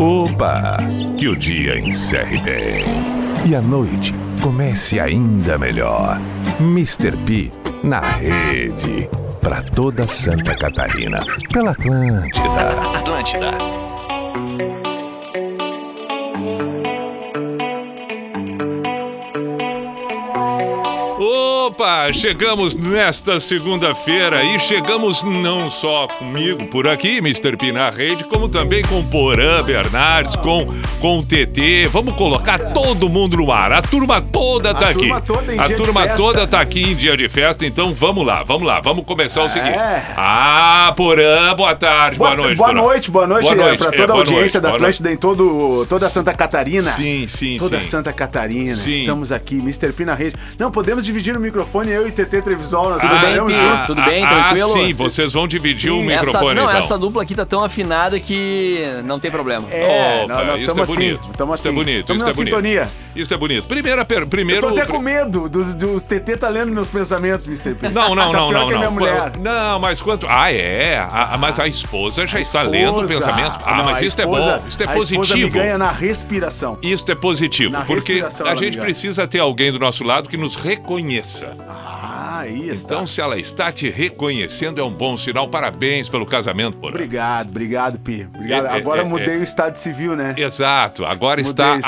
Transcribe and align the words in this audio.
Opa! 0.00 0.78
Que 1.18 1.28
o 1.28 1.36
dia 1.36 1.78
encerre 1.78 2.38
bem. 2.38 2.86
E 3.44 3.54
a 3.54 3.60
noite 3.60 4.14
comece 4.40 4.98
ainda 4.98 5.58
melhor. 5.58 6.18
Mr. 6.58 7.14
P 7.26 7.52
na 7.84 8.00
rede. 8.00 9.10
Pra 9.42 9.60
toda 9.60 10.08
Santa 10.08 10.56
Catarina. 10.56 11.18
Pela 11.52 11.72
Atlântida. 11.72 12.98
Atlântida. 12.98 13.69
Opa, 21.80 22.12
chegamos 22.12 22.74
nesta 22.74 23.40
segunda-feira 23.40 24.44
e 24.44 24.60
chegamos 24.60 25.24
não 25.24 25.70
só 25.70 26.06
comigo 26.06 26.66
por 26.66 26.86
aqui, 26.86 27.16
Mr. 27.16 27.56
P 27.56 27.72
na 27.72 27.88
rede, 27.88 28.22
como 28.24 28.50
também 28.50 28.82
com 28.82 29.02
Porã 29.02 29.62
Bernardes, 29.62 30.36
com, 30.36 30.66
com 31.00 31.20
o 31.20 31.22
TT. 31.24 31.88
Vamos 31.90 32.16
colocar 32.16 32.58
todo 32.74 33.08
mundo 33.08 33.38
no 33.38 33.50
ar. 33.50 33.72
A 33.72 33.80
turma 33.80 34.20
toda 34.40 34.74
tá 34.74 34.86
A 34.86 34.88
aqui. 34.90 34.98
turma 34.98 35.20
toda 35.20 35.54
em 35.54 35.58
A 35.58 35.68
turma 35.76 36.00
festa. 36.02 36.16
toda 36.16 36.46
tá 36.46 36.60
aqui 36.60 36.82
em 36.82 36.94
dia 36.94 37.16
de 37.16 37.28
festa, 37.28 37.66
então 37.66 37.92
vamos 37.92 38.26
lá, 38.26 38.42
vamos 38.42 38.66
lá. 38.66 38.80
Vamos 38.80 39.04
começar 39.04 39.42
o 39.42 39.46
É. 39.46 39.50
seguinte. 39.50 39.76
Ah, 40.16 40.92
Porã, 40.96 41.54
boa 41.54 41.74
tarde, 41.74 42.16
boa, 42.18 42.34
noite. 42.34 42.56
boa 42.56 42.68
Porã. 42.70 42.80
noite, 42.82 43.10
boa 43.10 43.26
noite, 43.26 43.44
Boa 43.44 43.56
noite, 43.56 43.78
para 43.78 43.88
é, 43.88 43.90
toda 43.92 44.04
a 44.04 44.06
boa 44.06 44.18
audiência 44.20 44.60
noite, 44.60 44.62
da 44.72 44.76
Atlântida 44.76 45.12
em 45.12 45.16
todo, 45.16 45.86
toda 45.86 46.08
Santa 46.08 46.32
Catarina. 46.32 46.90
Sim, 46.92 47.26
sim, 47.28 47.56
Toda 47.58 47.76
sim. 47.82 47.88
Santa 47.88 48.12
Catarina. 48.12 48.74
Sim. 48.74 48.92
Estamos 48.92 49.30
aqui, 49.32 49.56
Mr. 49.58 49.92
P 49.92 50.04
na 50.04 50.14
rede. 50.14 50.36
Não, 50.58 50.70
podemos 50.70 51.04
dividir 51.04 51.36
o 51.36 51.40
microfone, 51.40 51.90
eu 51.90 52.06
e 52.06 52.10
TT 52.10 52.42
Trevisol. 52.42 52.90
Nós 52.90 53.00
Tudo 53.00 53.10
bem, 53.10 53.18
trabalhamos 53.20 53.52
Pi? 53.52 53.58
juntos. 53.60 53.86
Tudo 53.86 54.02
bem, 54.02 54.24
ah, 54.24 54.28
tranquilo? 54.28 54.72
sim, 54.72 54.94
vocês 54.94 55.32
vão 55.32 55.46
dividir 55.46 55.90
o 55.90 55.96
Sim, 56.00 56.10
Essa, 56.10 56.24
microfone, 56.26 56.54
não, 56.54 56.64
então. 56.64 56.76
essa 56.78 56.98
dupla 56.98 57.22
aqui 57.22 57.34
tá 57.34 57.44
tão 57.44 57.62
afinada 57.62 58.18
que 58.18 58.84
não 59.04 59.18
tem 59.20 59.30
problema. 59.30 59.66
É, 59.70 60.22
Opa, 60.24 60.44
nós, 60.44 60.60
estamos 60.60 60.88
é 60.88 60.92
assim. 60.92 61.18
Estamos 61.30 61.58
Isso 61.60 61.68
é 61.68 61.70
assim. 61.70 61.78
bonito, 61.78 62.00
Estamos 62.12 62.22
isso 62.22 62.24
na 62.24 62.30
é 62.30 62.34
bonito. 62.34 62.54
sintonia. 62.56 62.90
Isso 63.14 63.32
é 63.34 63.36
bonito. 63.36 63.66
Primeira, 63.66 64.04
per, 64.04 64.26
primeiro... 64.26 64.66
Eu 64.66 64.72
tô 64.72 64.80
até 64.80 64.86
com 64.90 64.98
medo 64.98 65.48
do, 65.48 65.74
do 65.74 65.96
o 65.96 66.00
TT 66.00 66.36
tá 66.36 66.48
lendo 66.48 66.70
meus 66.72 66.88
pensamentos, 66.88 67.46
Mr. 67.46 67.74
P. 67.74 67.88
Não, 67.88 68.14
não, 68.14 68.30
Tá 68.32 68.38
não, 68.38 68.50
não, 68.52 68.70
não. 68.70 69.32
Não, 69.40 69.80
mas 69.80 70.00
quanto. 70.00 70.26
Ah, 70.28 70.52
é. 70.52 70.98
A- 70.98 71.36
mas 71.38 71.58
a 71.58 71.66
esposa 71.66 72.26
já 72.26 72.38
A 72.38 72.40
está 72.40 72.62
esposa- 72.62 72.70
lendo 72.70 73.08
pensamentos. 73.08 73.58
Ah, 73.64 73.76
Não, 73.76 73.84
mas 73.84 74.02
isso 74.02 74.20
é 74.20 74.24
esposa- 74.24 74.58
bom. 74.58 74.66
Isso 74.68 74.82
é 74.82 74.86
A 74.86 74.88
esposa 74.96 75.10
me 75.12 75.18
positivo. 75.18 75.50
ganha 75.58 75.78
na 75.78 75.90
respiração. 75.90 76.78
Isso 76.82 77.10
é 77.10 77.14
positivo, 77.14 77.72
Na 77.72 77.84
porque 77.84 78.22
a 78.44 78.54
gente 78.54 78.78
precisa 78.78 79.26
ter 79.26 79.38
alguém 79.40 79.72
do 79.72 79.78
nosso 79.78 80.04
lado 80.04 80.28
que 80.28 80.36
nos 80.36 80.54
reconheça. 80.56 81.56
Ah, 81.68 82.44
está. 82.46 82.94
Então, 82.94 83.06
se 83.06 83.20
ela 83.20 83.38
está 83.38 83.70
te 83.72 83.90
reconhecendo, 83.90 84.80
é 84.80 84.84
um 84.84 84.90
bom 84.92 85.16
sinal. 85.16 85.48
Parabéns 85.48 86.08
pelo 86.08 86.24
casamento, 86.24 86.76
porra. 86.78 86.92
Obrigado, 86.94 87.48
obrigado, 87.50 87.98
Pi. 87.98 88.26
Obrigado. 88.34 88.66
É, 88.66 88.70
é, 88.70 88.76
Agora 88.76 89.00
é, 89.02 89.04
mudei 89.04 89.36
é. 89.36 89.38
o 89.38 89.42
estado 89.42 89.76
civil, 89.76 90.16
né? 90.16 90.34
Exato, 90.36 91.04
agora 91.04 91.42
Mudei 91.42 91.50
está 91.50 91.74
o 91.74 91.78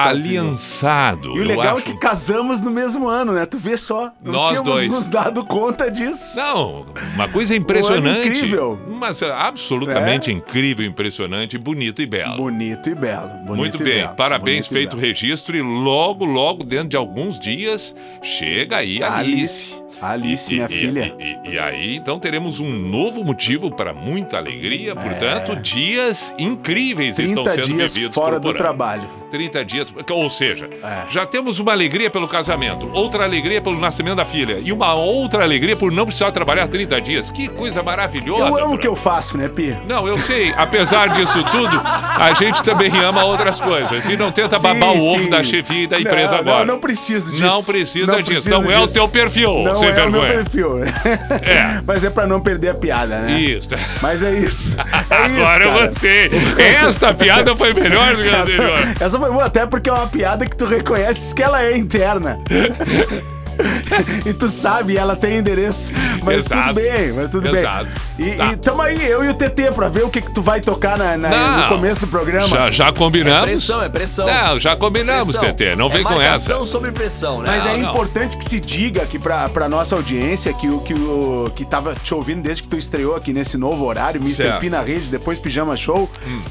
E 1.23 1.41
o 1.41 1.45
legal 1.45 1.77
acho- 1.77 1.89
é 1.89 1.93
que 1.93 1.99
casamos 1.99 2.61
no 2.61 2.71
mesmo 2.71 3.09
ano, 3.09 3.33
né? 3.33 3.47
Tu 3.47 3.59
vê 3.59 3.77
só. 3.77 4.11
Não 4.23 4.33
Nós 4.33 4.49
tínhamos 4.49 4.73
dois. 4.73 4.91
nos 4.93 5.07
dado 5.07 5.45
conta 5.45 5.91
disso. 5.91 6.37
Não, 6.37 6.87
uma 7.15 7.29
coisa 7.29 7.55
impressionante. 7.55 8.29
incrível. 8.29 8.79
Mas 8.89 9.21
é 9.23 9.31
absolutamente 9.33 10.31
incrível, 10.33 10.85
impressionante, 10.87 11.57
bonito 11.59 12.01
e 12.03 12.07
belo. 12.07 12.37
Bonito 12.37 12.89
e 12.91 12.95
belo. 12.95 13.29
bonito 13.47 13.57
Muito 13.57 13.83
e 13.83 13.85
bem, 13.85 14.03
belo, 14.03 14.15
parabéns, 14.15 14.67
bonito 14.69 14.73
feito 14.73 14.97
o 14.97 15.01
registro 15.01 15.57
e 15.57 15.63
logo, 15.63 16.25
logo, 16.25 16.63
dentro 16.65 16.89
de 16.89 16.97
alguns 16.97 17.39
dias, 17.39 17.95
chega 18.23 18.77
aí 18.79 19.03
a 19.03 19.17
Alice. 19.19 19.33
Alice. 19.75 19.82
Alice, 20.03 20.53
E- 20.53 20.57
minha 20.57 20.67
e- 20.67 20.69
filha. 20.69 21.15
E, 21.19 21.51
e- 21.53 21.59
aí, 21.59 21.97
então, 21.97 22.19
teremos 22.19 22.59
um 22.61 22.69
novo 22.71 23.23
motivo 23.25 23.71
para 23.71 23.95
muita 23.95 24.37
alegria. 24.37 24.95
Portanto, 24.97 25.55
dias 25.57 26.35
incríveis 26.39 27.19
estão 27.19 27.45
30 27.45 27.63
sendo 27.65 27.77
dias 27.77 27.95
vividos 27.95 28.15
fora 28.15 28.41
do 28.41 28.53
trabalho. 28.53 29.09
30 29.31 29.65
dias, 29.65 29.93
ou 30.11 30.29
seja, 30.29 30.69
É. 30.83 31.05
já 31.11 31.25
temos 31.25 31.59
uma 31.59 31.73
alegria 31.73 32.11
pelo 32.11 32.29
casamento, 32.29 32.91
outra 32.93 33.25
alegria 33.25 33.63
pelo 33.63 33.79
nascimento 33.81 34.17
da 34.17 34.25
filha 34.27 34.61
e 34.63 34.71
uma 34.73 34.93
outra 34.93 35.43
alegria 35.43 35.75
por 35.75 35.91
não 35.91 36.05
precisar 36.05 36.31
trabalhar 36.33 36.69
30 36.69 37.01
dias. 37.01 37.31
Que 37.31 37.49
coisa 37.49 37.83
maravilhosa. 37.83 38.49
Eu 38.59 38.65
amo 38.65 38.75
o 38.75 38.79
que 38.79 38.87
eu 38.89 38.95
faço, 38.97 39.39
né, 39.39 39.49
Pi? 39.49 39.75
Não, 39.89 40.07
eu 40.07 40.19
sei. 40.19 40.53
Apesar 40.57 41.09
disso 41.11 41.43
tudo, 41.45 41.81
a 41.83 42.33
gente 42.35 42.63
também 42.63 42.91
ama 42.99 43.25
outras 43.25 43.59
coisas. 43.61 44.05
E 44.07 44.17
não 44.17 44.31
tenta 44.31 44.59
Sim, 44.59 44.63
babar 44.63 44.93
o 44.93 45.03
ovo 45.15 45.23
sim. 45.23 45.31
da 45.31 45.43
chefia 45.43 45.85
e 45.85 45.87
da 45.87 45.99
empresa 46.01 46.33
não, 46.33 46.39
agora. 46.39 46.65
Não, 46.65 46.75
não 46.75 46.81
preciso 46.81 47.31
disso. 47.31 47.43
Não 47.43 47.63
precisa 47.65 48.13
disso. 48.17 48.25
precisa 48.25 48.51
Não 48.51 48.71
é 48.71 48.79
o 48.79 48.83
disso. 48.83 48.95
teu 48.95 49.09
perfil, 49.09 49.63
Não 49.63 49.75
sem 49.75 49.92
é 49.99 50.05
o 50.05 50.11
meu 50.11 50.21
vergonha. 50.23 50.45
perfil. 50.45 50.85
É. 50.85 51.81
Mas 51.87 52.05
é 52.05 52.11
pra 52.11 52.27
não 52.27 52.41
perder 52.41 52.69
a 52.71 52.75
piada, 52.75 53.19
né? 53.21 53.41
Isso. 53.41 53.69
Mas 54.01 54.23
é 54.23 54.33
isso. 54.35 54.77
É 55.13 55.27
isso, 55.29 55.41
Agora 55.41 55.65
eu 55.65 55.71
cara. 55.71 55.87
gostei. 55.89 56.31
Esta 56.87 57.15
piada 57.15 57.55
foi 57.57 57.75
melhor 57.75 58.17
do 58.17 58.23
que 58.23 58.29
a 58.29 58.41
anterior. 58.43 58.79
Essa 58.99 59.19
foi 59.19 59.31
boa, 59.31 59.45
até 59.45 59.67
porque 59.67 59.91
é 59.91 59.93
uma 59.93 60.07
piada 60.07 60.47
que 60.47 60.57
tu 60.57 60.65
reconheces 60.65 61.33
que 61.35 61.43
ela 61.43 61.63
é 61.63 61.77
interna. 61.77 62.39
e 64.27 64.33
tu 64.33 64.49
sabe, 64.49 64.97
ela 64.97 65.17
tem 65.17 65.37
endereço. 65.39 65.93
Mas 66.23 66.47
Exato. 66.47 66.69
tudo 66.69 66.75
bem, 66.75 67.13
mas 67.13 67.31
tudo 67.31 67.57
Exato. 67.57 67.87
bem. 68.17 68.29
E, 68.29 68.33
Tá. 68.37 68.53
e 68.53 68.57
tamo 68.57 68.83
aí, 68.83 69.05
eu 69.05 69.25
e 69.25 69.29
o 69.29 69.35
TT, 69.35 69.73
pra 69.73 69.89
ver 69.89 70.05
o 70.05 70.09
que, 70.11 70.21
que 70.21 70.33
tu 70.33 70.41
vai 70.43 70.61
tocar 70.61 70.97
na- 70.97 71.17
na- 71.17 71.29
Não. 71.29 71.59
no 71.63 71.69
começo 71.69 72.01
do 72.01 72.07
programa. 72.07 72.47
Já, 72.49 72.71
já 72.71 72.93
combinamos. 72.93 73.45
Pressão, 73.45 73.83
é 73.83 73.89
pressão. 73.89 74.27
Não, 74.27 74.59
já 74.59 74.77
combinamos, 74.77 75.37
Pressão. 75.37 75.55
TT. 75.55 75.77
Não 75.77 75.87
é 75.87 75.95
vem 75.95 76.03
com 76.05 76.21
essa. 76.21 76.63
sobre 76.65 76.93
pressão, 76.93 77.41
né? 77.43 77.47
Mas 77.49 77.67
é 77.67 77.77
não. 77.77 77.91
importante 77.91 78.37
que 78.37 78.45
se 78.45 78.61
diga 78.61 79.03
aqui 79.03 79.19
pra, 79.19 79.49
pra 79.49 79.69
nossa 79.69 79.95
audiência 79.97 80.53
que 80.53 80.69
o 80.69 80.81
que, 80.81 80.95
o, 80.95 81.51
que 81.55 81.65
tava 81.65 81.95
te 81.95 82.15
ouvindo 82.15 82.43
desde 82.43 82.63
que 82.63 82.69
tu 82.69 82.77
estreou 82.77 83.17
aqui 83.17 83.33
nesse 83.33 83.57
novo 83.59 83.85
horário, 83.85 84.21
Mr. 84.21 84.35
Certo. 84.37 84.57
Hum. 84.57 84.61
P 84.61 84.71
na 84.71 84.81
rede, 84.83 85.09
depois 85.09 85.39
Pijama 85.39 85.77
Show, 85.77 86.11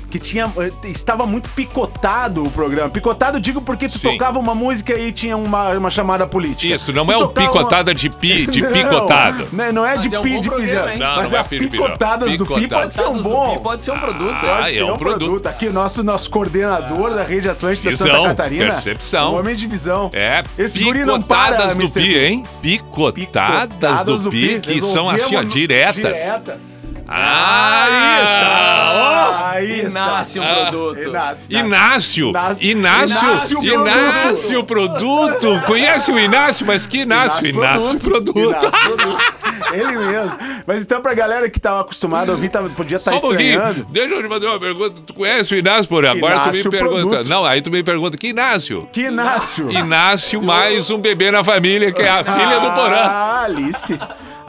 que 0.09 0.19
tinha 0.19 0.51
eh, 0.57 0.72
estava 0.89 1.25
muito 1.25 1.50
picotado 1.50 2.44
o 2.44 2.51
programa. 2.51 2.89
Picotado 2.89 3.39
digo 3.39 3.62
porque 3.62 3.88
tu 3.88 3.97
Sim. 3.97 4.12
tocava 4.12 4.38
uma 4.39 4.53
música 4.53 4.94
e 4.97 5.12
tinha 5.12 5.35
uma, 5.38 5.69
uma 5.69 5.89
chamada 5.89 6.28
política. 6.28 6.75
Isso, 6.75 6.91
não 6.94 7.06
Tu 7.06 7.12
é 7.12 7.18
o 7.18 7.19
tocava 7.28 7.47
picotada 7.47 7.94
de 7.94 8.09
pi, 8.09 8.46
de 8.47 8.62
Não, 8.62 8.72
picotado. 8.72 9.47
Não, 9.52 9.72
não 9.74 9.85
é 9.85 9.96
Mas 9.96 10.06
de 10.09 10.16
é 10.16 10.19
um 10.19 10.24
pi 10.24 10.40
de 10.40 10.50
pijama. 10.50 10.96
Não, 10.96 11.16
Mas 11.16 11.29
não 11.31 11.38
é 11.38 11.40
as 11.41 11.47
pi 11.47 11.59
de 11.59 11.68
picotadas 11.68 12.38
do 12.38 12.46
pi 12.46 12.68
pode 12.68 12.94
ser 12.94 13.07
um 13.07 13.13
do 13.18 13.24
bom. 13.24 13.56
Pi 13.57 13.63
Pode 13.63 13.84
ser 13.84 13.91
um 13.91 14.00
produto. 14.00 14.46
Ah, 14.46 14.57
Pode 14.57 14.69
é 14.69 14.72
ser 14.78 14.84
um 14.84 14.94
um 14.94 14.97
produto. 14.97 15.19
produto. 15.19 15.46
Aqui, 15.47 15.68
o 15.68 15.74
nosso, 15.74 16.03
nosso 16.03 16.30
coordenador 16.30 17.13
da 17.13 17.24
rede 17.24 17.50
Atlântica 17.50 17.90
Visão, 17.90 18.07
Santa 18.07 18.28
Catarina. 18.30 18.66
percepção. 18.66 19.34
Um 19.34 19.40
homem 19.40 19.56
de 19.56 19.68
visão. 19.68 20.09
É, 20.13 20.44
Esse 20.57 20.80
não 21.06 21.22
para, 21.22 21.56
picotadas 21.57 21.75
do 21.75 21.90
pi, 21.90 22.18
hein? 22.18 22.44
Picotadas, 22.62 24.24
do 24.24 24.30
pi, 24.30 24.59
que 24.59 24.81
são 24.81 25.09
assim, 25.09 25.35
ó, 25.35 25.44
diretas. 25.44 25.96
Diretas. 25.96 26.81
Ah, 27.13 27.83
Aí 27.83 28.23
está. 28.23 28.91
ó. 28.95 29.51
Aí 29.51 29.72
E 29.72 29.85
está. 29.85 29.99
nasce 30.05 30.39
Ah, 30.39 30.44
produto. 30.69 30.99
Inácio. 31.09 31.51
Inácio, 31.57 32.29
Inácio. 32.29 32.66
Inácio, 32.72 33.63
Inácio 33.63 33.73
Inácio, 33.73 34.63
produto. 34.63 35.61
Conhece 35.66 36.11
o 36.11 36.17
Inácio, 36.19 36.66
mas 36.66 36.88
que 36.88 37.00
Inácio? 37.00 37.45
Inácio, 37.47 38.00
produto. 38.00 38.39
Inácio 38.39 38.71
produto. 38.71 39.21
Ele 39.73 39.97
mesmo. 39.97 40.38
Mas 40.66 40.81
então, 40.81 41.01
pra 41.01 41.13
galera 41.13 41.50
que 41.50 41.59
tava 41.59 41.81
acostumada 41.81 42.31
a 42.31 42.35
ouvir, 42.35 42.50
tava- 42.50 42.69
podia 42.69 42.97
estar 42.97 43.11
Só 43.11 43.17
um 43.17 43.29
pouquinho. 43.29 43.55
estranhando. 43.59 43.88
Deixa 43.89 44.16
eu 44.16 44.23
te 44.23 44.29
fazer 44.29 44.45
uma 44.47 44.59
pergunta. 44.59 45.01
Tu 45.05 45.13
conhece 45.13 45.53
o 45.53 45.57
Inácio, 45.57 45.88
por 45.88 46.05
agora 46.05 46.33
tu 46.39 46.44
Inácio 46.44 46.63
me 46.66 46.69
pergunta. 46.71 47.07
Produto. 47.09 47.29
Não, 47.29 47.45
aí 47.45 47.61
tu 47.61 47.69
me 47.71 47.83
pergunta 47.83 48.17
que 48.17 48.27
Inácio. 48.29 48.89
Que 48.91 49.01
Inácio. 49.07 49.71
Inácio 49.71 50.41
mais 50.41 50.89
um 50.89 50.97
bebê 50.97 51.29
na 51.31 51.44
família, 51.44 51.91
que 51.91 52.01
é 52.01 52.09
a 52.09 52.23
filha 52.23 52.59
do 52.59 52.73
Porã. 52.73 52.95
Ah, 52.97 53.44
Alice. 53.45 53.97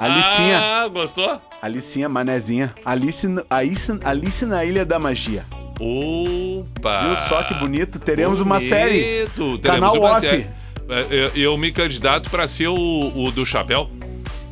Alicinha. 0.02 0.58
Ah, 0.58 0.88
gostou? 0.88 1.40
Alicinha, 1.60 2.08
manezinha. 2.08 2.74
Alice, 2.84 3.26
Alice, 3.48 3.98
Alice 4.04 4.44
na 4.46 4.64
Ilha 4.64 4.84
da 4.84 4.98
Magia. 4.98 5.44
Opa! 5.78 7.02
Viu 7.06 7.16
só 7.16 7.42
que 7.44 7.54
bonito? 7.54 7.98
Teremos 7.98 8.40
uma 8.40 8.58
série. 8.60 9.26
Bonito, 9.26 9.58
teremos 9.58 9.80
Canal 9.80 9.94
uma 9.98 10.12
off. 10.16 10.20
série. 10.26 10.46
É, 10.88 11.06
Eu, 11.10 11.30
eu 11.52 11.58
me 11.58 11.70
candidato 11.70 12.28
pra 12.30 12.46
ser 12.48 12.68
o, 12.68 12.74
o 13.14 13.30
do 13.30 13.46
chapéu. 13.46 13.88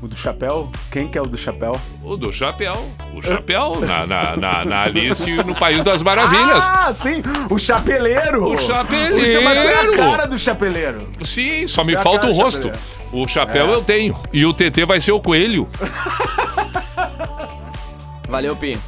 O 0.03 0.09
do 0.09 0.16
chapéu? 0.16 0.71
Quem 0.91 1.09
que 1.09 1.19
é 1.19 1.21
o 1.21 1.27
do 1.27 1.37
chapéu? 1.37 1.78
O 2.03 2.16
do 2.16 2.33
chapéu. 2.33 2.72
O 3.15 3.21
chapéu 3.21 3.81
na, 3.81 4.06
na, 4.06 4.37
na, 4.37 4.64
na 4.64 4.82
Alice 4.85 5.29
e 5.29 5.35
no 5.44 5.55
País 5.55 5.85
das 5.85 6.00
Maravilhas. 6.00 6.64
Ah, 6.67 6.91
sim! 6.94 7.23
O 7.50 7.58
chapeleiro! 7.58 8.47
O 8.47 8.56
chapeleiro! 8.56 9.41
O 9.41 9.43
tu 9.62 9.69
é 9.69 9.85
a 9.85 9.97
cara 9.99 10.26
do 10.26 10.38
chapeleiro. 10.38 11.06
Sim, 11.23 11.67
só 11.67 11.85
me 11.85 11.94
É 11.94 11.99
falta 11.99 12.26
o 12.29 12.32
rosto. 12.32 12.73
O 13.12 13.29
chapéu 13.29 13.67
É. 13.69 13.75
eu 13.75 13.82
tenho. 13.82 14.19
E 14.32 14.47
o 14.47 14.55
TT 14.55 14.87
vai 14.87 15.00
ser 15.02 15.12
o 15.12 15.20
coelho. 15.20 15.69
Valeu, 18.26 18.56
Pi. 18.56 18.79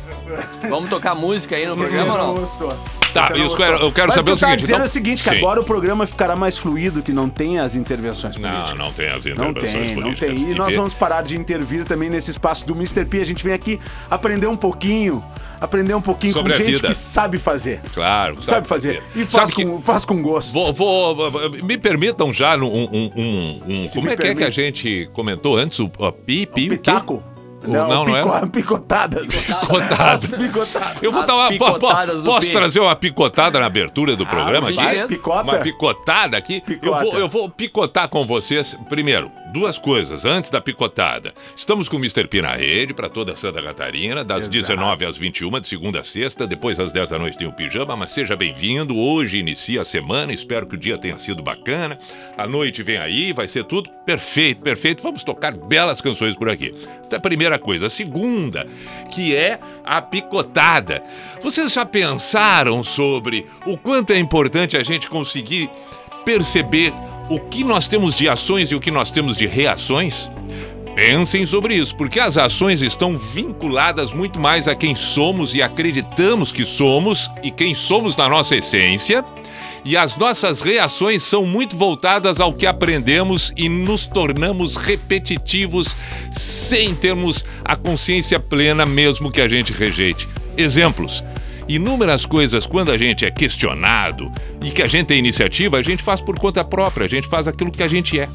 Vamos 0.70 0.88
tocar 0.88 1.14
música 1.14 1.56
aí 1.56 1.67
no 1.67 1.76
programa 1.76 2.12
ou 2.14 2.19
não? 2.19 2.35
gostou. 2.37 2.70
Tá, 3.12 3.31
não 3.31 3.37
eu 3.37 3.55
quero, 3.55 3.76
eu 3.79 3.93
quero 3.93 4.09
Mas 4.09 4.14
saber 4.17 4.31
o 4.31 4.35
o 4.35 4.37
que 4.37 4.44
eu 4.44 4.49
tava 4.49 4.53
seguinte. 4.53 4.61
dizendo 4.61 4.75
então- 4.76 4.85
é 4.85 4.87
o 4.87 4.91
seguinte, 4.91 5.23
que 5.23 5.29
Sim. 5.31 5.37
agora 5.37 5.61
o 5.61 5.64
programa 5.64 6.06
ficará 6.06 6.35
mais 6.35 6.56
fluido, 6.56 7.03
que 7.03 7.12
não 7.12 7.29
tem 7.29 7.59
as 7.59 7.75
intervenções 7.75 8.37
Não, 8.37 8.49
políticas. 8.50 8.79
não 8.79 8.93
tem 8.93 9.09
as 9.09 9.25
Não 9.26 9.50
intervenções 9.50 9.87
tem, 9.87 9.94
não 9.97 10.03
políticas. 10.03 10.35
tem. 10.35 10.50
E 10.50 10.55
nós 10.55 10.69
vê- 10.69 10.76
vamos 10.76 10.94
parar 10.94 11.23
de 11.23 11.37
intervir 11.37 11.85
também 11.85 12.09
nesse 12.09 12.31
espaço 12.31 12.67
do 12.67 12.75
Mr. 12.75 13.05
P. 13.05 13.20
A 13.20 13.26
gente 13.26 13.44
vem 13.44 13.53
aqui 13.53 13.79
aprender 14.11 14.47
um 14.47 14.56
pouquinho, 14.56 15.23
aprender 15.61 15.94
um 15.94 16.00
pouquinho 16.00 16.32
Sobre 16.32 16.53
com 16.53 16.59
gente 16.59 16.76
vida. 16.76 16.88
que 16.88 16.94
sabe 16.94 17.38
fazer. 17.38 17.81
Claro, 17.94 18.43
Sabe, 18.43 18.67
fazer. 18.67 19.03
E 19.14 19.25
faz, 19.26 19.50
Sabe 19.50 19.55
que- 19.55 19.64
com, 19.67 19.82
faz 19.82 20.05
com 20.05 20.23
gosto. 20.23 20.53
Vou, 20.53 20.73
vou- 20.73 21.50
me 21.62 21.76
permitam 21.79 22.32
já 22.32 22.56
um, 22.56 22.64
um, 22.64 23.11
um- 23.14 23.61
um- 23.67 23.88
como 23.94 24.09
é 24.09 24.17
que 24.17 24.26
é 24.26 24.35
que 24.35 24.43
a 24.43 24.47
permite. 24.50 24.53
gente 24.53 25.11
comentou 25.12 25.56
antes 25.56 25.79
o, 25.79 25.91
o 25.99 26.12
pi, 26.12 26.47
pi, 26.47 26.67
o 26.67 26.70
quê? 26.70 26.76
Pitaco. 26.76 27.23
Não, 27.64 27.88
não, 27.88 28.05
não 28.05 28.14
pico- 28.14 28.37
é? 28.37 28.47
picotadas. 28.50 29.26
Picotadas. 29.26 30.31
picotadas. 30.31 31.03
Eu 31.03 31.12
vou 31.12 31.20
As 31.23 31.26
dar 31.26 31.35
uma. 31.35 31.49
po- 31.59 31.79
po- 31.79 32.23
posso 32.25 32.53
trazer 32.53 32.81
uma 32.81 32.97
picotada 32.97 33.59
na 33.61 33.67
abertura 33.67 34.17
do 34.17 34.26
programa 34.26 34.67
por 34.69 34.73
aqui? 34.75 34.82
gentileza. 34.82 35.09
Picota? 35.09 35.43
Uma 35.43 35.59
picotada 35.59 36.37
aqui. 36.37 36.56
Eu 36.56 36.62
Picota. 36.79 37.05
vou, 37.05 37.19
eu 37.19 37.29
vou 37.29 37.49
picotar 37.49 38.09
com 38.09 38.26
vocês. 38.26 38.76
Primeiro, 38.88 39.31
duas 39.53 39.79
coisas 39.79 40.25
antes 40.25 40.50
da 40.50 40.61
picotada. 40.61 41.32
Estamos 41.56 41.88
com 41.88 41.97
o 41.97 42.00
Mr. 42.00 42.26
P 42.26 42.43
na 42.43 42.53
rede 42.55 42.93
para 42.94 43.09
toda 43.09 43.35
Santa 43.37 43.62
Catarina, 43.62 44.25
das 44.25 44.41
Exato. 44.41 44.50
19 44.53 45.06
às 45.06 45.17
21, 45.17 45.61
de 45.61 45.67
segunda 45.69 46.00
a 46.00 46.05
sexta. 46.05 46.47
Depois, 46.47 46.79
às 46.81 46.93
10 46.93 47.11
da 47.11 47.19
noite, 47.19 47.38
tem 47.38 47.47
o 47.49 47.53
pijama. 47.53 47.97
Mas 47.97 48.11
seja 48.11 48.37
bem-vindo. 48.37 48.97
Hoje 48.97 49.38
inicia 49.38 49.82
a 49.82 49.85
semana. 49.85 50.32
Espero 50.32 50.67
que 50.67 50.75
o 50.75 50.79
dia 50.79 50.99
tenha 50.99 51.19
sido 51.19 51.43
bacana. 51.43 51.99
A 52.37 52.47
noite 52.47 52.82
vem 52.82 52.97
aí, 52.99 53.32
vai 53.32 53.49
ser 53.49 53.64
tudo 53.64 53.91
perfeito, 54.05 54.62
perfeito. 54.62 55.03
Vamos 55.03 55.23
tocar 55.25 55.53
belas 55.53 56.00
canções 56.00 56.35
por 56.37 56.49
aqui. 56.49 56.75
Essa 57.03 57.17
é 57.17 57.19
a 57.19 57.20
primeira 57.20 57.51
coisa. 57.58 57.87
A 57.87 57.90
segunda, 57.90 58.66
que 59.10 59.34
é 59.34 59.58
a 59.84 60.00
picotada. 60.00 61.02
Vocês 61.43 61.72
já 61.72 61.84
pensaram 61.84 62.82
sobre 62.82 63.46
o 63.66 63.76
quanto 63.76 64.12
é 64.12 64.19
importante 64.19 64.76
a 64.76 64.82
gente 64.82 65.08
conseguir 65.08 65.70
perceber 66.25 66.93
o 67.28 67.38
que 67.40 67.64
nós 67.64 67.88
temos 67.88 68.14
de 68.14 68.28
ações 68.28 68.70
e 68.70 68.75
o 68.75 68.81
que 68.81 68.90
nós 68.90 69.10
temos 69.10 69.37
de 69.37 69.46
reações? 69.46 70.31
Pensem 70.94 71.46
sobre 71.46 71.75
isso, 71.75 71.96
porque 71.96 72.20
as 72.20 72.37
ações 72.37 72.82
estão 72.82 73.16
vinculadas 73.16 74.12
muito 74.12 74.38
mais 74.38 74.69
a 74.69 74.75
quem 74.75 74.94
somos 74.94 75.54
e 75.54 75.62
acreditamos 75.62 76.52
que 76.52 76.66
somos 76.66 77.31
e 77.43 77.50
quem 77.50 77.75
somos 77.75 78.14
na 78.14 78.28
nossa 78.28 78.56
essência. 78.56 79.25
E 79.84 79.96
as 79.96 80.17
nossas 80.17 80.61
reações 80.61 81.25
são 81.25 81.44
muito 81.44 81.76
voltadas 81.76 82.40
ao 82.40 82.52
que 82.52 82.67
aprendemos 82.67 83.52
e 83.56 83.69
nos 83.69 84.06
tornamos 84.06 84.76
repetitivos 84.76 85.96
sem 86.31 86.94
termos 86.94 87.44
a 87.64 87.75
consciência 87.75 88.38
plena, 88.38 88.87
mesmo 88.87 89.31
que 89.31 89.40
a 89.40 89.49
gente 89.49 89.73
rejeite. 89.73 90.29
Exemplos. 90.56 91.25
Inúmeras 91.69 92.26
coisas, 92.26 92.67
quando 92.67 92.93
a 92.93 92.99
gente 92.99 93.25
é 93.25 93.31
questionado 93.31 94.31
e 94.61 94.70
que 94.70 94.82
a 94.82 94.87
gente 94.87 95.06
tem 95.06 95.19
iniciativa, 95.19 95.79
a 95.79 95.82
gente 95.82 96.02
faz 96.02 96.20
por 96.20 96.38
conta 96.38 96.64
própria, 96.64 97.06
a 97.06 97.08
gente 97.08 97.26
faz 97.26 97.49
aquilo 97.49 97.70
que 97.70 97.82
a 97.82 97.88
gente 97.88 98.19
é. 98.19 98.28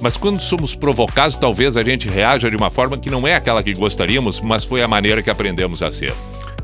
Mas 0.00 0.16
quando 0.16 0.40
somos 0.40 0.74
provocados, 0.74 1.36
talvez 1.36 1.76
a 1.76 1.82
gente 1.82 2.08
reaja 2.08 2.50
de 2.50 2.56
uma 2.56 2.70
forma 2.70 2.96
que 2.96 3.10
não 3.10 3.26
é 3.26 3.34
aquela 3.34 3.62
que 3.62 3.72
gostaríamos, 3.72 4.40
mas 4.40 4.64
foi 4.64 4.82
a 4.82 4.88
maneira 4.88 5.22
que 5.22 5.30
aprendemos 5.30 5.82
a 5.82 5.90
ser. 5.90 6.12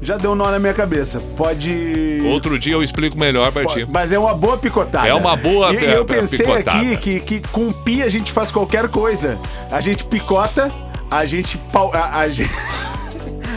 Já 0.02 0.16
deu 0.16 0.32
um 0.32 0.34
nó 0.34 0.50
na 0.50 0.58
minha 0.58 0.72
cabeça. 0.74 1.20
Pode. 1.36 2.22
Outro 2.24 2.58
dia 2.58 2.72
eu 2.72 2.82
explico 2.82 3.18
melhor 3.18 3.52
ti. 3.66 3.86
Mas 3.90 4.12
é 4.12 4.18
uma 4.18 4.34
boa 4.34 4.56
picotada. 4.56 5.06
É 5.06 5.14
uma 5.14 5.36
boa 5.36 5.72
E 5.74 5.76
pi- 5.76 5.84
eu 5.84 6.04
pensei 6.04 6.38
picotada. 6.46 6.78
aqui 6.78 6.96
que, 6.96 7.20
que 7.20 7.48
com 7.48 7.70
pi 7.72 8.02
a 8.02 8.08
gente 8.08 8.32
faz 8.32 8.50
qualquer 8.50 8.88
coisa. 8.88 9.38
A 9.70 9.80
gente 9.80 10.04
picota, 10.04 10.70
a 11.10 11.24
gente. 11.24 11.58
pau- 11.70 11.90
A, 11.94 12.20
a 12.20 12.28
gente... 12.28 12.50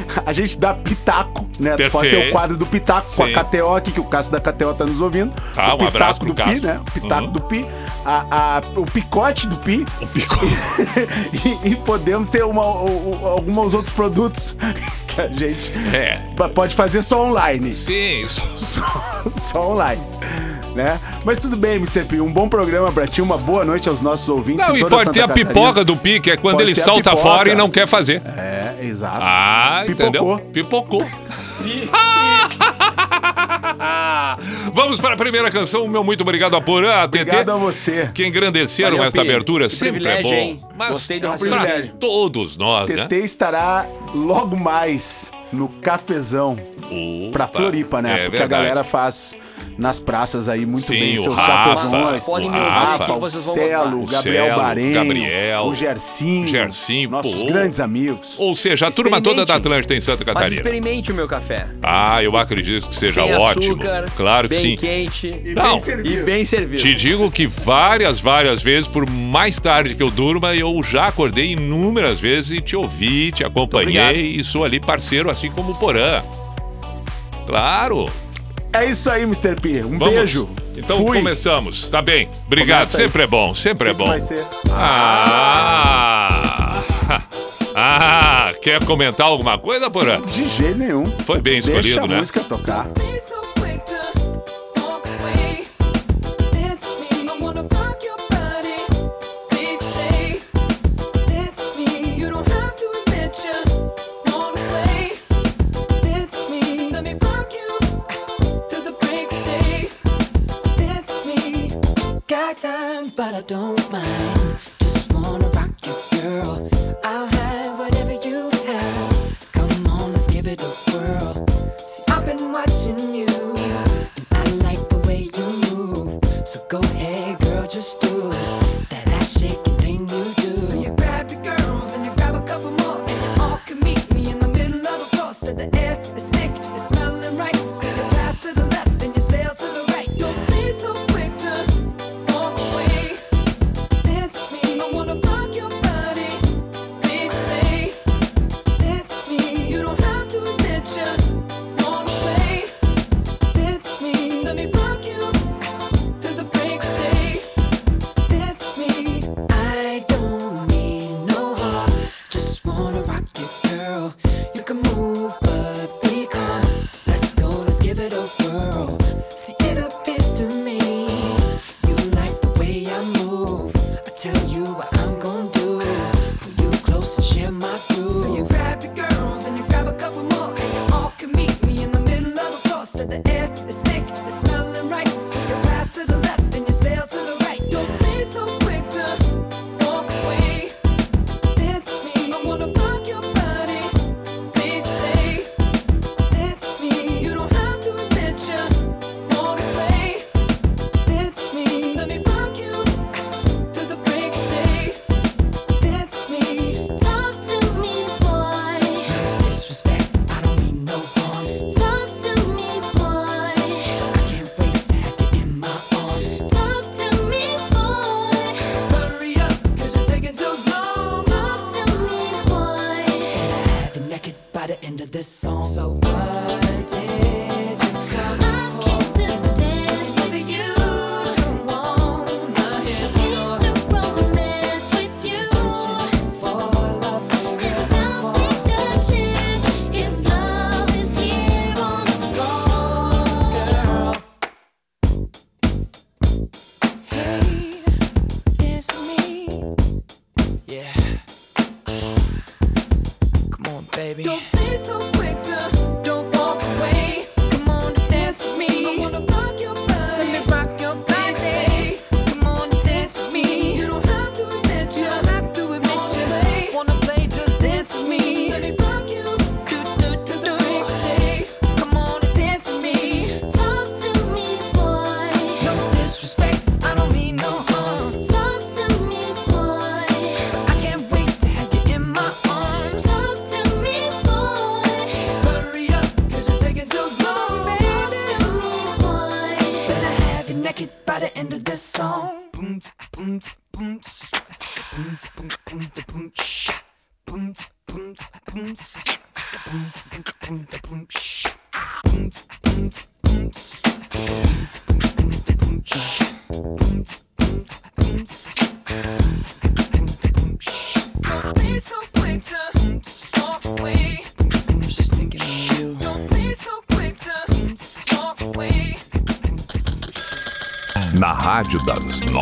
A 0.26 0.34
gente 0.34 0.58
dá 0.58 0.74
pitaco, 0.74 1.48
né? 1.60 1.72
Pode 1.72 1.78
ter 1.78 1.90
Perfeito. 1.92 2.30
o 2.30 2.32
quadro 2.32 2.58
do 2.58 2.66
pitaco 2.66 3.14
com 3.16 3.24
a 3.24 3.28
Sim. 3.28 3.34
KTO 3.34 3.76
aqui, 3.76 3.92
que 3.92 4.00
o 4.00 4.04
Cássio 4.06 4.32
da 4.32 4.40
KTO 4.40 4.74
tá 4.74 4.86
nos 4.86 5.02
ouvindo. 5.02 5.34
Tá, 5.56 5.74
o 5.76 5.84
um 5.84 5.88
abraço 5.88 6.20
pitaco 6.20 6.26
do 6.26 6.34
pro 6.34 6.44
Pi, 6.46 6.50
Cássio. 6.62 6.64
né? 6.68 6.80
O 6.88 6.92
pitaco 6.92 7.24
Uhum. 7.26 7.32
do 7.32 7.42
Pi. 7.42 7.66
A, 8.06 8.26
a- 8.58 8.62
o 8.76 8.86
picote 8.86 9.48
do 9.48 9.58
Pi. 9.58 9.86
O 10.02 10.08
pico. 10.08 10.36
e, 11.64 11.70
e 11.70 11.76
podemos 11.78 12.30
ter 12.30 12.44
uma, 12.44 12.64
o- 12.66 13.20
alguns 13.24 13.74
outros 13.74 13.94
produtos 13.94 14.56
que 15.08 15.22
a 15.22 15.28
gente 15.28 15.72
É. 15.94 16.20
pode 16.54 16.76
fazer 16.76 17.02
só 17.02 17.24
online. 17.26 17.74
Sim, 17.74 18.24
isso. 18.24 18.42
Só, 18.56 18.82
só 19.38 19.72
online. 19.72 20.02
Né? 20.76 21.00
Mas 21.24 21.38
tudo 21.38 21.56
bem, 21.56 21.76
Mr. 21.76 22.04
P. 22.04 22.20
Um 22.20 22.34
bom 22.34 22.50
programa 22.50 22.92
pra 22.92 23.06
ti, 23.06 23.22
uma 23.22 23.38
boa 23.38 23.64
noite 23.64 23.88
aos 23.88 24.02
nossos 24.02 24.28
ouvintes. 24.28 24.68
Não, 24.68 24.76
e 24.76 24.80
pode 24.80 25.04
Santa 25.04 25.12
ter 25.14 25.20
a 25.20 25.28
Catarina. 25.28 25.50
pipoca 25.52 25.86
do 25.86 25.96
Pi, 25.96 26.20
que 26.20 26.32
é 26.32 26.36
quando 26.38 26.56
Pode 26.58 26.72
ele 26.72 26.76
salta 26.76 27.16
fora 27.16 27.52
e 27.52 27.56
não 27.56 27.70
quer 27.70 27.86
fazer. 27.88 28.24
É, 28.26 28.73
exato. 28.86 29.20
Ah, 29.22 29.84
Pipocou. 29.86 30.34
entendeu? 30.36 30.52
Pipocou. 30.52 31.06
Vamos 34.74 35.00
para 35.00 35.14
a 35.14 35.18
primeira 35.18 35.50
canção. 35.52 35.88
Meu 35.88 36.04
muito 36.04 36.22
obrigado 36.22 36.56
a 36.56 36.62
Porã, 36.62 36.96
a 37.04 37.08
TT, 37.08 37.22
Obrigado 37.22 37.52
a 37.52 37.58
você. 37.58 38.10
que 38.14 38.26
engrandeceram 38.26 38.92
Valeu, 38.98 39.08
esta 39.08 39.22
Pi. 39.22 39.30
abertura. 39.30 39.68
Que 39.68 39.76
Sempre 39.76 39.90
é 39.90 39.92
privilégio, 40.18 40.30
bom. 40.30 40.36
hein? 40.36 40.64
Mas 40.76 40.92
Gostei 40.92 41.20
do 41.20 41.28
é 41.28 41.30
um 41.30 41.32
raciocínio. 41.34 41.94
Todos 42.00 42.58
nós, 42.58 42.90
né? 42.90 43.06
TT 43.08 43.20
estará 43.20 43.86
logo 44.14 44.56
mais 44.56 45.32
no 45.52 45.68
cafezão 45.70 46.58
pra 47.32 47.46
Opa, 47.46 47.58
Floripa, 47.58 48.02
né? 48.02 48.14
É 48.14 48.24
Porque 48.26 48.38
verdade. 48.38 48.54
a 48.54 48.58
galera 48.58 48.84
faz 48.84 49.36
nas 49.78 50.00
praças 50.00 50.48
aí 50.50 50.66
muito 50.66 50.86
Sim, 50.88 51.00
bem 51.00 51.18
seus 51.18 51.36
cafezões. 51.36 52.20
Podem 52.22 52.50
me 52.50 52.56
o 52.58 52.60
ouvir 52.60 52.72
Rafa, 52.72 53.04
aqui, 53.04 53.12
o 53.12 53.20
vocês 53.20 53.46
vão 53.46 53.54
Celo, 53.56 53.98
gostar. 54.00 54.16
Gabriel 54.18 54.46
Celo, 54.46 54.94
Gabriel, 54.94 55.64
o 55.66 55.74
Gercinho, 55.74 56.48
Gercinho, 56.48 57.10
nossos 57.10 57.42
pô. 57.42 57.46
grandes 57.48 57.80
amigos. 57.80 58.36
Ou 58.38 58.56
seja, 58.56 58.88
a 58.88 58.92
turma 58.92 59.22
toda 59.22 59.46
da 59.46 59.56
Atlântida 59.56 59.96
em 59.96 60.02
Santa 60.02 60.24
Mas 60.26 60.34
Catarina. 60.34 60.56
experimente 60.56 61.12
o 61.12 61.16
meu 61.16 61.28
café. 61.28 61.68
Ah, 61.82 62.22
eu 62.24 62.36
acredito 62.38 62.88
que 62.90 62.96
seja 62.96 63.24
Sem 63.24 63.34
ótimo. 63.36 63.64
açúcar, 63.74 64.06
claro 64.16 64.50
que 64.50 64.56
sim. 64.56 64.68
bem 64.70 64.78
quente 64.78 65.42
Não, 65.56 65.78
e 66.06 66.18
bem 66.24 66.46
servido. 66.46 66.82
Te 66.82 66.94
digo 66.96 67.30
que 67.32 67.48
várias, 67.48 68.20
várias 68.20 68.62
vezes, 68.62 68.88
por 68.88 69.10
mais 69.10 69.60
tarde 69.60 69.96
que 69.96 70.04
eu 70.04 70.12
durma, 70.12 70.54
eu 70.56 70.82
já 70.84 71.06
acordei 71.06 71.52
inúmeras 71.54 72.20
vezes 72.20 72.52
e 72.52 72.62
te 72.62 72.76
ouvi, 72.76 73.32
te 73.32 73.44
acompanhei 73.44 74.36
e 74.38 74.44
sou 74.44 74.64
ali 74.64 74.80
parceiro, 74.80 75.30
assim 75.30 75.50
como 75.50 75.72
o 75.72 75.76
Porã. 75.76 76.22
Claro. 77.46 78.06
É 78.74 78.86
isso 78.86 79.10
aí, 79.10 79.22
Mr. 79.24 79.56
P. 79.62 79.84
Um 79.86 79.98
Vamos. 80.00 80.10
beijo. 80.16 80.50
Então 80.76 80.98
Fui. 81.06 81.18
começamos. 81.20 81.88
Tá 81.88 82.02
bem. 82.02 82.28
Obrigado. 82.48 82.80
Começa 82.80 82.98
aí. 82.98 83.04
Sempre 83.06 83.24
é 83.24 83.28
bom, 83.28 83.54
sempre 83.54 83.90
é 83.90 83.94
bom. 83.94 84.08
Vai 84.08 84.20
ser. 84.20 84.46
Ah! 84.72 86.42
Ah! 87.76 88.52
Quer 88.62 88.84
comentar 88.86 89.26
alguma 89.26 89.58
coisa, 89.58 89.90
Porã? 89.90 90.22
De 90.22 90.48
jeito 90.48 90.78
nenhum. 90.78 91.06
Foi 91.26 91.42
bem 91.42 91.54
Deixa 91.60 91.72
escolhido, 91.72 92.06
a 92.06 92.08
né? 92.08 92.18
música 92.20 92.40
tocar. 92.42 92.88
Don't 113.48 113.92
mind. 113.92 114.43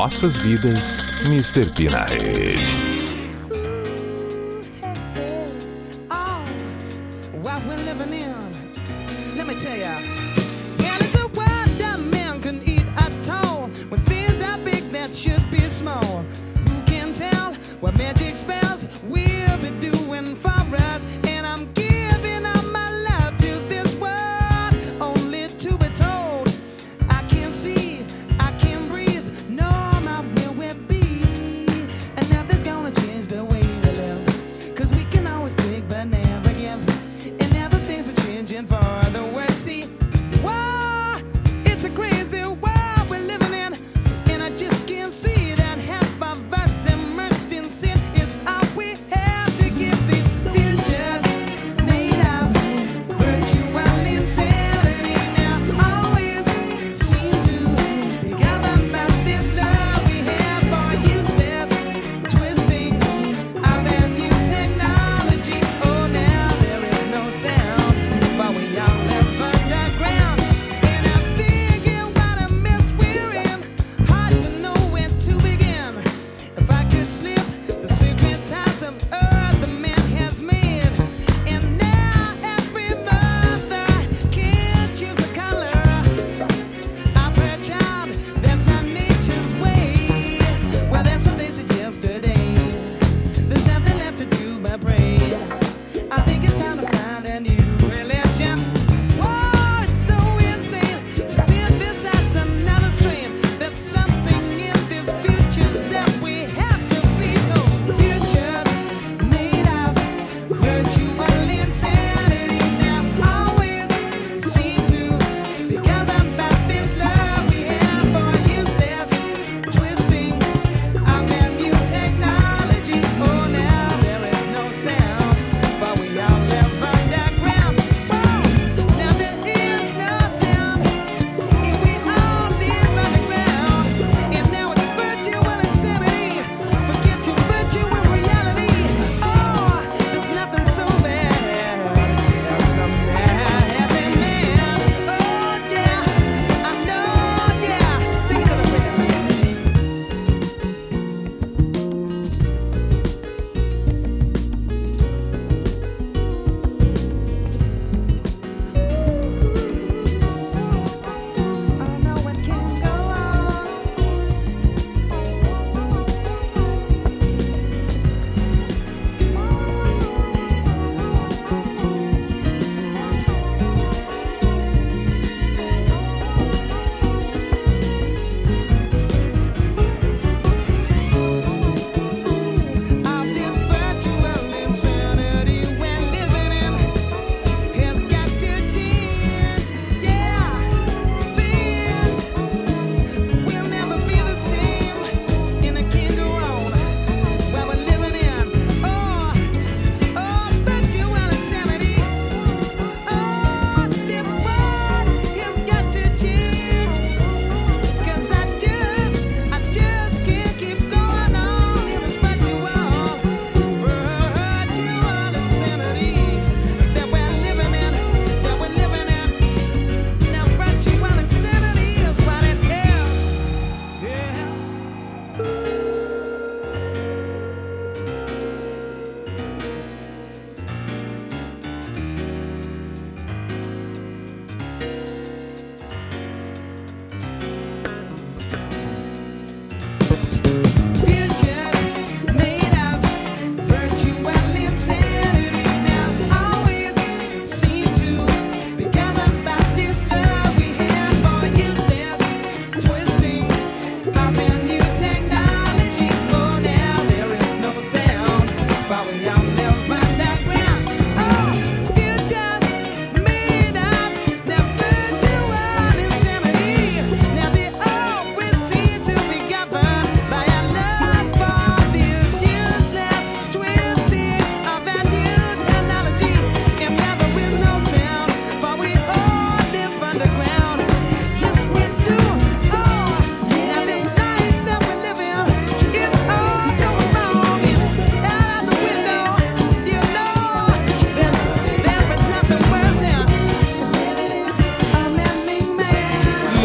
Nossas 0.02 0.36
vidas, 0.38 1.22
Mr. 1.28 1.64
P 1.76 1.88
na 1.88 2.06
rede. 2.06 2.81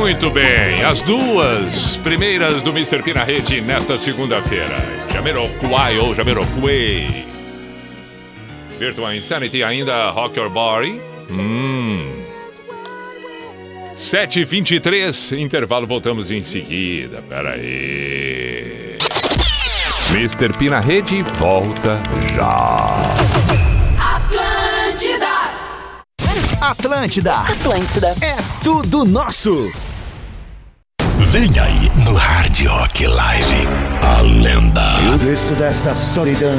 Muito 0.06 0.30
bem, 0.30 0.84
as 0.84 1.00
duas 1.00 1.96
primeiras 1.96 2.62
do 2.62 2.70
Mr. 2.70 3.02
P 3.02 3.12
na 3.12 3.25
rede 3.25 3.60
nesta 3.60 3.98
segunda-feira. 3.98 4.72
Jamiroquai 5.12 5.98
ou 5.98 6.14
Jamiroquai. 6.14 7.08
Virtual 8.78 9.12
Insanity 9.12 9.64
ainda, 9.64 10.10
Rock 10.10 10.38
Your 10.38 10.48
Body. 10.48 11.00
Hum. 11.28 12.08
7h23, 13.96 15.36
intervalo, 15.40 15.88
voltamos 15.88 16.30
em 16.30 16.40
seguida. 16.40 17.21
Pera 17.28 17.54
aí. 17.54 18.99
Mr. 20.12 20.52
P 20.56 20.69
na 20.71 20.78
rede 20.78 21.21
volta 21.23 22.00
já. 22.32 22.95
Atlântida! 23.99 25.26
Atlântida. 26.60 27.34
Atlântida. 27.38 28.14
É 28.23 28.36
tudo 28.62 29.04
nosso. 29.04 29.69
Vem 31.36 31.50
aí 31.60 31.90
no 32.02 32.14
Hard 32.14 32.66
Rock 32.66 33.06
Live. 33.06 33.85
Desço 35.26 35.56
dessa 35.56 35.93
solidão, 35.93 36.54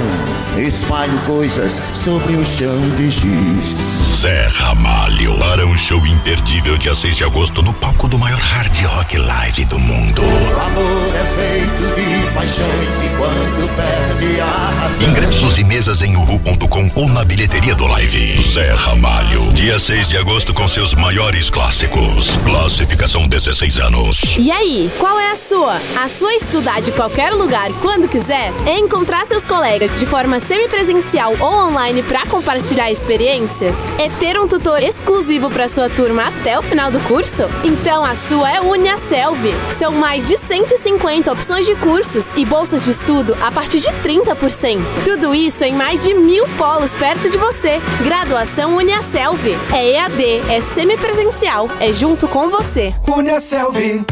espalho 0.58 1.18
coisas 1.20 1.82
sobre 1.94 2.36
o 2.36 2.44
chão 2.44 2.78
de 2.98 3.10
giz. 3.10 3.98
Zé 4.20 4.48
Ramalho. 4.48 5.40
Para 5.40 5.66
um 5.66 5.78
show 5.78 6.06
imperdível 6.06 6.78
dia 6.78 6.94
6 6.94 7.16
de 7.16 7.24
agosto 7.24 7.62
no 7.62 7.74
palco 7.74 8.10
do 8.10 8.20
maior 8.20 8.38
Hard 8.38 8.76
Rock 8.84 9.18
Live 9.18 9.64
do 9.64 9.80
mundo. 9.80 10.22
O 10.22 10.60
amor 10.60 11.16
é 11.16 11.24
feito 11.40 11.96
de 11.96 12.34
paixões 12.34 13.02
e 13.02 13.10
quando 13.16 13.76
perde 13.76 14.42
a 14.42 14.82
razão. 14.82 15.10
Ingressos 15.12 15.58
e 15.58 15.64
mesas 15.64 16.02
em 16.02 16.18
uhu.com 16.18 16.92
ou 16.96 17.08
na 17.08 17.24
bilheteria 17.24 17.74
do 17.74 17.88
Live. 17.88 18.42
Zé 18.42 18.74
Ramalho. 18.74 19.54
Dia 19.54 19.80
6 19.80 20.10
de 20.10 20.18
agosto 20.18 20.54
com 20.54 20.68
seus 20.68 20.94
maiores 20.94 21.50
clássicos. 21.50 22.36
Classificação 22.44 23.26
16 23.28 23.80
anos. 23.80 24.36
E 24.38 24.52
aí, 24.52 24.92
qual 25.00 25.18
é 25.18 25.32
a 25.32 25.38
sua? 25.38 25.80
A 25.96 26.10
sua 26.10 26.34
é 26.34 26.36
estudar 26.36 26.82
de 26.82 26.92
qualquer 26.92 27.32
lugar 27.32 27.72
quando 27.82 28.10
quiser? 28.10 28.57
É 28.66 28.78
encontrar 28.80 29.26
seus 29.26 29.46
colegas 29.46 29.94
de 29.96 30.06
forma 30.06 30.40
semipresencial 30.40 31.34
ou 31.40 31.68
online 31.68 32.04
para 32.04 32.26
compartilhar 32.26 32.92
experiências? 32.92 33.76
É 33.98 34.10
ter 34.10 34.40
um 34.40 34.48
tutor 34.48 34.82
exclusivo 34.82 35.50
para 35.50 35.68
sua 35.68 35.90
turma 35.90 36.28
até 36.28 36.58
o 36.58 36.64
final 36.64 36.92
do 36.92 37.00
curso? 37.02 37.44
Então 37.64 38.04
a 38.04 38.16
sua 38.16 38.52
é 38.52 38.62
UniaSelv. 38.62 39.46
São 39.78 39.92
mais 39.94 40.26
de 40.26 40.38
150 40.38 41.32
opções 41.32 41.66
de 41.66 41.76
cursos 41.76 42.26
e 42.36 42.46
bolsas 42.46 42.86
de 42.86 42.92
estudo 42.92 43.38
a 43.42 43.52
partir 43.52 43.80
de 43.80 43.88
30%. 43.88 44.80
Tudo 45.04 45.34
isso 45.34 45.64
em 45.64 45.74
mais 45.74 46.04
de 46.04 46.14
mil 46.14 46.46
polos 46.58 46.92
perto 46.94 47.30
de 47.30 47.38
você. 47.38 47.80
Graduação 48.04 48.76
UniaSelv. 48.76 49.56
É 49.74 49.92
EAD, 49.92 50.42
é 50.50 50.62
semipresencial, 50.62 51.70
é 51.80 51.94
junto 51.94 52.28
com 52.28 52.50
você. 52.50 52.94
UniaSelv. 53.08 54.06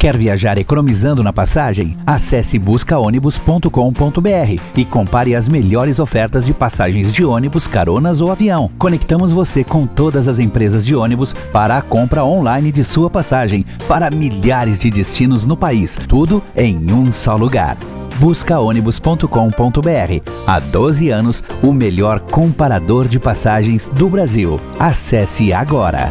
Quer 0.00 0.16
viajar 0.16 0.56
economizando 0.56 1.22
na 1.22 1.30
passagem? 1.30 1.94
Acesse 2.06 2.58
buscaônibus.com.br 2.58 4.60
e 4.74 4.84
compare 4.86 5.36
as 5.36 5.46
melhores 5.46 5.98
ofertas 5.98 6.46
de 6.46 6.54
passagens 6.54 7.12
de 7.12 7.22
ônibus, 7.22 7.66
caronas 7.66 8.22
ou 8.22 8.32
avião. 8.32 8.70
Conectamos 8.78 9.30
você 9.30 9.62
com 9.62 9.86
todas 9.86 10.26
as 10.26 10.38
empresas 10.38 10.86
de 10.86 10.96
ônibus 10.96 11.34
para 11.52 11.76
a 11.76 11.82
compra 11.82 12.24
online 12.24 12.72
de 12.72 12.82
sua 12.82 13.10
passagem 13.10 13.66
para 13.86 14.10
milhares 14.10 14.80
de 14.80 14.90
destinos 14.90 15.44
no 15.44 15.54
país. 15.54 15.98
Tudo 16.08 16.42
em 16.56 16.90
um 16.90 17.12
só 17.12 17.36
lugar. 17.36 17.76
Buscaônibus.com.br. 18.18 20.30
Há 20.46 20.60
12 20.60 21.10
anos, 21.10 21.44
o 21.62 21.74
melhor 21.74 22.20
comparador 22.20 23.06
de 23.06 23.20
passagens 23.20 23.86
do 23.88 24.08
Brasil. 24.08 24.58
Acesse 24.78 25.52
agora. 25.52 26.08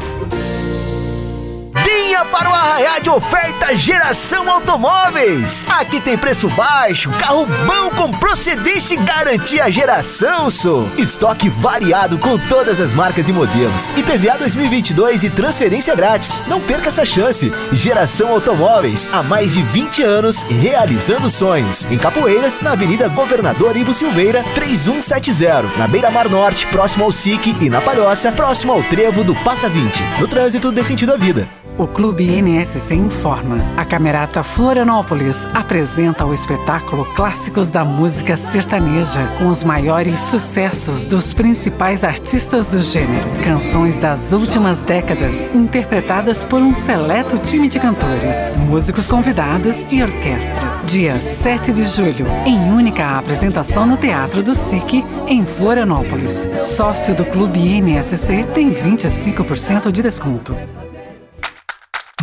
O 2.69 2.71
arraiá 2.71 2.99
de 2.99 3.09
oferta 3.09 3.75
Geração 3.75 4.47
Automóveis. 4.47 5.67
Aqui 5.67 5.99
tem 5.99 6.15
preço 6.15 6.47
baixo, 6.49 7.09
carro 7.13 7.47
bom 7.65 7.89
com 7.89 8.11
procedência 8.11 8.93
e 8.93 8.97
garantia 8.97 9.71
geração, 9.71 10.51
sou. 10.51 10.87
Estoque 10.95 11.49
variado 11.49 12.19
com 12.19 12.37
todas 12.37 12.79
as 12.79 12.93
marcas 12.93 13.27
e 13.27 13.33
modelos. 13.33 13.89
IPVA 13.97 14.37
2022 14.37 15.23
e 15.23 15.31
transferência 15.31 15.95
grátis. 15.95 16.43
Não 16.45 16.61
perca 16.61 16.89
essa 16.89 17.03
chance. 17.03 17.51
Geração 17.71 18.29
Automóveis, 18.29 19.09
há 19.11 19.23
mais 19.23 19.53
de 19.53 19.63
20 19.63 20.03
anos, 20.03 20.43
realizando 20.43 21.31
sonhos. 21.31 21.85
Em 21.85 21.97
Capoeiras, 21.97 22.61
na 22.61 22.73
Avenida 22.73 23.07
Governador 23.07 23.75
Ivo 23.75 23.95
Silveira, 23.95 24.43
3170. 24.53 25.75
Na 25.75 25.87
Beira 25.87 26.11
Mar 26.11 26.29
Norte, 26.29 26.67
próximo 26.67 27.05
ao 27.05 27.11
SIC. 27.11 27.47
E 27.61 27.67
na 27.67 27.81
Palhoça, 27.81 28.31
próximo 28.31 28.73
ao 28.73 28.83
Trevo 28.83 29.23
do 29.23 29.33
Passa 29.37 29.67
20. 29.67 30.19
No 30.19 30.27
trânsito 30.27 30.71
dê 30.71 30.83
sentido 30.83 31.13
à 31.13 31.17
vida. 31.17 31.58
O 31.79 31.87
Clube 31.87 32.25
NSC 32.41 32.93
informa. 32.93 33.55
A 33.77 33.85
Camerata 33.85 34.43
Florianópolis 34.43 35.47
apresenta 35.53 36.25
o 36.25 36.33
espetáculo 36.33 37.05
Clássicos 37.15 37.71
da 37.71 37.85
Música 37.85 38.35
Sertaneja, 38.35 39.25
com 39.37 39.47
os 39.47 39.63
maiores 39.63 40.19
sucessos 40.19 41.05
dos 41.05 41.31
principais 41.31 42.03
artistas 42.03 42.67
do 42.67 42.79
gênero. 42.79 43.25
Canções 43.45 43.97
das 43.97 44.33
últimas 44.33 44.81
décadas, 44.81 45.49
interpretadas 45.55 46.43
por 46.43 46.61
um 46.61 46.75
seleto 46.75 47.37
time 47.37 47.69
de 47.69 47.79
cantores, 47.79 48.35
músicos 48.67 49.07
convidados 49.07 49.85
e 49.89 50.03
orquestra. 50.03 50.81
Dia 50.83 51.21
7 51.21 51.71
de 51.71 51.85
julho, 51.85 52.27
em 52.45 52.59
única 52.73 53.17
apresentação 53.17 53.85
no 53.85 53.95
Teatro 53.95 54.43
do 54.43 54.53
SIC, 54.53 55.05
em 55.29 55.45
Florianópolis. 55.45 56.45
Sócio 56.61 57.15
do 57.15 57.23
Clube 57.23 57.81
NSC 57.81 58.43
tem 58.53 58.69
25% 58.69 59.93
de 59.93 60.01
desconto. 60.01 60.57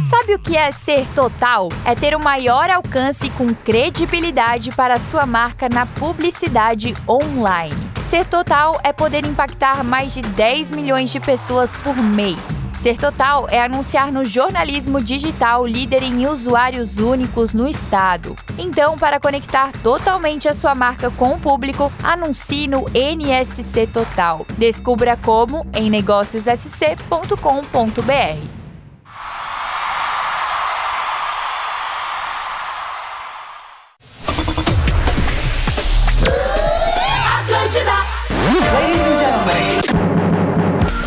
Sabe 0.04 0.34
o 0.34 0.38
que 0.38 0.56
é 0.56 0.70
ser 0.70 1.06
total? 1.14 1.70
É 1.84 1.94
ter 1.94 2.14
o 2.14 2.20
maior 2.20 2.70
alcance 2.70 3.30
com 3.30 3.52
credibilidade 3.54 4.70
para 4.72 5.00
sua 5.00 5.26
marca 5.26 5.68
na 5.68 5.86
publicidade 5.86 6.94
online. 7.08 7.74
Ser 8.08 8.24
total 8.26 8.78
é 8.84 8.92
poder 8.92 9.24
impactar 9.24 9.82
mais 9.82 10.14
de 10.14 10.22
10 10.22 10.70
milhões 10.70 11.10
de 11.10 11.18
pessoas 11.18 11.72
por 11.82 11.96
mês. 11.96 12.38
Ser 12.74 12.98
total 12.98 13.48
é 13.50 13.60
anunciar 13.60 14.12
no 14.12 14.24
jornalismo 14.24 15.02
digital 15.02 15.66
líder 15.66 16.04
em 16.04 16.28
usuários 16.28 16.98
únicos 16.98 17.52
no 17.52 17.66
estado. 17.66 18.36
Então, 18.56 18.96
para 18.96 19.18
conectar 19.18 19.72
totalmente 19.82 20.48
a 20.48 20.54
sua 20.54 20.74
marca 20.74 21.10
com 21.10 21.32
o 21.32 21.40
público, 21.40 21.92
anuncie 22.02 22.68
no 22.68 22.84
NSC 22.94 23.88
Total. 23.88 24.46
Descubra 24.56 25.16
como 25.16 25.66
em 25.74 25.90
negóciossc.com.br. 25.90 28.55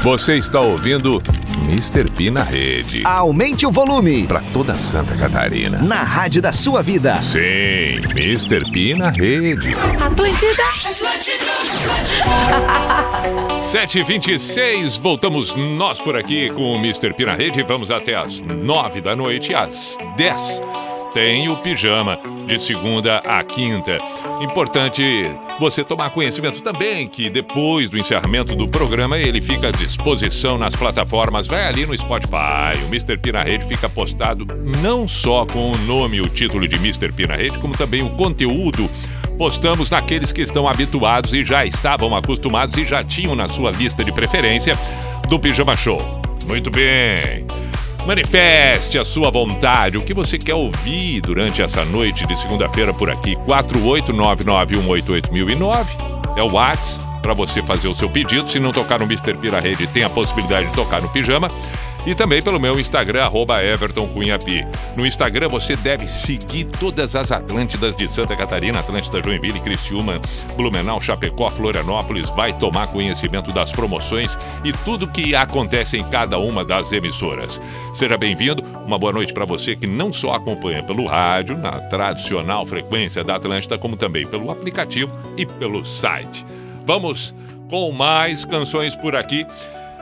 Você 0.04 0.38
está 0.38 0.62
ouvindo 0.62 1.22
Mr. 1.70 2.10
P 2.10 2.32
na 2.32 2.42
rede. 2.42 3.02
Aumente 3.06 3.66
o 3.66 3.72
volume. 3.72 4.26
Para 4.28 4.42
toda 4.54 4.78
Santa 4.78 5.14
Catarina. 5.16 5.80
Na 5.80 6.04
rádio 6.04 6.42
da 6.42 6.54
sua 6.54 6.82
vida. 6.82 7.22
Sim, 7.22 8.00
Mr. 8.16 8.64
P 8.72 8.96
na 8.96 9.10
rede. 9.10 9.76
Atlântida. 10.00 10.64
7h26, 13.60 15.00
voltamos 15.02 15.54
nós 15.56 16.00
por 16.00 16.16
aqui 16.16 16.50
com 16.52 16.74
o 16.74 16.78
Mr. 16.78 17.14
P 17.14 17.26
na 17.26 17.36
rede. 17.36 17.62
Vamos 17.64 17.92
até 17.92 18.16
as 18.16 18.40
9 18.40 19.02
da 19.02 19.16
noite, 19.18 19.54
às 19.54 19.98
10 20.16 20.62
tem 21.14 21.50
o 21.50 21.58
pijama 21.58 22.20
de 22.46 22.60
segunda 22.60 23.18
a 23.18 23.44
quinta. 23.44 23.98
Importante 24.42 25.04
você 25.60 25.84
tomar 25.84 26.10
conhecimento 26.12 26.62
também 26.62 27.08
que 27.08 27.30
depois 27.30 27.90
do 27.90 27.98
encerramento 27.98 28.56
do 28.56 28.68
programa 28.68 29.18
ele 29.18 29.42
fica 29.42 29.68
à 29.68 29.72
disposição 29.72 30.58
nas 30.58 30.76
plataformas. 30.76 31.48
Vai 31.48 31.66
ali 31.66 31.86
no 31.86 31.98
Spotify, 31.98 32.78
o 32.84 32.88
Mr. 32.88 33.18
P 33.18 33.32
na 33.32 33.44
Rede 33.44 33.66
fica 33.66 33.90
postado 33.90 34.46
não 34.82 35.08
só 35.08 35.46
com 35.46 35.72
o 35.72 35.78
nome 35.80 36.18
e 36.18 36.22
o 36.22 36.30
título 36.30 36.68
de 36.68 36.76
Mr. 36.76 37.12
P 37.12 37.28
na 37.28 37.36
Rede, 37.36 37.60
como 37.60 37.76
também 37.76 38.02
o 38.02 38.12
conteúdo. 38.12 38.90
Postamos 39.38 39.90
naqueles 39.90 40.34
que 40.34 40.42
estão 40.42 40.68
habituados 40.68 41.34
e 41.34 41.46
já 41.46 41.66
estavam 41.66 42.16
acostumados 42.16 42.78
e 42.78 42.86
já 42.86 43.04
tinham 43.04 43.36
na 43.36 43.48
sua 43.48 43.72
lista 43.72 44.04
de 44.04 44.12
preferência 44.12 44.78
do 45.30 45.40
Pijama 45.40 45.78
Show. 45.78 46.00
Muito 46.46 46.70
bem. 46.70 47.46
Manifeste 48.06 48.98
a 48.98 49.06
sua 49.06 49.30
vontade, 49.30 49.98
o 49.98 50.02
que 50.02 50.14
você 50.14 50.38
quer 50.38 50.56
ouvir 50.56 51.22
durante 51.22 51.62
essa 51.62 51.86
noite 51.86 52.26
de 52.26 52.40
segunda-feira 52.40 52.94
por 52.94 53.10
aqui. 53.10 53.36
48991881009 53.48 55.86
é 56.36 56.44
o 56.44 56.54
WhatsApp 56.54 57.08
para 57.22 57.34
você 57.34 57.62
fazer 57.62 57.88
o 57.88 57.96
seu 57.96 58.10
pedido. 58.10 58.50
Se 58.50 58.60
não 58.60 58.72
tocar 58.72 59.00
no 59.00 59.06
Mr. 59.06 59.36
Pira 59.36 59.60
Rede, 59.60 59.88
tem 59.88 60.04
a 60.04 60.10
possibilidade 60.10 60.68
de 60.68 60.74
tocar 60.74 61.02
no 61.02 61.10
pijama. 61.10 61.50
E 62.06 62.16
também 62.16 62.42
pelo 62.42 62.60
meu 62.60 62.80
Instagram, 62.80 63.24
arroba 63.24 63.64
Everton 63.64 64.08
Cunha 64.08 64.40
Pi. 64.40 64.66
No 64.96 65.06
Instagram 65.06 65.48
você 65.50 65.76
deve 65.76 66.08
seguir 66.08 66.66
todas 66.80 67.16
as 67.16 67.32
Atlântidas 67.32 67.96
de 67.96 68.08
Santa 68.08 68.36
Catarina, 68.36 68.80
Atlântida 68.80 69.22
Joinville, 69.24 69.60
Criciúma, 69.60 70.22
Blumenau, 70.56 71.00
Chapecó, 71.02 71.50
Florianópolis. 71.50 72.30
Vai 72.30 72.54
tomar 72.54 72.88
conhecimento 72.88 73.52
das 73.52 73.72
promoções 73.72 74.38
e 74.64 74.72
tudo 74.72 75.08
que 75.08 75.36
acontece 75.36 75.98
em 75.98 76.04
cada 76.10 76.40
uma 76.40 76.64
das 76.64 76.92
emissoras. 76.92 77.62
Seja 77.94 78.18
bem-vindo, 78.18 78.64
uma 78.86 78.98
boa 78.98 79.14
noite 79.14 79.34
para 79.34 79.46
você 79.46 79.76
que 79.76 79.88
não 79.88 80.12
só 80.12 80.34
acompanha 80.34 80.82
pelo 80.84 81.06
rádio, 81.06 81.58
na 81.58 81.72
tradicional 81.72 82.66
frequência 82.66 83.24
da 83.24 83.36
Atlântida, 83.36 83.78
como 83.78 83.96
também 83.96 84.26
pelo 84.26 84.50
aplicativo 84.50 85.14
e 85.38 85.46
pelo 85.46 85.86
site. 85.86 86.46
Vamos 86.86 87.36
com 87.70 87.92
mais 87.92 88.44
canções 88.46 88.96
por 88.96 89.16
aqui. 89.16 89.46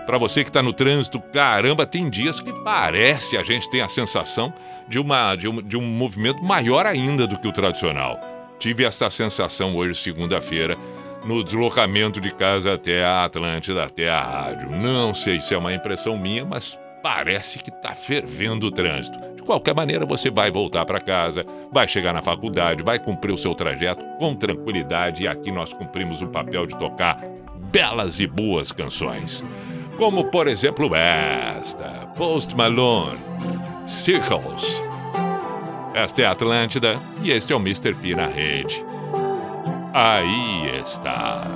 Para 0.08 0.18
você 0.18 0.42
que 0.42 0.50
está 0.50 0.64
no 0.64 0.72
trânsito, 0.72 1.20
caramba, 1.20 1.86
tem 1.86 2.10
dias 2.10 2.40
que 2.40 2.54
parece 2.64 3.36
a 3.36 3.44
gente 3.44 3.70
tem 3.70 3.82
a 3.82 3.90
sensação 3.90 4.54
de, 4.88 4.98
uma, 4.98 5.36
de, 5.36 5.50
um, 5.50 5.62
de 5.62 5.76
um 5.76 5.82
movimento 5.82 6.42
maior 6.42 6.86
ainda 6.86 7.28
do 7.28 7.38
que 7.38 7.46
o 7.46 7.52
tradicional. 7.52 8.18
Tive 8.58 8.86
essa 8.86 9.10
sensação 9.10 9.76
hoje, 9.76 10.02
segunda-feira, 10.02 10.78
no 11.26 11.44
deslocamento 11.44 12.22
de 12.22 12.32
casa 12.34 12.76
até 12.76 13.04
a 13.04 13.26
Atlântida, 13.26 13.84
até 13.84 14.10
a 14.10 14.22
rádio. 14.22 14.72
Não 14.72 15.14
sei 15.14 15.42
se 15.42 15.54
é 15.54 15.58
uma 15.58 15.74
impressão 15.74 16.18
minha, 16.18 16.46
mas 16.46 16.80
parece 17.04 17.60
que 17.60 17.70
está 17.70 17.94
fervendo 17.94 18.68
o 18.68 18.72
trânsito. 18.72 19.20
De 19.36 19.44
qualquer 19.44 19.76
maneira, 19.76 20.06
você 20.06 20.32
vai 20.32 20.50
voltar 20.50 20.86
para 20.86 21.02
casa, 21.02 21.46
vai 21.70 21.86
chegar 21.86 22.14
na 22.14 22.22
faculdade, 22.22 22.82
vai 22.82 22.98
cumprir 22.98 23.34
o 23.34 23.38
seu 23.38 23.54
trajeto 23.54 24.06
com 24.18 24.34
tranquilidade 24.34 25.24
e 25.24 25.28
aqui 25.28 25.52
nós 25.52 25.74
cumprimos 25.74 26.22
o 26.22 26.28
papel 26.28 26.66
de 26.66 26.78
tocar 26.80 27.22
belas 27.70 28.22
e 28.22 28.26
boas 28.26 28.72
canções. 28.72 29.44
Como, 29.98 30.26
por 30.26 30.48
exemplo, 30.48 30.96
esta, 30.96 32.08
Post 32.16 32.56
Malone, 32.56 33.18
Circles. 33.88 34.84
Esta 35.96 36.22
é 36.22 36.26
a 36.26 36.32
Atlântida 36.32 37.00
e 37.24 37.32
este 37.32 37.52
é 37.52 37.56
o 37.56 37.60
Mr. 37.60 37.96
P 37.96 38.14
na 38.14 38.28
rede. 38.28 38.86
Aí 39.92 40.80
está. 40.86 41.48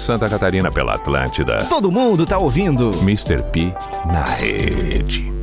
Santa 0.00 0.28
Catarina 0.28 0.70
pela 0.72 0.94
Atlântida. 0.94 1.64
Todo 1.68 1.92
mundo 1.92 2.24
tá 2.24 2.38
ouvindo. 2.38 2.90
Mr. 3.02 3.42
P 3.52 3.72
na 4.06 4.24
rede. 4.24 5.39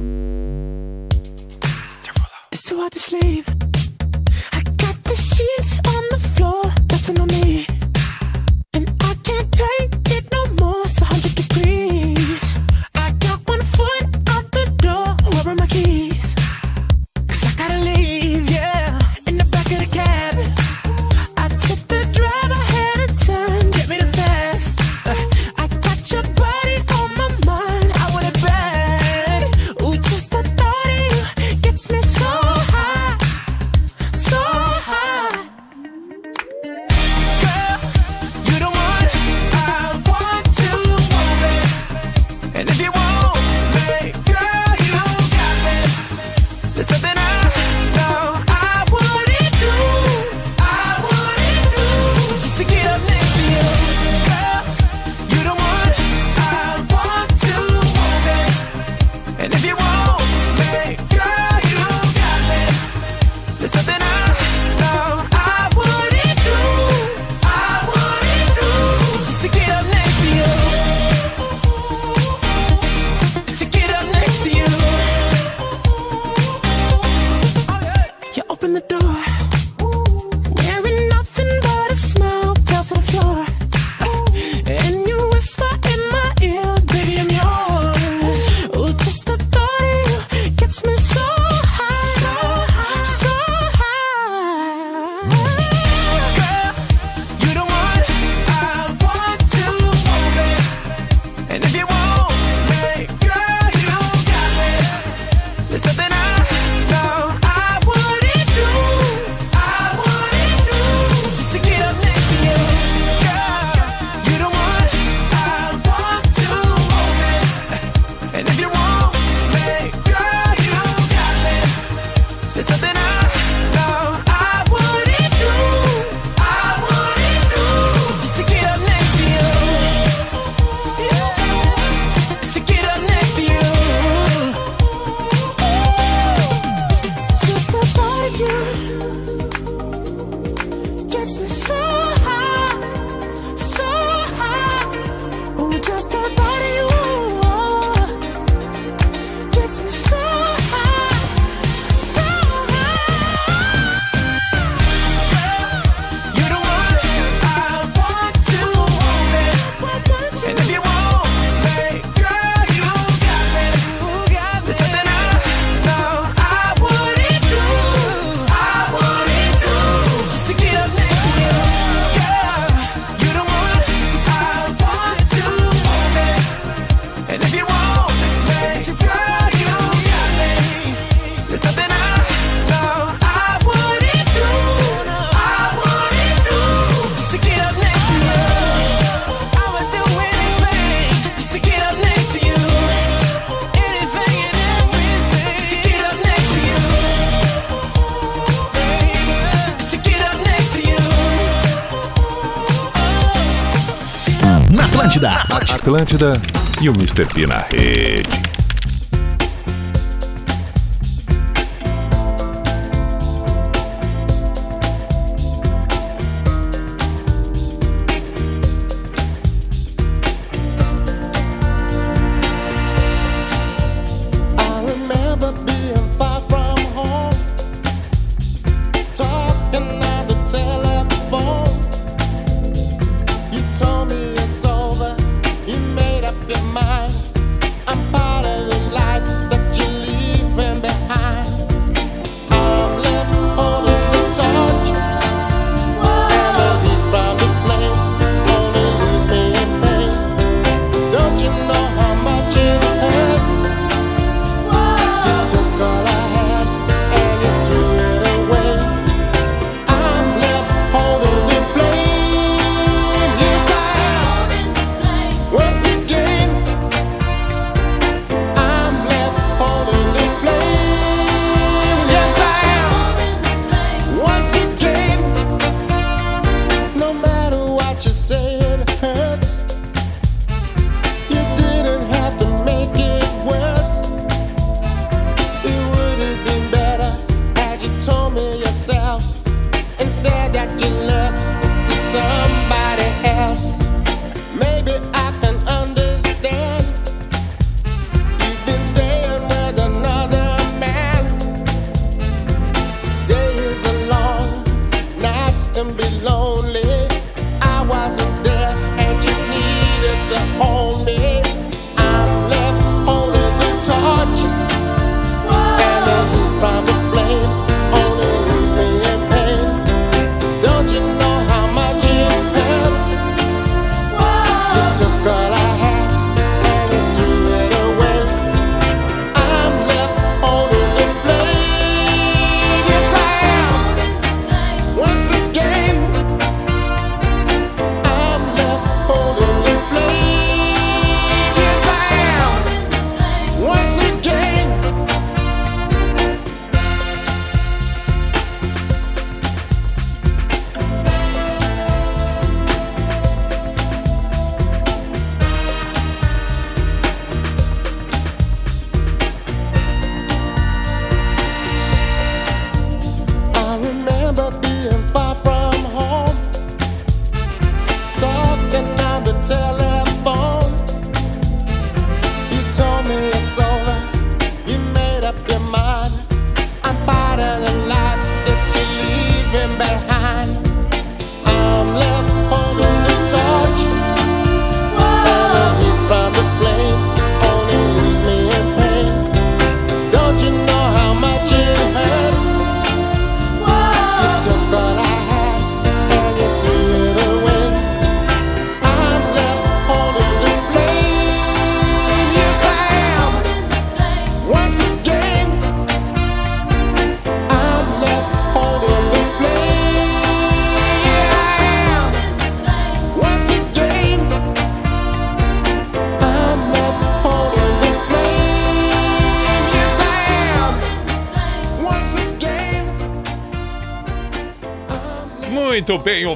Atlântida 206.18 206.42
e 206.82 206.90
o 206.90 206.94
Mr. 206.94 207.28
P 207.28 207.46
na 207.46 207.60
rede. 207.60 208.57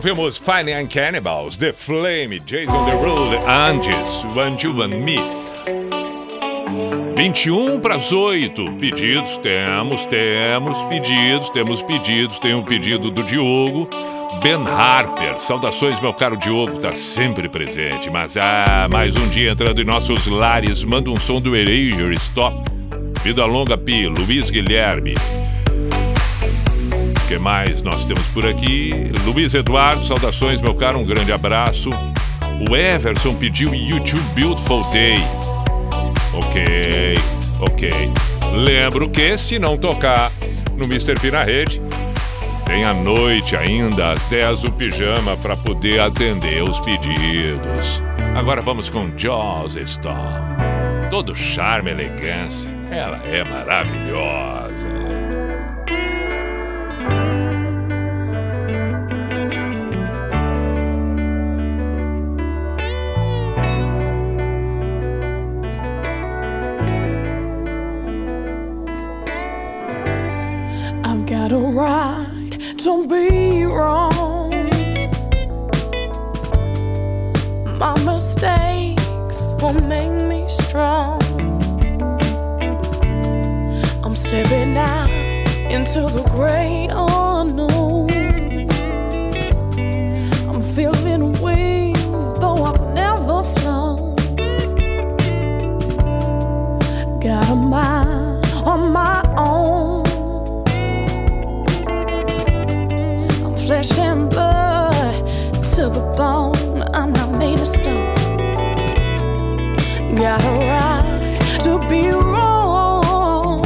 ouvimos 0.02 0.40
Fine 0.40 0.74
and 0.74 0.88
Cannibals, 0.88 1.58
The 1.58 1.72
Flame, 1.72 2.40
Jason 2.40 2.86
Derulo, 2.86 3.38
Angels, 3.48 4.26
One 4.36 4.58
You 4.60 4.82
and 4.82 5.06
Me. 5.06 5.20
21 7.16 7.80
para 7.80 7.96
as 7.98 8.12
8. 8.12 8.78
Pedidos 8.80 9.38
temos, 9.38 10.04
temos 10.06 10.84
pedidos, 10.86 11.50
temos 11.52 11.84
pedidos. 11.84 12.40
Tem 12.40 12.56
um 12.56 12.64
pedido 12.64 13.12
do 13.12 13.22
Diogo. 13.22 13.88
Ben 14.42 14.66
Harper, 14.68 15.38
saudações, 15.38 16.02
meu 16.02 16.16
caro 16.16 16.36
Diogo, 16.36 16.80
tá 16.80 16.94
sempre 16.96 17.48
presente. 17.48 18.10
Mas 18.10 18.36
ah, 18.38 18.88
mais 18.90 19.16
um 19.16 19.28
dia 19.30 19.52
entrando 19.52 19.80
em 19.80 19.86
nossos 19.86 20.26
lares. 20.26 20.84
Manda 20.84 21.12
um 21.12 21.18
som 21.18 21.40
do 21.40 21.56
Erasure 21.56 22.16
Stop. 22.16 22.58
Vida 23.22 23.46
longa, 23.46 23.78
Pi, 23.78 24.08
Luiz 24.08 24.50
Guilherme 24.50 25.14
que 27.32 27.40
mais 27.40 27.82
nós 27.82 28.04
temos 28.04 28.26
por 28.34 28.46
aqui? 28.46 28.92
Luiz 29.24 29.54
Eduardo, 29.54 30.06
saudações, 30.06 30.60
meu 30.60 30.76
caro, 30.76 31.00
um 31.00 31.06
grande 31.06 31.32
abraço. 31.32 31.90
O 32.70 32.76
Everson 32.76 33.34
pediu 33.36 33.74
YouTube 33.74 34.22
Beautiful 34.36 34.84
Day. 34.92 35.16
Ok, 36.34 37.14
ok. 37.62 37.90
Lembro 38.54 39.10
que 39.10 39.38
se 39.38 39.58
não 39.58 39.78
tocar 39.78 40.30
no 40.76 40.84
Mr. 40.84 41.18
P 41.22 41.32
na 41.32 41.42
rede, 41.42 41.82
tem 42.66 42.84
a 42.84 42.94
noite 42.94 43.56
ainda, 43.56 44.12
às 44.12 44.26
10 44.26 44.66
o 44.66 44.72
pijama, 44.74 45.38
para 45.38 45.56
poder 45.56 46.02
atender 46.02 46.62
os 46.62 46.82
pedidos. 46.82 48.04
Agora 48.36 48.62
vamos 48.62 48.90
com 48.90 49.10
Jaws 49.16 49.78
Storm. 49.78 50.58
Todo 51.10 51.34
charme 51.34 51.92
e 51.92 51.94
elegância, 51.94 52.70
ela 52.92 53.22
é 53.26 53.42
maravilhosa. 53.46 54.91
got 97.22 97.48
a 97.52 97.56
mind 97.56 98.44
on 98.66 98.92
my 98.92 99.22
own. 99.38 100.04
I'm 103.46 103.56
flesh 103.56 104.00
and 104.00 104.28
blood 104.28 105.26
to 105.76 105.90
the 105.90 106.14
bone. 106.18 106.84
I'm 106.96 107.14
not 107.14 107.38
made 107.38 107.60
of 107.60 107.68
stone. 107.68 108.16
Got 110.16 110.44
a 110.44 110.54
right 110.72 111.40
to 111.60 111.80
be 111.88 112.10
wrong. 112.10 113.64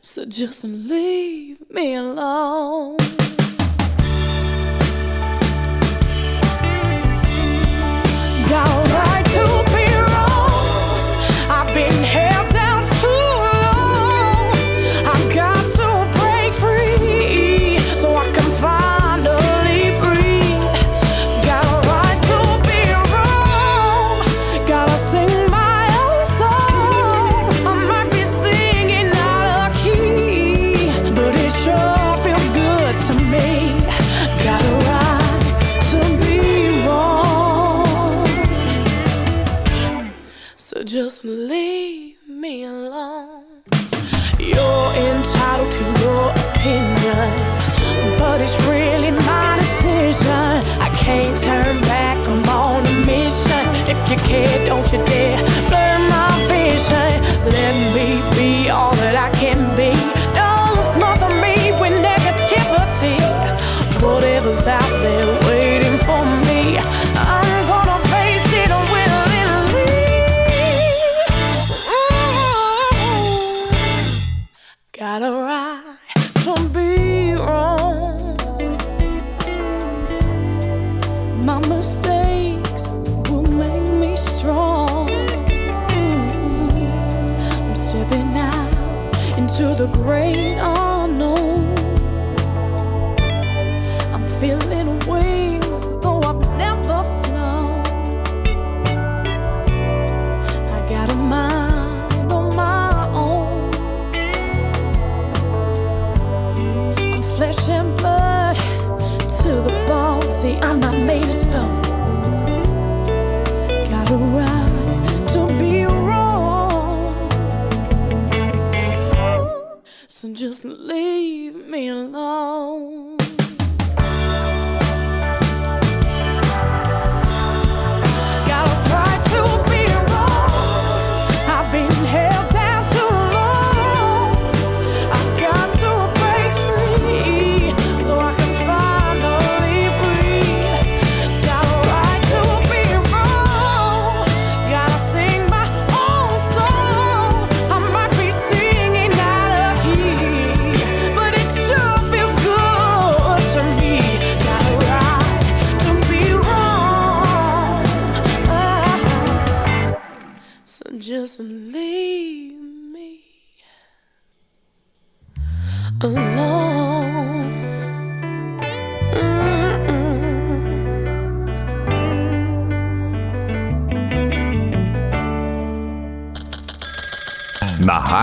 So 0.00 0.24
just 0.24 0.64
leave 0.64 1.70
me 1.70 1.96
alone. 1.96 2.97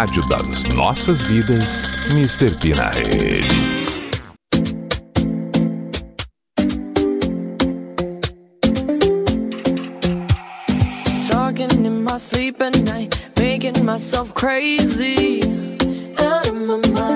rádio 0.06 0.22
das 0.28 0.64
nossas 0.76 1.22
vidas, 1.24 2.08
Mr. 2.14 2.54
P 2.60 2.76
na 2.76 2.92
rede. 2.92 3.42
Talking 11.28 11.86
in 11.86 12.04
my 12.04 12.18
sleep 12.18 12.62
at 12.62 12.80
night, 12.84 13.26
making 13.40 13.84
myself 13.84 14.34
crazy, 14.36 15.42
out 16.20 16.48
of 16.48 16.56
my 16.56 16.78
mind. 16.94 17.15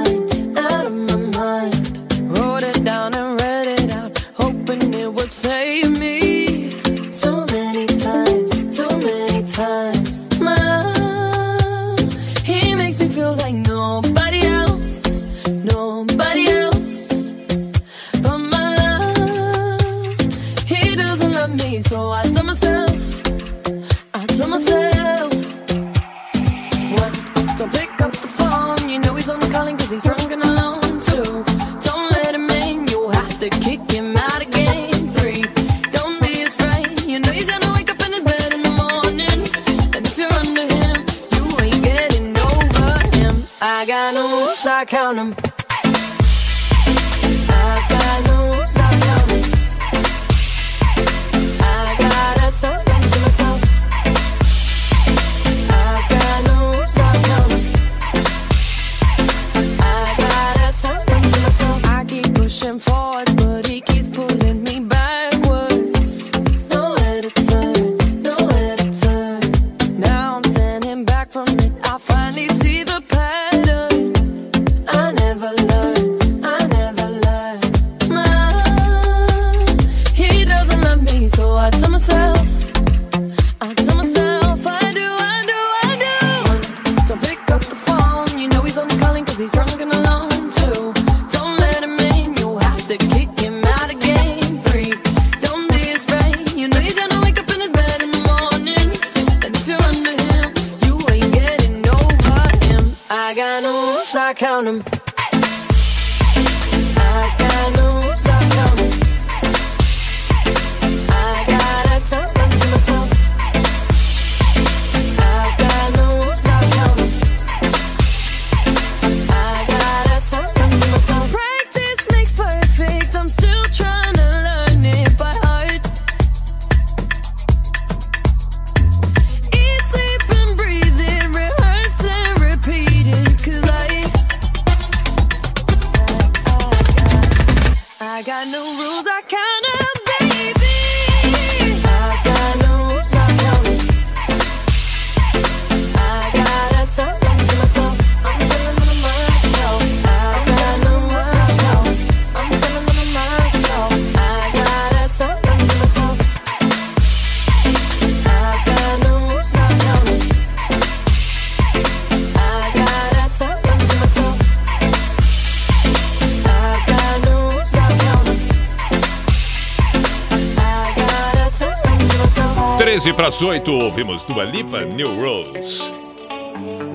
13 173.40 173.42
para 173.42 173.42
as 173.42 173.42
8, 173.42 173.72
ouvimos 173.72 174.24
Dua 174.24 174.44
Lipa, 174.44 174.82
New 174.82 175.16
Rose. 175.16 175.92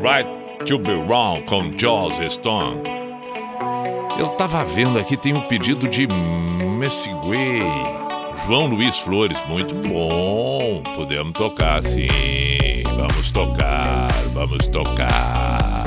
Right 0.02 0.28
to 0.66 0.78
be 0.78 0.92
wrong 0.92 1.42
com 1.46 1.72
Jaws 1.78 2.16
Stone. 2.32 2.82
Eu 4.18 4.28
tava 4.30 4.62
vendo 4.64 4.98
aqui, 4.98 5.16
tem 5.16 5.32
um 5.32 5.40
pedido 5.42 5.88
de 5.88 6.06
Messigway. 6.06 7.62
João 8.44 8.66
Luiz 8.66 8.98
Flores, 8.98 9.42
muito 9.48 9.74
bom. 9.88 10.82
Podemos 10.96 11.32
tocar 11.32 11.82
sim. 11.82 12.08
Vamos 12.94 13.30
tocar, 13.32 14.08
vamos 14.34 14.66
tocar. 14.66 15.86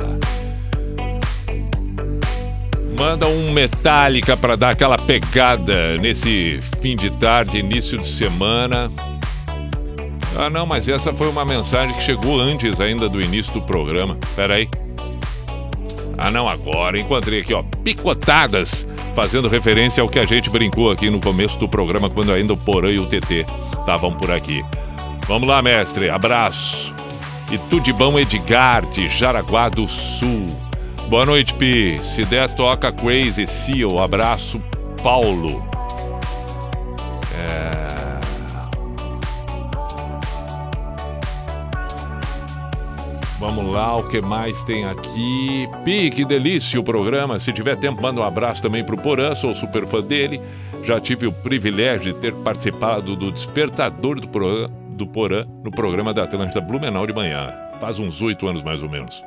Manda 2.98 3.28
um 3.28 3.52
Metallica 3.52 4.36
para 4.36 4.56
dar 4.56 4.72
aquela 4.72 4.98
pegada 4.98 5.98
nesse 5.98 6.60
fim 6.82 6.96
de 6.96 7.12
tarde, 7.12 7.60
início 7.60 8.00
de 8.00 8.08
semana. 8.08 8.92
Ah, 10.40 10.52
não, 10.52 10.68
mas 10.68 10.88
essa 10.88 11.12
foi 11.12 11.28
uma 11.28 11.44
mensagem 11.44 11.96
que 11.96 12.04
chegou 12.04 12.40
antes 12.40 12.80
ainda 12.80 13.10
do 13.10 13.20
início 13.20 13.52
do 13.54 13.62
programa. 13.62 14.16
Pera 14.36 14.54
aí. 14.54 14.70
Ah, 16.16 16.30
não, 16.30 16.48
agora 16.48 17.00
encontrei 17.00 17.42
aqui, 17.42 17.56
ó. 17.56 17.64
Picotadas, 17.84 18.88
fazendo 19.16 19.48
referência 19.48 20.02
ao 20.02 20.08
que 20.08 20.20
a 20.20 20.26
gente 20.28 20.48
brincou 20.48 20.92
aqui 20.92 21.10
no 21.10 21.20
começo 21.20 21.58
do 21.58 21.68
programa, 21.68 22.08
quando 22.08 22.32
ainda 22.32 22.54
o 22.54 22.58
Porã 22.58 22.92
e 22.92 23.00
o 23.00 23.08
TT 23.08 23.48
estavam 23.80 24.14
por 24.14 24.30
aqui. 24.30 24.64
Vamos 25.28 25.50
lá, 25.50 25.60
mestre. 25.60 26.08
Abraço. 26.08 26.94
E 27.52 27.58
tudo 27.58 27.82
de 27.82 27.94
bom, 27.94 28.20
Edgar, 28.20 28.86
de 28.86 29.10
Jaraguá 29.10 29.70
do 29.70 29.88
Sul. 29.88 30.46
Boa 31.10 31.26
noite, 31.26 31.54
Pi. 31.56 32.00
Se 32.00 32.22
der, 32.24 32.48
toca 32.56 32.92
Crazy 32.92 33.48
Seal. 33.48 34.00
Abraço, 34.00 34.62
Paulo. 35.02 35.68
É... 37.36 37.77
Vamos 43.40 43.72
lá, 43.72 43.96
o 43.96 44.10
que 44.10 44.20
mais 44.20 44.60
tem 44.64 44.84
aqui? 44.86 45.70
Pi, 45.86 46.10
que 46.10 46.26
delícia 46.26 46.80
o 46.80 46.84
programa. 46.84 47.38
Se 47.38 47.54
tiver 47.54 47.76
tempo, 47.76 48.02
manda 48.02 48.20
um 48.20 48.24
abraço 48.24 48.64
também 48.64 48.84
pro 48.84 48.98
Porã, 48.98 49.36
sou 49.36 49.54
super 49.54 49.86
fã 49.86 50.02
dele. 50.02 50.42
Já 50.84 51.00
tive 51.00 51.28
o 51.28 51.32
privilégio 51.32 52.14
de 52.14 52.20
ter 52.20 52.34
participado 52.34 53.16
do 53.16 53.32
Despertador 53.32 54.20
do 54.20 54.28
Porã, 54.28 54.68
do 54.90 55.06
Porã 55.06 55.46
no 55.64 55.70
programa 55.70 56.16
da 56.16 56.24
Atlântida 56.24 56.60
Blumenau 56.60 57.06
de 57.06 57.14
manhã. 57.14 57.46
Faz 57.80 58.00
uns 58.00 58.20
oito 58.24 58.48
anos 58.48 58.64
mais 58.64 58.82
ou 58.82 58.90
menos. 58.90 59.22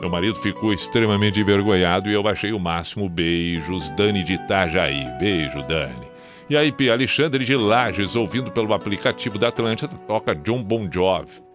Meu 0.00 0.08
marido 0.08 0.36
ficou 0.36 0.72
extremamente 0.72 1.38
envergonhado 1.38 2.08
e 2.08 2.14
eu 2.14 2.26
achei 2.26 2.54
o 2.54 2.58
máximo. 2.58 3.06
Beijos, 3.06 3.90
Dani 3.90 4.24
de 4.24 4.32
Itajaí. 4.32 5.04
Beijo, 5.18 5.62
Dani. 5.68 6.08
E 6.48 6.56
aí, 6.56 6.72
Pi, 6.72 6.90
Alexandre 6.90 7.44
de 7.44 7.54
Lages, 7.54 8.16
ouvindo 8.16 8.50
pelo 8.50 8.72
aplicativo 8.72 9.38
da 9.38 9.48
Atlântida, 9.48 9.92
toca 10.06 10.34
John 10.34 10.62
Bon 10.62 10.88
Jovi. 10.90 11.49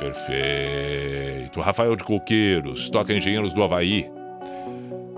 Perfeito. 0.00 1.60
Rafael 1.60 1.94
de 1.94 2.02
Coqueiros, 2.02 2.88
toca 2.88 3.12
Engenheiros 3.12 3.52
do 3.52 3.62
Havaí. 3.62 4.10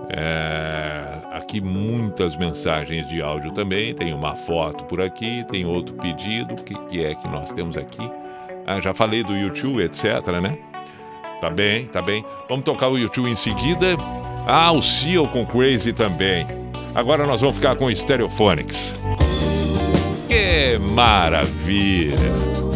É, 0.09 1.03
aqui 1.31 1.61
muitas 1.61 2.35
mensagens 2.35 3.07
de 3.07 3.21
áudio 3.21 3.51
também. 3.53 3.95
Tem 3.95 4.13
uma 4.13 4.35
foto 4.35 4.83
por 4.83 5.01
aqui, 5.01 5.45
tem 5.49 5.65
outro 5.65 5.95
pedido. 5.95 6.53
O 6.53 6.61
que, 6.61 6.75
que 6.89 7.03
é 7.03 7.15
que 7.15 7.27
nós 7.29 7.51
temos 7.53 7.77
aqui? 7.77 8.11
Ah, 8.67 8.79
já 8.81 8.93
falei 8.93 9.23
do 9.23 9.35
YouTube, 9.35 9.81
etc, 9.81 10.05
né? 10.41 10.57
Tá 11.39 11.49
bem, 11.49 11.87
tá 11.87 12.01
bem. 12.01 12.23
Vamos 12.49 12.65
tocar 12.65 12.89
o 12.89 12.97
YouTube 12.97 13.29
em 13.29 13.35
seguida. 13.35 13.95
Ah, 14.45 14.71
o 14.73 14.81
Seal 14.81 15.27
com 15.29 15.45
Crazy 15.45 15.93
também. 15.93 16.45
Agora 16.93 17.25
nós 17.25 17.39
vamos 17.39 17.55
ficar 17.55 17.75
com 17.77 17.93
Stereophonics. 17.93 18.95
Que 20.27 20.77
maravilha! 20.77 22.72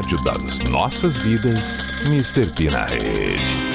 rádio 0.00 0.16
das 0.24 0.58
nossas 0.70 1.14
vidas, 1.18 2.06
Mr. 2.08 2.50
P 2.54 2.70
na 2.70 2.86
rede. 2.86 3.70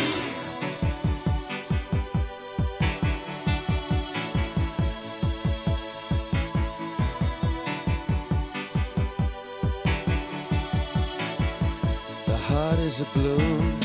is 12.86 13.02
a 13.02 13.85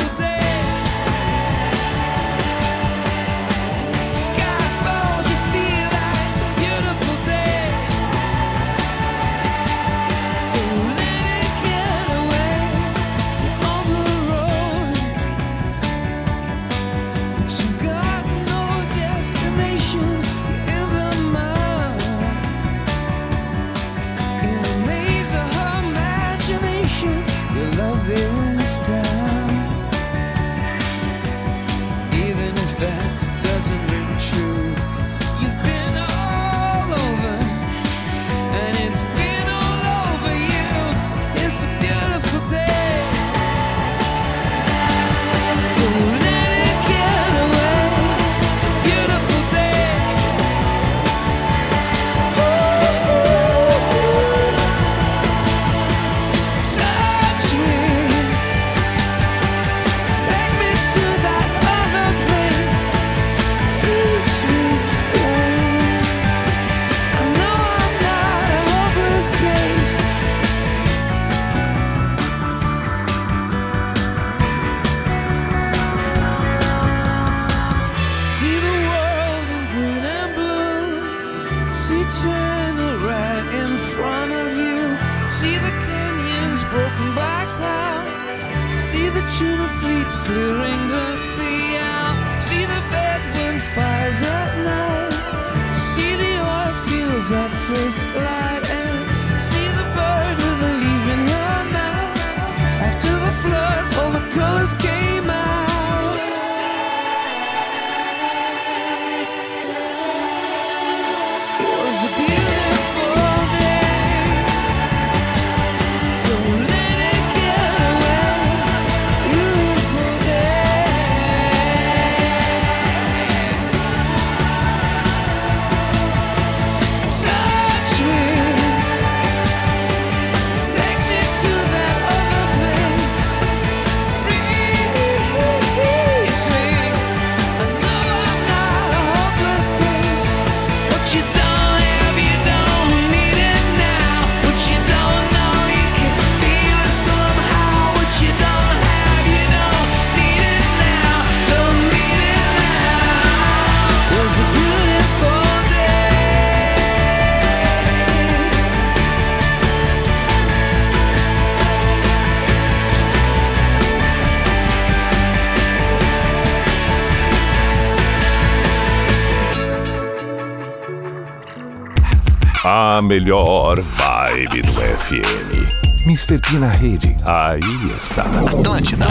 Melhor 173.11 173.75
vibe 173.81 174.61
do 174.61 174.71
FM. 174.71 175.67
Mr. 176.07 176.39
P 176.39 176.57
na 176.57 176.71
rede. 176.71 177.13
Aí 177.25 177.59
está. 177.99 178.23
Atlântida. 178.23 179.05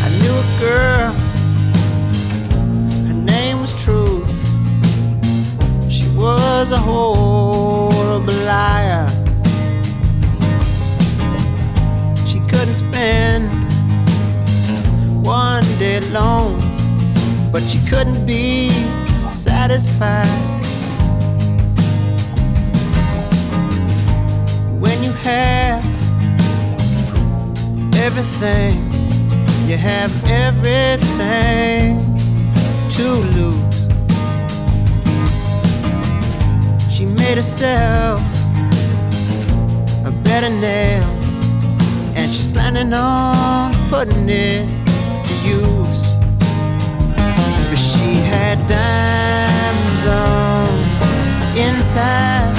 I 0.00 0.08
knew 0.20 0.32
a 0.32 0.46
girl, 0.58 1.12
her 3.08 3.12
name 3.12 3.60
was 3.60 3.74
Truth. 3.84 4.32
She 5.90 6.08
was 6.16 6.72
a 6.72 6.78
horrible 6.78 8.32
liar. 8.46 9.04
She 12.26 12.40
couldn't 12.48 12.76
spend 12.76 13.50
one 15.26 15.66
day 15.78 15.98
alone, 15.98 16.58
but 17.52 17.62
she 17.62 17.78
couldn't 17.86 18.24
be 18.24 18.71
satisfied. 19.82 20.26
When 24.80 25.02
you 25.02 25.12
have 25.12 25.84
everything, 27.96 28.74
you 29.68 29.76
have 29.76 30.12
everything 30.30 31.98
to 32.90 33.08
lose. 33.36 33.86
She 36.90 37.06
made 37.06 37.36
herself 37.36 38.20
a 40.04 40.10
bed 40.24 40.44
of 40.44 40.52
nails, 40.52 41.38
and 42.16 42.30
she's 42.30 42.48
planning 42.48 42.92
on 42.92 43.72
putting 43.88 44.28
it 44.28 44.66
to 45.24 45.34
use. 45.48 46.14
But 47.16 47.78
she 47.78 48.14
had 48.16 48.58
inside. 51.56 52.56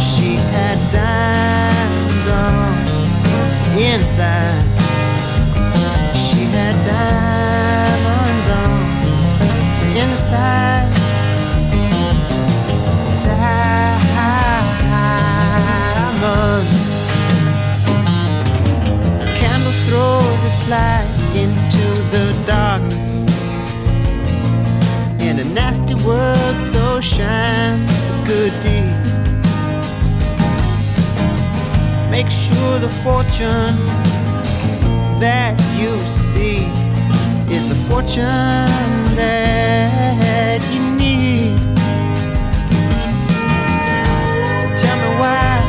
She 0.00 0.36
had 0.36 0.78
diamonds 0.90 2.26
on 2.28 2.76
inside. 3.76 4.64
She 6.16 6.40
had 6.54 6.76
diamonds 6.86 8.48
on 8.48 8.70
inside. 10.02 10.88
Diamonds. 13.20 14.48
Candle 19.38 19.76
throws 19.86 20.40
its 20.44 20.62
light 20.68 21.08
into 21.34 21.86
the 22.12 22.24
darkness. 22.46 22.97
A 25.38 25.44
nasty 25.44 25.94
world, 25.94 26.60
so 26.60 27.00
shines 27.00 27.92
a 27.92 28.24
good 28.26 28.52
deed. 28.60 28.92
Make 32.10 32.28
sure 32.28 32.80
the 32.80 32.88
fortune 33.04 33.76
that 35.20 35.54
you 35.78 35.96
seek 36.00 36.74
is 37.48 37.68
the 37.68 37.76
fortune 37.88 38.26
that 39.14 40.60
you 40.74 40.80
need. 40.96 41.56
So 44.60 44.66
tell 44.76 44.96
me 45.04 45.10
why 45.20 45.60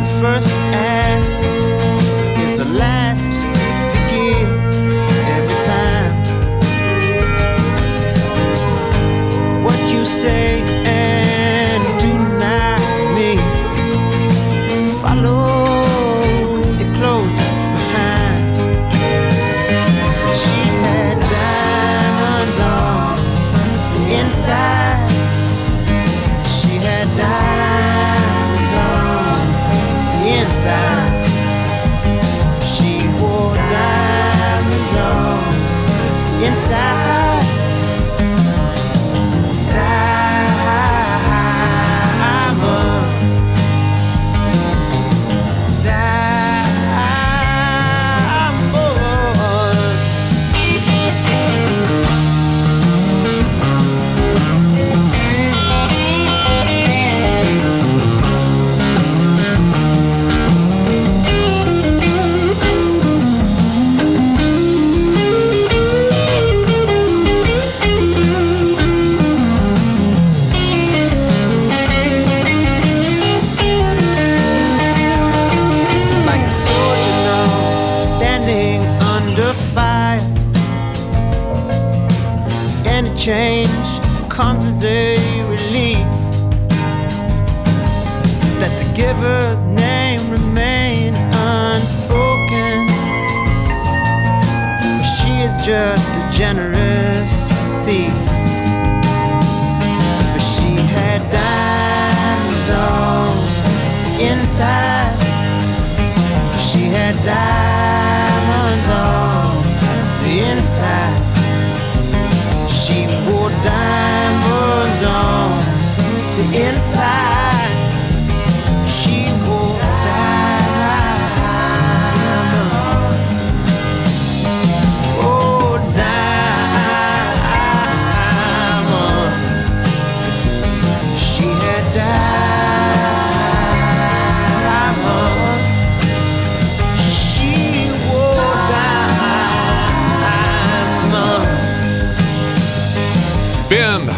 the 0.00 0.08
first 0.18 0.50
ask 0.72 1.40
you 10.02 10.06
say 10.06 10.71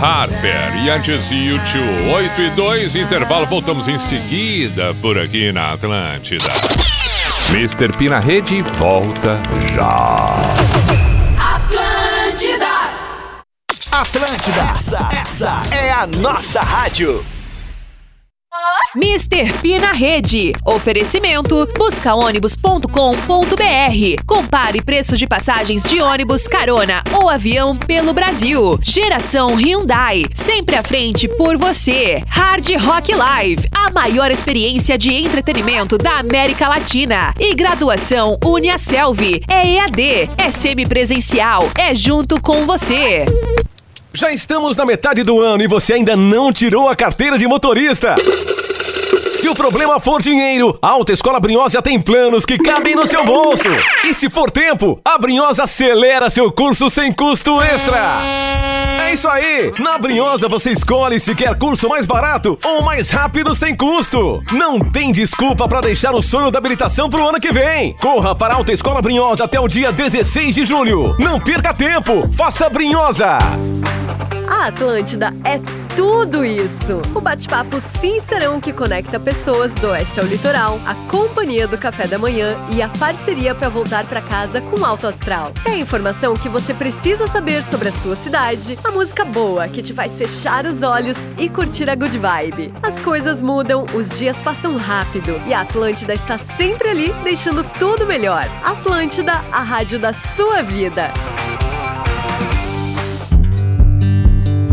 Harper 0.01 0.85
e 0.85 0.91
antes 0.91 1.31
YouTube 1.31 2.11
8 2.13 2.41
e 2.41 2.51
2, 2.51 2.97
intervalo, 2.97 3.47
voltamos 3.47 3.89
em 3.89 3.99
seguida 3.99 4.95
por 5.01 5.19
aqui 5.19 5.53
na 5.53 5.73
Atlântida. 5.73 6.49
Mr. 7.51 7.97
P 7.97 8.09
na 8.09 8.19
rede 8.19 8.63
volta 8.79 9.41
já. 9.75 10.35
Atlântida! 11.39 12.67
Atlântida, 13.91 14.63
essa, 14.73 15.09
essa 15.13 15.63
é 15.71 15.93
a 15.93 16.07
nossa 16.07 16.61
rádio. 16.61 17.25
Mr. 18.97 19.53
P 19.61 19.79
na 19.81 19.93
rede. 19.93 20.53
Oferecimento 20.65 21.69
buscaônibus.com.br. 21.77 24.25
Compare 24.25 24.81
preços 24.83 25.19
de 25.19 25.27
passagens 25.27 25.83
de 25.83 26.01
ônibus, 26.01 26.47
carona 26.47 27.03
ou 27.13 27.29
avião 27.29 27.77
pelo 27.77 28.13
Brasil. 28.13 28.79
Geração 28.83 29.57
Hyundai, 29.57 30.23
sempre 30.33 30.77
à 30.77 30.83
frente 30.85 31.27
por 31.27 31.57
você. 31.57 32.23
Hard 32.29 32.71
Rock 32.81 33.13
Live, 33.13 33.69
a 33.73 33.91
maior 33.91 34.31
experiência 34.31 34.97
de 34.97 35.13
entretenimento 35.13 35.99
da 35.99 36.19
América 36.19 36.69
Latina. 36.69 37.35
E 37.41 37.53
graduação 37.53 38.39
Uniaselv, 38.45 39.43
é 39.49 39.75
EAD, 39.75 40.31
é 40.39 40.53
semipresencial, 40.53 41.69
é 41.77 41.97
junto 41.97 42.41
com 42.41 42.65
você. 42.65 43.25
Já 44.13 44.31
estamos 44.31 44.77
na 44.77 44.87
metade 44.87 45.25
do 45.25 45.41
ano 45.41 45.65
e 45.65 45.67
você 45.67 45.95
ainda 45.95 46.15
não 46.15 46.53
tirou 46.53 46.89
a 46.89 46.95
carteira 46.95 47.37
de 47.37 47.49
motorista. 47.49 48.15
you 49.15 49.25
Se 49.45 49.49
o 49.51 49.55
problema 49.55 50.01
for 50.01 50.23
dinheiro, 50.23 50.79
a 50.81 50.89
Autoescola 50.89 51.39
Brinhosa 51.39 51.83
tem 51.83 52.01
planos 52.01 52.47
que 52.47 52.57
cabem 52.57 52.95
no 52.95 53.07
seu 53.07 53.27
bolso. 53.27 53.69
E 54.03 54.15
se 54.15 54.31
for 54.31 54.51
tempo, 54.51 54.99
a 55.05 55.19
Brinhosa 55.19 55.65
acelera 55.65 56.31
seu 56.31 56.51
curso 56.51 56.89
sem 56.89 57.13
custo 57.13 57.61
extra. 57.61 58.01
É 59.03 59.13
isso 59.13 59.29
aí! 59.29 59.71
Na 59.79 59.99
Brinhosa 59.99 60.49
você 60.49 60.71
escolhe 60.71 61.21
se 61.21 61.35
quer 61.35 61.59
curso 61.59 61.91
mais 61.91 62.07
barato 62.07 62.59
ou 62.65 62.83
mais 62.83 63.11
rápido 63.11 63.55
sem 63.55 63.77
custo. 63.77 64.43
Não 64.51 64.81
tem 64.81 65.13
desculpa 65.13 65.69
para 65.69 65.83
deixar 65.83 66.15
o 66.15 66.23
sonho 66.23 66.51
da 66.51 66.59
habilitação 66.59 67.11
pro 67.11 67.29
ano 67.29 67.39
que 67.39 67.53
vem. 67.53 67.95
Corra 68.01 68.35
para 68.35 68.55
a 68.55 68.57
Autoescola 68.57 69.03
Brinhosa 69.03 69.45
até 69.45 69.61
o 69.61 69.69
dia 69.69 69.93
16 69.93 70.55
de 70.55 70.65
julho. 70.65 71.15
Não 71.19 71.39
perca 71.39 71.75
tempo, 71.75 72.31
faça 72.33 72.71
Brinhosa. 72.71 73.37
A 74.49 74.69
Atlântida 74.69 75.35
é 75.45 75.61
tudo 75.95 76.45
isso. 76.45 77.03
O 77.15 77.21
bate-papo 77.21 77.81
sincerão 77.81 78.61
que 78.61 78.73
conecta 78.73 79.19
pessoas 79.19 79.34
do 79.81 79.89
oeste 79.89 80.21
ao 80.21 80.27
litoral, 80.27 80.81
a 80.87 80.95
companhia 81.11 81.67
do 81.67 81.77
café 81.77 82.07
da 82.07 82.19
manhã 82.19 82.57
e 82.71 82.81
a 82.81 82.89
parceria 82.89 83.55
para 83.55 83.69
voltar 83.69 84.07
para 84.07 84.23
casa 84.23 84.61
com 84.61 84.85
alto 84.85 85.07
astral. 85.07 85.53
É 85.67 85.71
a 85.71 85.77
informação 85.77 86.35
que 86.35 86.49
você 86.49 86.73
precisa 86.73 87.27
saber 87.27 87.63
sobre 87.63 87.89
a 87.89 87.93
sua 87.93 88.15
cidade, 88.15 88.79
a 88.83 88.91
música 88.91 89.25
boa 89.25 89.69
que 89.69 89.83
te 89.83 89.93
faz 89.93 90.17
fechar 90.17 90.65
os 90.65 90.83
olhos 90.83 91.19
e 91.37 91.49
curtir 91.49 91.91
a 91.91 91.97
good 91.97 92.17
vibe. 92.17 92.73
As 92.83 93.01
coisas 93.01 93.43
mudam, 93.43 93.85
os 93.93 94.19
dias 94.19 94.41
passam 94.41 94.77
rápido 94.77 95.39
e 95.47 95.53
a 95.53 95.63
Atlântida 95.63 96.15
está 96.15 96.39
sempre 96.39 96.89
ali 96.89 97.13
deixando 97.25 97.65
tudo 97.79 98.07
melhor. 98.07 98.49
Atlântida, 98.65 99.33
a 99.53 99.63
rádio 99.63 99.99
da 99.99 100.13
sua 100.13 100.63
vida. 100.63 101.13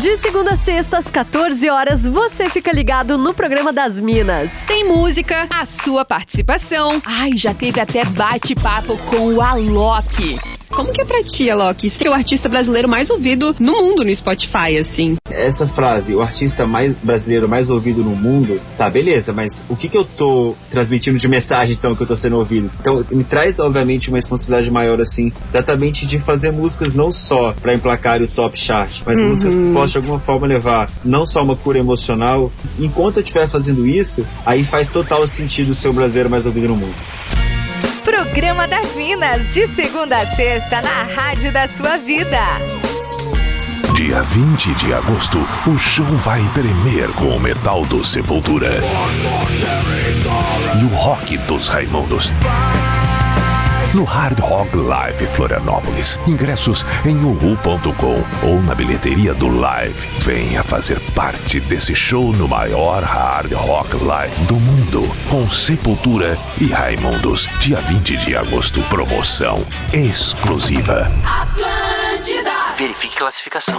De 0.00 0.16
segunda 0.16 0.52
a 0.52 0.56
sexta, 0.56 0.98
às 0.98 1.10
14 1.10 1.68
horas, 1.68 2.06
você 2.06 2.48
fica 2.48 2.72
ligado 2.72 3.18
no 3.18 3.34
programa 3.34 3.72
das 3.72 4.00
Minas. 4.00 4.66
Tem 4.66 4.84
música, 4.84 5.46
a 5.50 5.66
sua 5.66 6.04
participação. 6.04 7.02
Ai, 7.04 7.32
já 7.36 7.52
teve 7.52 7.80
até 7.80 8.04
bate-papo 8.04 8.96
com 9.10 9.34
o 9.34 9.40
Alok. 9.42 10.38
Como 10.70 10.92
que 10.92 11.02
é 11.02 11.04
pra 11.04 11.20
ti, 11.24 11.50
Alok, 11.50 11.90
ser 11.90 12.08
o 12.08 12.12
artista 12.12 12.48
brasileiro 12.48 12.88
mais 12.88 13.10
ouvido 13.10 13.56
no 13.58 13.72
mundo 13.82 14.04
no 14.04 14.14
Spotify, 14.14 14.78
assim? 14.78 15.16
Essa 15.28 15.66
frase, 15.66 16.14
o 16.14 16.22
artista 16.22 16.64
mais 16.64 16.94
brasileiro 16.94 17.48
mais 17.48 17.68
ouvido 17.68 18.04
no 18.04 18.14
mundo, 18.14 18.60
tá, 18.78 18.88
beleza, 18.88 19.32
mas 19.32 19.64
o 19.68 19.74
que 19.74 19.88
que 19.88 19.96
eu 19.96 20.04
tô 20.04 20.54
transmitindo 20.70 21.18
de 21.18 21.26
mensagem, 21.26 21.74
então, 21.76 21.96
que 21.96 22.02
eu 22.04 22.06
tô 22.06 22.14
sendo 22.14 22.36
ouvido? 22.36 22.70
Então, 22.80 23.04
me 23.10 23.24
traz, 23.24 23.58
obviamente, 23.58 24.08
uma 24.10 24.18
responsabilidade 24.18 24.70
maior, 24.70 25.00
assim, 25.00 25.32
exatamente 25.48 26.06
de 26.06 26.20
fazer 26.20 26.52
músicas 26.52 26.94
não 26.94 27.10
só 27.10 27.52
pra 27.60 27.74
emplacar 27.74 28.22
o 28.22 28.28
top 28.28 28.56
chart, 28.56 29.02
mas 29.04 29.18
Uhum. 29.18 29.30
músicas 29.30 29.56
que 29.56 29.72
possam, 29.72 29.89
de 29.92 29.98
alguma 29.98 30.18
forma, 30.20 30.46
levar 30.46 30.90
não 31.04 31.24
só 31.26 31.42
uma 31.42 31.56
cura 31.56 31.78
emocional. 31.78 32.50
Enquanto 32.78 33.16
eu 33.16 33.22
estiver 33.22 33.48
fazendo 33.48 33.86
isso, 33.86 34.26
aí 34.44 34.64
faz 34.64 34.88
total 34.88 35.26
sentido 35.26 35.74
ser 35.74 35.88
o 35.88 35.92
brasileiro 35.92 36.30
mais 36.30 36.46
ouvido 36.46 36.68
no 36.68 36.76
mundo. 36.76 36.94
Programa 38.04 38.66
das 38.66 38.96
Minas, 38.96 39.52
de 39.52 39.68
segunda 39.68 40.16
a 40.16 40.26
sexta, 40.26 40.80
na 40.80 41.02
Rádio 41.14 41.52
da 41.52 41.68
Sua 41.68 41.96
Vida. 41.98 42.40
Dia 43.94 44.22
20 44.22 44.74
de 44.76 44.94
agosto, 44.94 45.38
o 45.66 45.78
chão 45.78 46.16
vai 46.16 46.42
tremer 46.54 47.10
com 47.12 47.36
o 47.36 47.40
metal 47.40 47.84
do 47.84 48.04
Sepultura 48.04 48.80
e 50.80 50.84
o 50.84 50.88
rock 50.96 51.36
dos 51.38 51.68
Raimundos. 51.68 52.32
No 53.92 54.04
Hard 54.04 54.38
Rock 54.38 54.76
Live 54.76 55.26
Florianópolis. 55.26 56.16
Ingressos 56.24 56.86
em 57.04 57.16
uhu.com 57.16 58.22
ou 58.46 58.62
na 58.62 58.72
bilheteria 58.72 59.34
do 59.34 59.48
Live. 59.48 60.06
Venha 60.20 60.62
fazer 60.62 61.00
parte 61.12 61.58
desse 61.58 61.92
show 61.92 62.32
no 62.32 62.46
maior 62.46 63.02
Hard 63.02 63.52
Rock 63.52 63.96
Live 64.04 64.44
do 64.44 64.54
mundo. 64.54 65.10
Com 65.28 65.50
Sepultura 65.50 66.38
e 66.60 66.66
Raimundos. 66.66 67.48
Dia 67.58 67.80
20 67.80 68.16
de 68.18 68.36
agosto. 68.36 68.80
Promoção 68.84 69.56
exclusiva. 69.92 71.10
Verifique 72.78 73.16
classificação. 73.16 73.78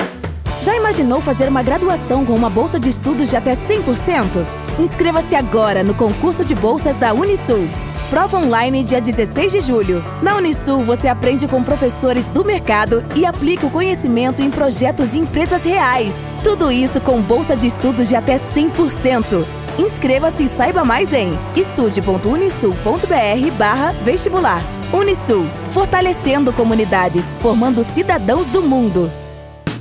Já 0.61 0.75
imaginou 0.75 1.21
fazer 1.21 1.47
uma 1.47 1.63
graduação 1.63 2.25
com 2.25 2.35
uma 2.35 2.49
bolsa 2.49 2.77
de 2.77 2.89
estudos 2.89 3.29
de 3.29 3.37
até 3.37 3.53
100%? 3.53 4.45
Inscreva-se 4.77 5.37
agora 5.37 5.83
no 5.83 5.95
concurso 5.95 6.43
de 6.43 6.53
bolsas 6.53 6.99
da 6.99 7.13
Unisul. 7.13 7.67
Prova 8.11 8.37
online 8.39 8.83
dia 8.83 8.99
16 8.99 9.53
de 9.53 9.61
julho. 9.61 10.03
Na 10.21 10.35
Unisul, 10.35 10.83
você 10.83 11.07
aprende 11.07 11.47
com 11.47 11.63
professores 11.63 12.29
do 12.29 12.43
mercado 12.43 13.01
e 13.15 13.25
aplica 13.25 13.65
o 13.65 13.71
conhecimento 13.71 14.41
em 14.41 14.51
projetos 14.51 15.15
e 15.15 15.19
empresas 15.19 15.63
reais. 15.63 16.27
Tudo 16.43 16.69
isso 16.69 16.99
com 16.99 17.21
bolsa 17.21 17.55
de 17.55 17.67
estudos 17.67 18.09
de 18.09 18.15
até 18.17 18.35
100%. 18.35 19.45
Inscreva-se 19.79 20.43
e 20.43 20.47
saiba 20.49 20.83
mais 20.83 21.13
em 21.13 21.31
estude.unisul.br 21.55 24.03
vestibular. 24.03 24.61
Unisul, 24.91 25.45
fortalecendo 25.71 26.51
comunidades, 26.51 27.33
formando 27.39 27.81
cidadãos 27.81 28.49
do 28.49 28.61
mundo. 28.61 29.09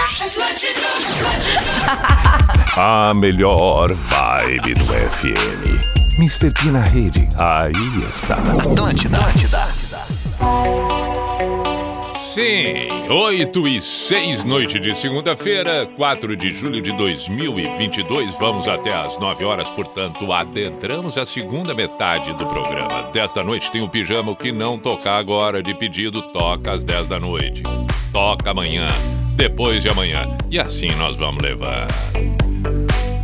A 2.79 3.13
melhor 3.13 3.93
vibe 3.93 4.75
do 4.75 4.85
FM. 4.85 6.17
Mr. 6.17 6.49
P 6.53 6.71
na 6.71 6.83
rede. 6.83 7.27
Aí 7.37 7.73
está. 8.13 8.35
Atlântida. 8.35 9.17
Atlântida. 9.17 11.02
Sim, 12.15 12.89
8 13.09 13.67
e 13.67 13.81
6, 13.81 14.43
noite 14.43 14.79
de 14.79 14.95
segunda-feira, 14.95 15.89
4 15.95 16.37
de 16.37 16.51
julho 16.51 16.79
de 16.79 16.95
2022. 16.95 18.35
Vamos 18.39 18.67
até 18.67 18.93
às 18.93 19.17
9 19.17 19.43
horas, 19.43 19.67
portanto, 19.71 20.31
adentramos 20.31 21.17
a 21.17 21.25
segunda 21.25 21.73
metade 21.73 22.31
do 22.33 22.45
programa. 22.45 23.09
10 23.11 23.33
da 23.33 23.43
noite 23.43 23.71
tem 23.71 23.81
o 23.81 23.89
pijama, 23.89 24.31
o 24.31 24.35
que 24.35 24.51
não 24.51 24.77
tocar 24.77 25.17
agora 25.17 25.63
de 25.63 25.73
pedido, 25.73 26.21
toca 26.31 26.71
às 26.71 26.83
10 26.83 27.07
da 27.07 27.19
noite. 27.19 27.63
Toca 28.11 28.51
amanhã, 28.51 28.85
depois 29.35 29.81
de 29.81 29.89
amanhã. 29.89 30.37
E 30.51 30.59
assim 30.59 30.91
nós 30.95 31.17
vamos 31.17 31.41
levar. 31.41 31.87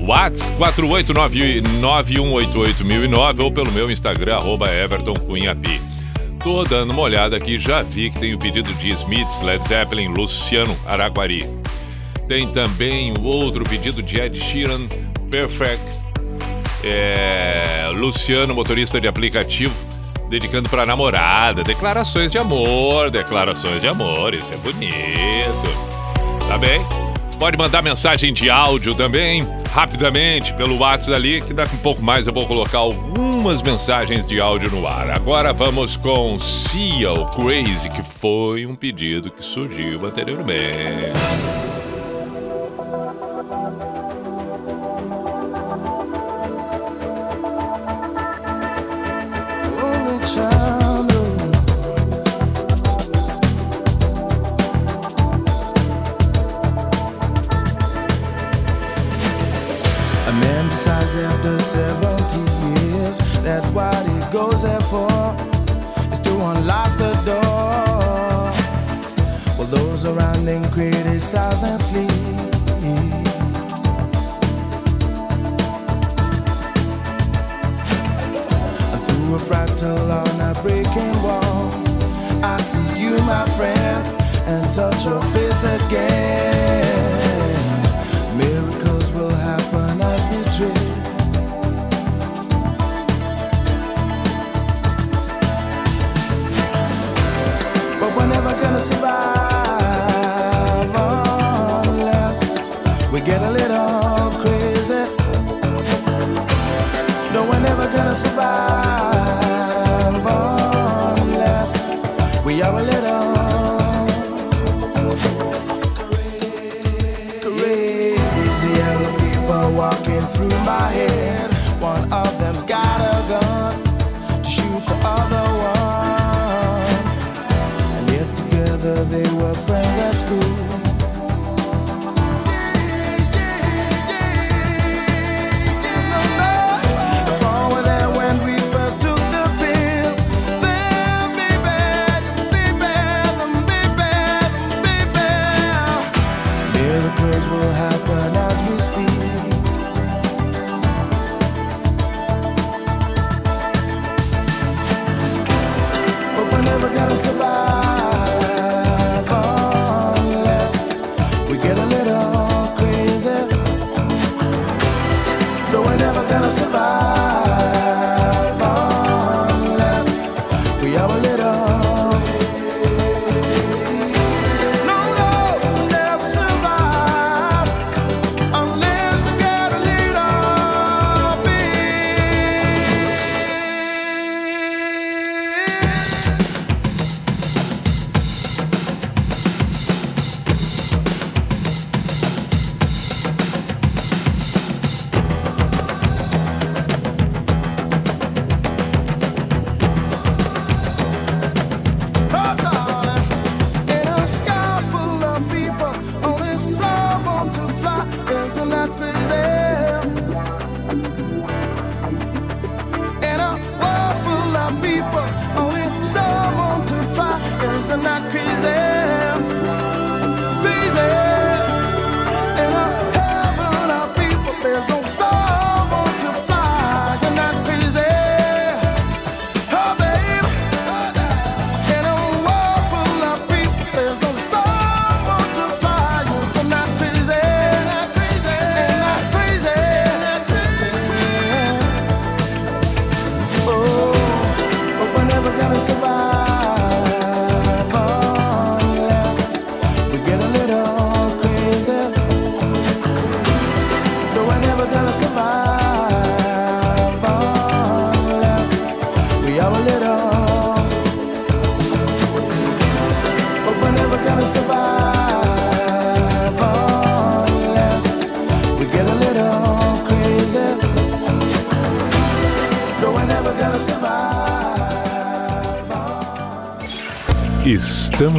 Whats 0.01 0.51
48991881009 0.59 3.39
ou 3.39 3.51
pelo 3.51 3.71
meu 3.71 3.91
Instagram, 3.91 4.37
arroba 4.37 4.73
Everton 4.73 5.13
Cunha. 5.13 5.55
Tô 6.43 6.63
dando 6.63 6.91
uma 6.91 7.01
olhada 7.01 7.35
aqui, 7.35 7.59
já 7.59 7.81
vi 7.81 8.09
que 8.09 8.19
tem 8.19 8.33
o 8.33 8.39
pedido 8.39 8.73
de 8.75 8.89
Smiths, 8.91 9.41
Led 9.41 9.67
Zeppelin, 9.67 10.07
Luciano 10.07 10.75
Araguari. 10.85 11.45
Tem 12.29 12.47
também 12.47 13.13
o 13.19 13.23
outro 13.23 13.63
pedido 13.65 14.01
de 14.01 14.19
Ed 14.19 14.39
Sheeran, 14.39 14.87
Perfect, 15.29 15.83
é, 16.83 17.89
Luciano, 17.93 18.53
motorista 18.55 19.01
de 19.01 19.07
aplicativo, 19.07 19.73
dedicando 20.29 20.69
para 20.69 20.85
namorada. 20.85 21.61
Declarações 21.61 22.31
de 22.31 22.37
amor, 22.37 23.11
declarações 23.11 23.81
de 23.81 23.87
amor, 23.87 24.33
isso 24.33 24.53
é 24.53 24.57
bonito. 24.57 25.89
Tá 26.47 26.57
bem? 26.57 27.08
Pode 27.39 27.57
mandar 27.57 27.81
mensagem 27.81 28.33
de 28.33 28.49
áudio 28.49 28.93
também, 28.93 29.47
rapidamente, 29.71 30.53
pelo 30.55 30.77
WhatsApp 30.77 31.15
ali, 31.15 31.41
que 31.41 31.53
daqui 31.53 31.73
um 31.73 31.79
pouco 31.79 32.01
mais 32.01 32.27
eu 32.27 32.33
vou 32.33 32.45
colocar 32.45 32.79
algumas 32.79 33.63
mensagens 33.63 34.25
de 34.25 34.41
áudio 34.41 34.69
no 34.69 34.85
ar. 34.85 35.09
Agora 35.11 35.53
vamos 35.53 35.95
com 35.95 36.37
Seal 36.37 37.27
Crazy, 37.27 37.87
que 37.87 38.03
foi 38.03 38.65
um 38.65 38.75
pedido 38.75 39.31
que 39.31 39.41
surgiu 39.41 40.05
anteriormente. 40.05 41.78
That 63.61 63.73
what 63.73 64.05
he 64.07 64.19
goes 64.31 64.63
there 64.63 64.79
for 64.79 65.09
is 66.11 66.19
to 66.19 66.31
unlock 66.31 66.91
the 66.97 67.13
door. 67.25 68.51
While 69.57 69.67
those 69.67 70.05
around 70.05 70.47
him 70.47 70.63
criticize 70.71 71.63
and 71.63 71.79
sleep. 71.79 72.09
Through 79.05 79.35
a 79.35 79.39
fractal 79.49 80.09
on 80.21 80.35
a 80.41 80.53
breaking 80.61 81.15
wall, 81.23 81.69
I 82.43 82.57
see 82.61 83.01
you, 83.01 83.17
my 83.23 83.45
friend, 83.57 84.07
and 84.47 84.73
touch 84.73 85.05
your 85.05 85.21
face 85.33 85.63
again. 85.63 86.88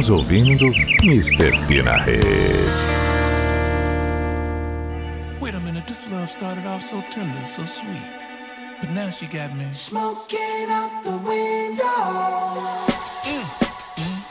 Estamos 0.01 0.09
ouvindo 0.09 0.65
Mr. 1.03 1.51
P 1.67 1.83
na 1.83 1.97
rede. 1.97 2.25
Wait 5.39 5.53
a 5.53 5.59
minute, 5.59 5.85
this 5.85 6.09
love 6.09 6.27
started 6.27 6.65
off 6.65 6.83
so 6.83 7.03
tender, 7.11 7.45
so 7.45 7.63
sweet. 7.65 8.01
But 8.79 8.89
now 8.89 9.11
she 9.11 9.27
got 9.27 9.55
me 9.55 9.67
smoking 9.73 10.71
out 10.71 11.03
the 11.03 11.11
window. 11.11 11.85
Mm, 13.27 13.45
mm, 14.01 14.25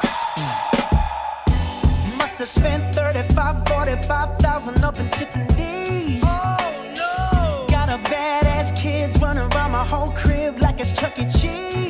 mm. 1.46 2.18
must 2.18 2.40
have 2.40 2.48
spent 2.48 2.92
35, 2.92 3.68
45,000 3.68 4.82
up 4.82 4.98
in 4.98 5.08
Tiffany's. 5.10 6.24
Oh 6.24 6.56
no! 6.96 7.66
Got 7.68 7.90
a 7.90 7.98
badass 8.10 8.76
kids 8.76 9.20
running 9.20 9.44
around 9.52 9.70
my 9.70 9.84
whole 9.84 10.10
crib 10.10 10.58
like 10.58 10.80
it's 10.80 10.90
Chuck 10.92 11.16
E. 11.20 11.26
Cheese. 11.26 11.89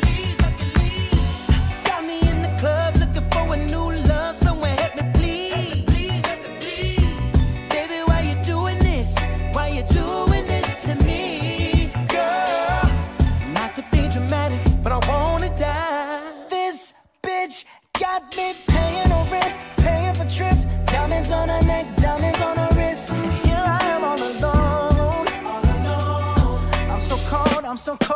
so 27.81 27.97
cold. 27.97 28.10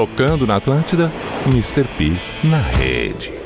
tocando 0.00 0.46
na 0.46 0.56
Atlântida, 0.56 1.12
Mr. 1.46 1.84
P 1.98 2.16
na 2.42 2.62
rede. 2.62 3.39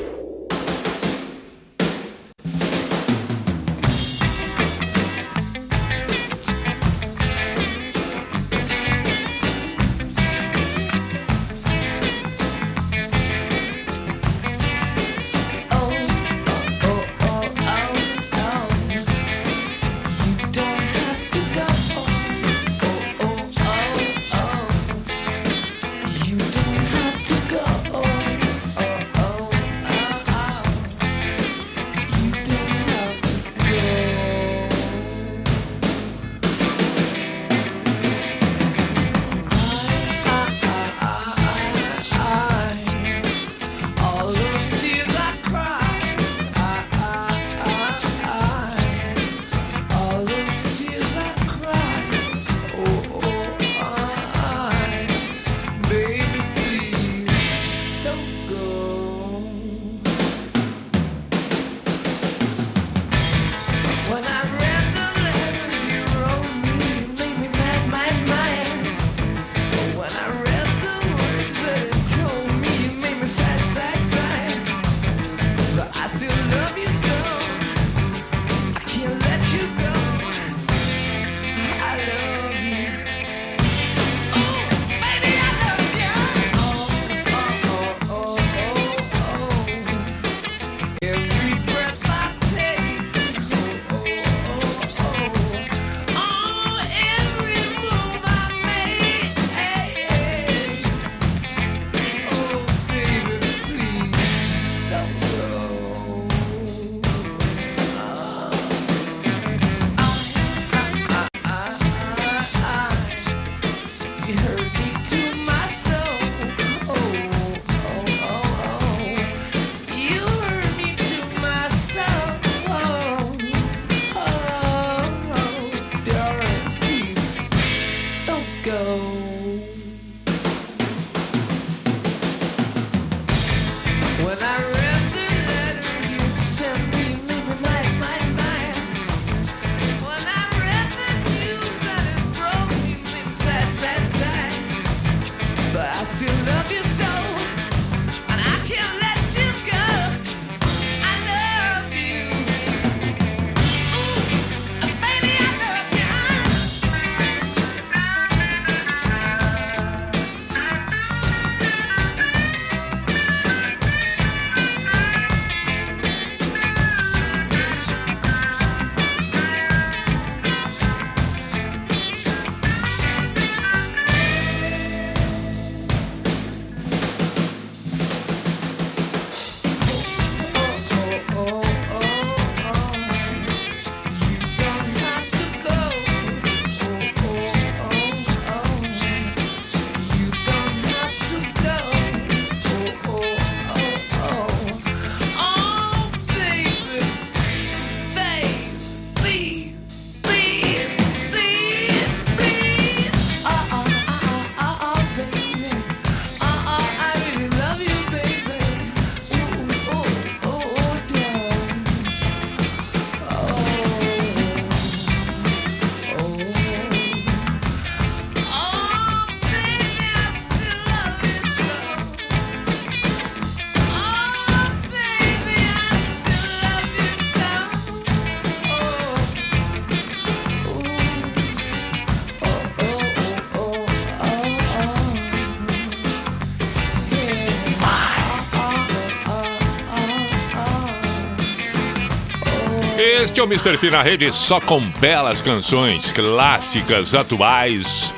Este 243.25 243.39
é 243.39 243.43
o 243.43 243.47
Mr. 243.47 243.75
P 243.79 243.89
na 243.89 244.03
rede 244.03 244.31
só 244.31 244.61
com 244.61 244.79
belas 244.99 245.41
canções 245.41 246.11
clássicas, 246.11 247.15
atuais. 247.15 248.13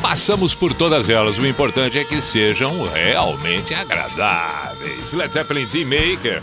Passamos 0.00 0.54
por 0.54 0.72
todas 0.72 1.10
elas, 1.10 1.36
o 1.36 1.44
importante 1.44 1.98
é 1.98 2.04
que 2.04 2.22
sejam 2.22 2.84
realmente 2.92 3.74
agradáveis. 3.74 5.12
Led 5.12 5.32
Zeppelin 5.32 5.66
D-Maker, 5.66 6.40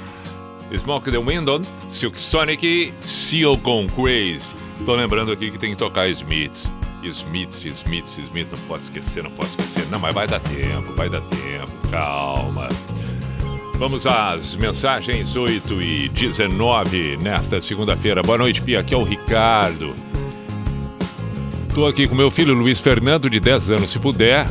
Smoke 0.75 1.09
the 1.09 1.17
Window, 1.17 1.61
Silk 1.87 2.19
Sonic, 2.19 2.93
Seal 2.99 3.57
com 3.59 3.87
Craze. 3.87 4.53
Tô 4.83 4.93
lembrando 4.93 5.31
aqui 5.31 5.49
que 5.49 5.57
tem 5.57 5.69
que 5.69 5.77
tocar 5.77 6.09
Smiths. 6.09 6.69
Smiths, 7.01 7.63
Smiths, 7.63 8.17
Smith, 8.17 8.49
não 8.51 8.59
posso 8.67 8.83
esquecer, 8.83 9.23
não 9.23 9.31
posso 9.31 9.51
esquecer. 9.51 9.87
Não, 9.89 9.97
mas 9.97 10.13
vai 10.13 10.27
dar 10.27 10.41
tempo, 10.41 10.93
vai 10.93 11.09
dar 11.09 11.21
tempo, 11.21 11.71
calma. 11.89 12.67
Vamos 13.77 14.07
às 14.07 14.55
mensagens 14.55 15.35
8 15.35 15.81
e 15.81 16.09
19 16.09 17.17
nesta 17.21 17.61
segunda-feira. 17.61 18.23
Boa 18.23 18.39
noite, 18.39 18.59
Pia. 18.59 18.79
Aqui 18.79 18.93
é 18.95 18.97
o 18.97 19.03
Ricardo. 19.03 19.93
Tô 21.75 21.85
aqui 21.85 22.07
com 22.07 22.15
meu 22.15 22.31
filho 22.31 22.55
Luiz 22.55 22.79
Fernando, 22.79 23.29
de 23.29 23.39
10 23.39 23.69
anos. 23.69 23.91
Se 23.91 23.99
puder, 23.99 24.47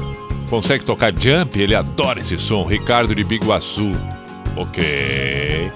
consegue 0.48 0.84
tocar 0.84 1.12
jump? 1.12 1.60
Ele 1.60 1.74
adora 1.74 2.20
esse 2.20 2.38
som. 2.38 2.64
Ricardo 2.66 3.16
de 3.16 3.24
Biguaçu. 3.24 3.90
Ok. 4.56 5.72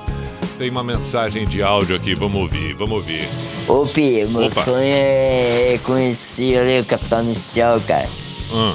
Tem 0.56 0.70
uma 0.70 0.85
mensagem 0.85 1.44
de 1.44 1.60
áudio 1.60 1.97
aqui, 1.97 2.14
vamos 2.14 2.40
ouvir, 2.40 2.74
vamos 2.74 2.98
ouvir. 2.98 3.28
Ô, 3.66 3.85
Pi, 3.85 4.27
meu 4.27 4.43
Opa. 4.43 4.51
sonho 4.51 4.78
é 4.85 5.81
conhecer 5.82 6.56
ali 6.56 6.78
o 6.78 6.85
Capitão 6.85 7.24
Inicial, 7.24 7.81
cara. 7.81 8.09
Hum. 8.52 8.74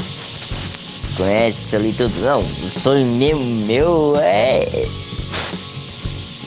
Conhece 1.18 1.76
ali 1.76 1.94
tudo? 1.94 2.14
Não, 2.22 2.40
o 2.42 2.70
sonho 2.70 3.06
mesmo 3.06 3.44
meu 3.66 4.16
é. 4.20 4.88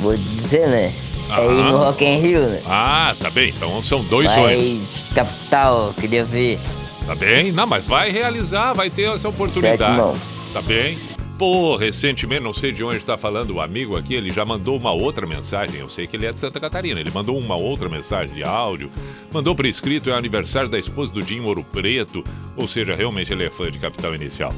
Vou 0.01 0.17
dizer, 0.17 0.69
né? 0.69 0.93
É 1.31 1.45
ir 1.45 1.49
no 1.49 1.77
Aham. 1.77 1.79
Rock 1.85 2.05
in 2.05 2.21
Rio, 2.21 2.41
né? 2.47 2.63
Ah, 2.67 3.15
tá 3.21 3.29
bem. 3.29 3.51
Então 3.51 3.83
são 3.83 4.03
dois 4.05 4.27
Mas, 4.31 4.35
sonhos. 4.37 5.05
capital, 5.15 5.95
queria 6.01 6.25
ver. 6.25 6.59
Tá 7.07 7.15
bem? 7.15 7.53
Não, 7.53 7.67
mas 7.67 7.85
vai 7.85 8.11
realizar, 8.11 8.73
vai 8.75 8.89
ter 8.89 9.11
essa 9.15 9.29
oportunidade. 9.29 9.83
Irmão. 9.93 10.17
Tá 10.53 10.63
bem? 10.63 10.99
Pô, 11.39 11.77
recentemente, 11.77 12.43
não 12.43 12.53
sei 12.53 12.73
de 12.73 12.83
onde 12.83 12.97
está 12.97 13.17
falando 13.17 13.51
o 13.51 13.61
amigo 13.61 13.97
aqui, 13.97 14.13
ele 14.13 14.29
já 14.29 14.45
mandou 14.45 14.77
uma 14.77 14.91
outra 14.91 15.25
mensagem. 15.25 15.79
Eu 15.79 15.89
sei 15.89 16.05
que 16.05 16.17
ele 16.17 16.27
é 16.27 16.33
de 16.33 16.41
Santa 16.41 16.59
Catarina. 16.59 16.99
Ele 16.99 17.13
mandou 17.13 17.39
uma 17.39 17.55
outra 17.55 17.89
mensagem 17.89 18.35
de 18.35 18.43
áudio, 18.43 18.91
mandou 19.33 19.55
por 19.55 19.65
escrito, 19.65 20.11
é 20.11 20.15
aniversário 20.15 20.69
da 20.69 20.81
esposa 20.81 21.13
do 21.13 21.23
Dinho 21.23 21.45
Ouro 21.45 21.63
Preto. 21.63 22.25
Ou 22.57 22.67
seja, 22.67 22.93
realmente 22.93 23.33
ele 23.33 23.45
é 23.45 23.51
fã 23.51 23.71
de 23.71 23.79
Capital 23.79 24.17
Inicial. 24.17 24.53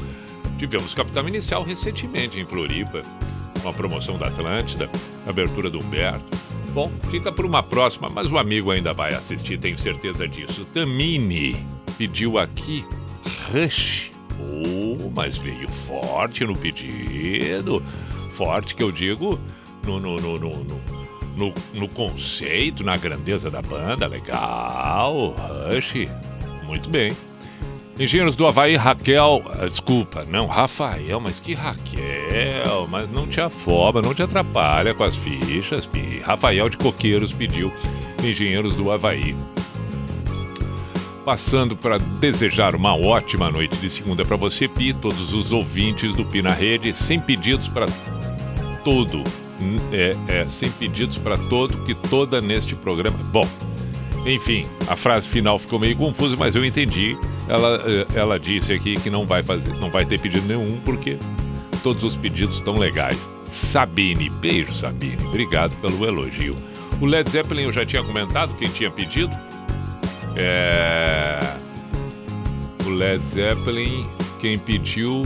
Tivemos 0.58 0.94
Capital 0.94 1.28
Inicial 1.28 1.62
recentemente 1.62 2.40
em 2.40 2.46
Floripa, 2.46 3.02
uma 3.60 3.74
promoção 3.74 4.16
da 4.16 4.28
Atlântida, 4.28 4.88
abertura 5.28 5.68
do 5.68 5.80
Humberto. 5.80 6.24
Bom, 6.72 6.90
fica 7.10 7.30
para 7.30 7.46
uma 7.46 7.62
próxima, 7.62 8.08
mas 8.08 8.32
o 8.32 8.38
amigo 8.38 8.70
ainda 8.70 8.94
vai 8.94 9.12
assistir, 9.12 9.58
tenho 9.58 9.78
certeza 9.78 10.26
disso. 10.26 10.64
Tamini 10.72 11.62
pediu 11.98 12.38
aqui 12.38 12.86
Rush. 13.52 14.10
Mas 15.14 15.36
veio 15.36 15.68
forte 15.68 16.44
no 16.44 16.56
pedido. 16.56 17.82
Forte 18.32 18.74
que 18.74 18.82
eu 18.82 18.90
digo 18.92 19.38
no, 19.84 19.98
no, 20.00 20.16
no, 20.16 20.38
no, 20.38 20.50
no, 21.36 21.54
no- 21.74 21.88
conceito, 21.88 22.82
na 22.84 22.96
grandeza 22.96 23.50
da 23.50 23.60
banda. 23.62 24.06
Legal. 24.06 25.34
Rush. 25.72 26.08
Muito 26.66 26.88
bem. 26.88 27.12
Engenheiros 27.98 28.34
do 28.34 28.46
Havaí, 28.46 28.76
Raquel. 28.76 29.42
ah, 29.60 29.66
Desculpa, 29.66 30.24
não, 30.24 30.46
Rafael, 30.46 31.20
mas 31.20 31.38
que 31.38 31.52
Raquel? 31.52 32.86
Mas 32.88 33.10
não 33.10 33.26
te 33.26 33.40
afoba, 33.42 34.00
não 34.00 34.14
te 34.14 34.22
atrapalha 34.22 34.94
com 34.94 35.04
as 35.04 35.14
fichas. 35.16 35.86
Rafael 36.24 36.68
de 36.70 36.78
Coqueiros 36.78 37.32
pediu 37.32 37.70
Engenheiros 38.24 38.74
do 38.74 38.90
Havaí. 38.90 39.36
Passando 41.30 41.76
para 41.76 41.96
desejar 41.96 42.74
uma 42.74 42.92
ótima 42.96 43.52
noite 43.52 43.76
de 43.76 43.88
segunda 43.88 44.24
para 44.24 44.34
você, 44.34 44.66
Pi, 44.66 44.92
todos 44.92 45.32
os 45.32 45.52
ouvintes 45.52 46.16
do 46.16 46.24
Pi 46.24 46.42
na 46.42 46.50
Rede, 46.50 46.92
sem 46.92 47.20
pedidos 47.20 47.68
para 47.68 47.86
todo. 48.82 49.22
Hum, 49.62 49.76
É, 49.92 50.16
é, 50.26 50.46
sem 50.48 50.68
pedidos 50.72 51.16
para 51.18 51.38
todo, 51.38 51.84
que 51.84 51.94
toda 51.94 52.40
neste 52.40 52.74
programa. 52.74 53.16
Bom, 53.30 53.46
enfim, 54.26 54.66
a 54.88 54.96
frase 54.96 55.28
final 55.28 55.56
ficou 55.56 55.78
meio 55.78 55.94
confusa, 55.94 56.34
mas 56.36 56.56
eu 56.56 56.64
entendi. 56.64 57.16
Ela, 57.48 57.80
eh, 57.86 58.06
ela 58.12 58.36
disse 58.36 58.72
aqui 58.72 58.96
que 58.96 59.08
não 59.08 59.24
vai 59.24 59.44
fazer, 59.44 59.72
não 59.74 59.88
vai 59.88 60.04
ter 60.04 60.18
pedido 60.18 60.48
nenhum, 60.48 60.80
porque 60.80 61.16
todos 61.80 62.02
os 62.02 62.16
pedidos 62.16 62.56
estão 62.56 62.74
legais. 62.74 63.20
Sabine, 63.52 64.28
beijo 64.28 64.72
Sabine, 64.72 65.24
obrigado 65.28 65.80
pelo 65.80 66.04
elogio. 66.04 66.56
O 67.00 67.06
Led 67.06 67.30
Zeppelin 67.30 67.62
eu 67.62 67.72
já 67.72 67.86
tinha 67.86 68.02
comentado, 68.02 68.52
quem 68.58 68.68
tinha 68.68 68.90
pedido. 68.90 69.30
É... 70.36 71.40
O 72.86 72.90
Led 72.90 73.22
Zeppelin, 73.34 74.06
quem 74.40 74.58
pediu 74.58 75.22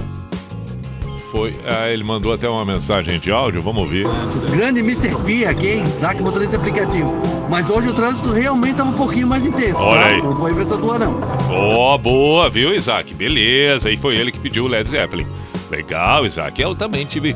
foi. 1.35 1.53
Ah, 1.67 1.89
ele 1.89 2.05
mandou 2.05 2.33
até 2.33 2.49
uma 2.49 2.65
mensagem 2.65 3.19
de 3.19 3.33
áudio, 3.33 3.61
vamos 3.61 3.83
ouvir. 3.83 4.07
Grande 4.53 4.81
Mr. 4.81 5.17
P 5.25 5.45
aqui? 5.45 5.83
Isaac, 5.83 6.23
motorista 6.23 6.57
aplicativo. 6.57 7.13
Mas 7.51 7.69
hoje 7.71 7.89
o 7.89 7.93
trânsito 7.93 8.33
realmente 8.33 8.77
tá 8.77 8.85
um 8.85 8.93
pouquinho 8.93 9.27
mais 9.27 9.45
intenso, 9.45 9.77
Olha 9.79 10.01
tá? 10.01 10.07
aí. 10.11 10.23
Não 10.23 10.37
foi 10.37 10.53
impressão 10.53 10.81
tua, 10.81 10.99
não. 10.99 11.21
Ó, 11.51 11.99
boa, 11.99 12.49
viu, 12.49 12.73
Isaac? 12.73 13.13
Beleza, 13.15 13.91
e 13.91 13.97
foi 13.97 14.17
ele 14.17 14.31
que 14.31 14.39
pediu 14.39 14.65
o 14.65 14.69
Led 14.69 14.89
Zeppelin. 14.89 15.27
Legal, 15.71 16.25
Isaac. 16.25 16.61
Eu 16.63 16.77
também 16.77 17.05
tive 17.05 17.35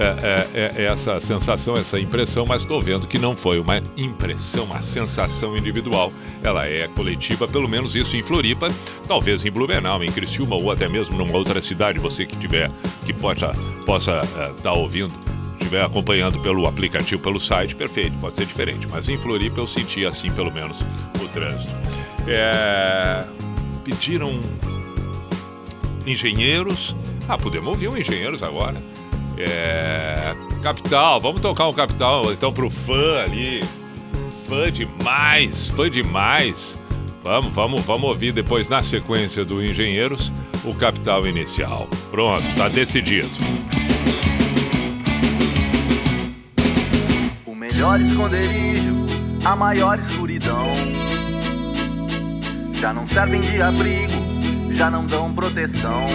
é, 0.00 0.46
é, 0.54 0.82
é, 0.82 0.84
essa 0.86 1.20
sensação, 1.20 1.74
essa 1.74 2.00
impressão, 2.00 2.46
mas 2.46 2.62
estou 2.62 2.80
vendo 2.80 3.06
que 3.06 3.18
não 3.18 3.36
foi 3.36 3.60
uma 3.60 3.82
impressão, 3.98 4.64
uma 4.64 4.80
sensação 4.80 5.54
individual. 5.54 6.10
Ela 6.42 6.66
é 6.66 6.88
coletiva, 6.88 7.46
pelo 7.46 7.68
menos 7.68 7.94
isso 7.94 8.16
em 8.16 8.22
Floripa, 8.22 8.70
talvez 9.06 9.44
em 9.44 9.50
Blumenau, 9.50 10.02
em 10.02 10.10
Criciúma 10.10 10.56
ou 10.56 10.70
até 10.70 10.88
mesmo 10.88 11.18
numa 11.18 11.36
outra 11.36 11.60
cidade, 11.60 11.98
você 11.98 12.24
que 12.24 12.34
tiver, 12.36 12.70
que 13.04 13.12
possa 13.12 13.54
possa 13.84 14.22
estar 14.56 14.72
ouvindo, 14.72 15.12
estiver 15.58 15.84
acompanhando 15.84 16.38
pelo 16.40 16.66
aplicativo, 16.66 17.20
pelo 17.20 17.38
site, 17.38 17.76
perfeito, 17.76 18.16
pode 18.18 18.36
ser 18.36 18.46
diferente. 18.46 18.88
Mas 18.88 19.06
em 19.06 19.18
Floripa 19.18 19.60
eu 19.60 19.66
senti 19.66 20.06
assim, 20.06 20.30
pelo 20.30 20.50
menos, 20.50 20.78
o 21.22 21.28
trânsito. 21.28 21.70
É, 22.26 23.22
pediram 23.84 24.40
engenheiros. 26.06 26.96
Ah, 27.28 27.36
podemos 27.36 27.68
ouvir 27.68 27.88
um 27.88 27.98
engenheiros 27.98 28.42
agora. 28.42 28.76
É, 29.48 30.34
capital, 30.62 31.20
vamos 31.20 31.40
tocar 31.40 31.68
um 31.68 31.72
capital 31.72 32.32
então 32.32 32.52
pro 32.52 32.70
fã 32.70 33.22
ali. 33.24 33.62
Fã 34.48 34.70
demais, 34.70 35.68
fã 35.68 35.90
demais. 35.90 36.78
Vamos, 37.22 37.52
vamos, 37.52 37.84
vamos 37.84 38.08
ouvir 38.08 38.32
depois 38.32 38.68
na 38.68 38.82
sequência 38.82 39.44
do 39.44 39.62
Engenheiros 39.62 40.32
o 40.64 40.74
capital 40.74 41.26
inicial. 41.26 41.88
Pronto, 42.10 42.42
tá 42.56 42.68
decidido. 42.68 43.28
O 47.46 47.54
melhor 47.54 48.00
esconderijo, 48.00 49.06
a 49.44 49.54
maior 49.54 49.98
escuridão. 49.98 50.72
Já 52.74 52.92
não 52.92 53.06
servem 53.06 53.42
de 53.42 53.60
abrigo, 53.60 54.72
já 54.72 54.90
não 54.90 55.06
dão 55.06 55.32
proteção. 55.34 56.06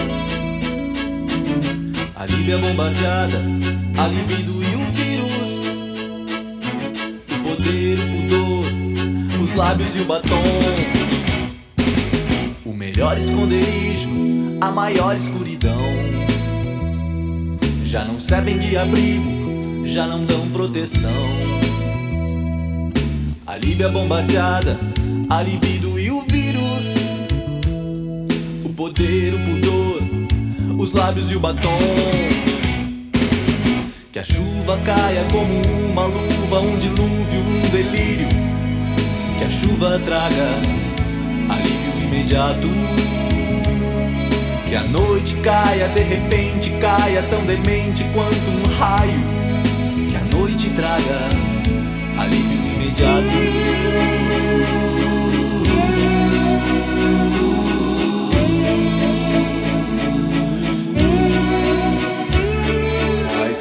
A 2.26 2.28
Líbia 2.28 2.58
bombardeada, 2.58 3.40
a 3.96 4.08
libido 4.08 4.60
e 4.60 4.74
o 4.74 4.90
vírus. 4.90 5.48
O 7.30 7.38
poder, 7.44 7.98
o 8.00 8.06
pudor, 8.10 9.44
os 9.44 9.54
lábios 9.54 9.94
e 9.94 10.00
o 10.00 10.04
batom. 10.06 10.42
O 12.64 12.72
melhor 12.72 13.16
esconderijo, 13.16 14.10
a 14.60 14.72
maior 14.72 15.14
escuridão. 15.14 15.86
Já 17.84 18.04
não 18.04 18.18
servem 18.18 18.58
de 18.58 18.76
abrigo, 18.76 19.86
já 19.86 20.08
não 20.08 20.24
dão 20.24 20.48
proteção. 20.48 21.12
A 23.46 23.56
Líbia 23.56 23.88
bombardeada, 23.88 24.76
a 25.30 25.42
libido 25.42 25.96
e 25.96 26.10
o 26.10 26.22
vírus. 26.22 26.96
O 28.64 28.70
poder, 28.70 29.32
o 29.32 29.38
pudor, 29.38 29.85
os 30.78 30.92
lábios 30.92 31.30
e 31.30 31.36
o 31.36 31.40
batom. 31.40 31.78
Que 34.12 34.18
a 34.18 34.24
chuva 34.24 34.78
caia 34.84 35.24
como 35.30 35.52
uma 35.90 36.06
luva, 36.06 36.60
um 36.60 36.76
dilúvio, 36.78 37.40
um 37.40 37.68
delírio. 37.70 38.28
Que 39.38 39.44
a 39.44 39.50
chuva 39.50 39.98
traga 40.04 40.52
alívio 41.48 42.04
imediato. 42.04 42.68
Que 44.68 44.74
a 44.74 44.82
noite 44.84 45.36
caia, 45.36 45.88
de 45.88 46.00
repente 46.00 46.70
caia, 46.80 47.22
tão 47.24 47.44
demente 47.44 48.04
quanto 48.14 48.50
um 48.50 48.66
raio. 48.78 49.20
Que 50.10 50.16
a 50.16 50.36
noite 50.36 50.70
traga 50.70 51.30
alívio 52.18 52.58
imediato. 52.74 54.45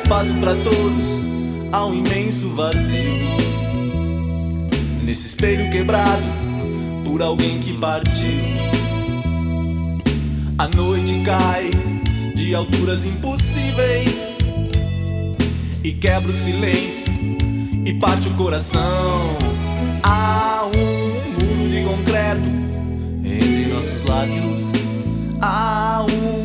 Espaço 0.06 0.36
para 0.36 0.54
todos, 0.58 1.24
há 1.72 1.84
um 1.84 1.96
imenso 1.96 2.50
vazio. 2.50 3.26
nesse 5.04 5.28
espelho 5.28 5.70
quebrado 5.72 6.24
por 7.04 7.24
alguém 7.24 7.60
que 7.60 7.74
partiu. 7.74 8.44
A 10.60 10.68
noite 10.68 11.22
cai 11.26 11.72
de 12.36 12.54
alturas 12.54 13.04
impossíveis 13.04 14.38
e 15.84 15.92
quebra 15.92 16.32
o 16.32 16.36
silêncio 16.36 17.06
e 17.84 17.94
parte 17.96 18.28
o 18.28 18.34
coração. 18.36 19.38
Há 20.04 20.66
um 20.66 21.34
muro 21.34 21.70
de 21.72 21.84
concreto 21.84 22.46
entre 23.24 23.74
nossos 23.74 24.04
lábios. 24.04 24.66
Há 25.42 26.06
um 26.08 26.45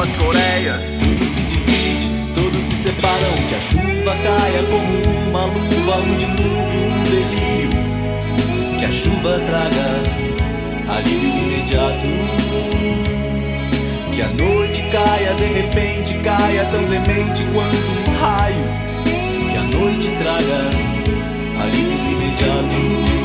duas 0.00 0.16
Coreias. 0.16 0.80
Tudo 0.98 1.24
se 1.24 1.42
divide, 1.42 2.08
todos 2.34 2.62
se 2.62 2.76
separam. 2.76 3.34
Que 3.48 3.54
a 3.54 3.60
chuva 3.60 4.16
caia 4.22 4.62
como 4.70 5.28
uma 5.28 5.44
luva, 5.46 5.96
um 5.98 6.16
dilúvio, 6.16 6.80
um 6.86 7.04
delírio. 7.04 7.70
Que 8.78 8.84
a 8.84 8.92
chuva 8.92 9.40
traga 9.46 10.96
alívio 10.96 11.28
imediato. 11.28 12.06
Que 14.14 14.22
a 14.22 14.28
noite 14.28 14.82
caia, 14.90 15.34
de 15.34 15.46
repente 15.46 16.14
caia, 16.18 16.64
tão 16.66 16.82
demente 16.84 17.44
quanto 17.52 17.90
um 17.90 18.20
raio. 18.20 18.64
Que 19.50 19.56
a 19.56 19.62
noite 19.62 20.08
traga 20.18 20.60
alívio 21.62 21.98
imediato. 22.10 23.19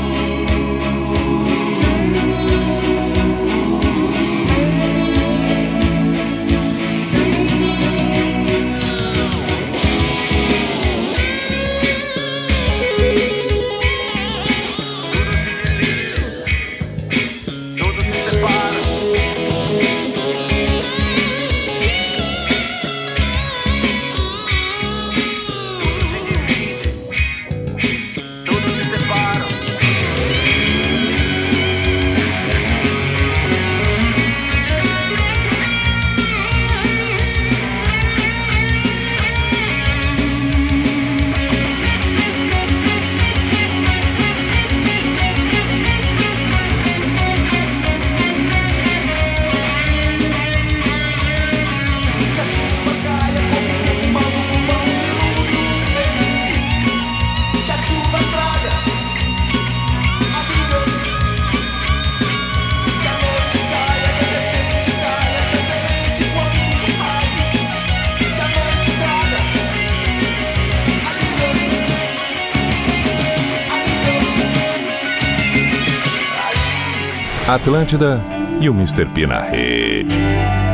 Atlântida 77.56 78.22
e 78.60 78.70
o 78.70 78.74
Mr. 78.74 79.06
P 79.14 79.26
na 79.26 79.40
rede. 79.40 80.65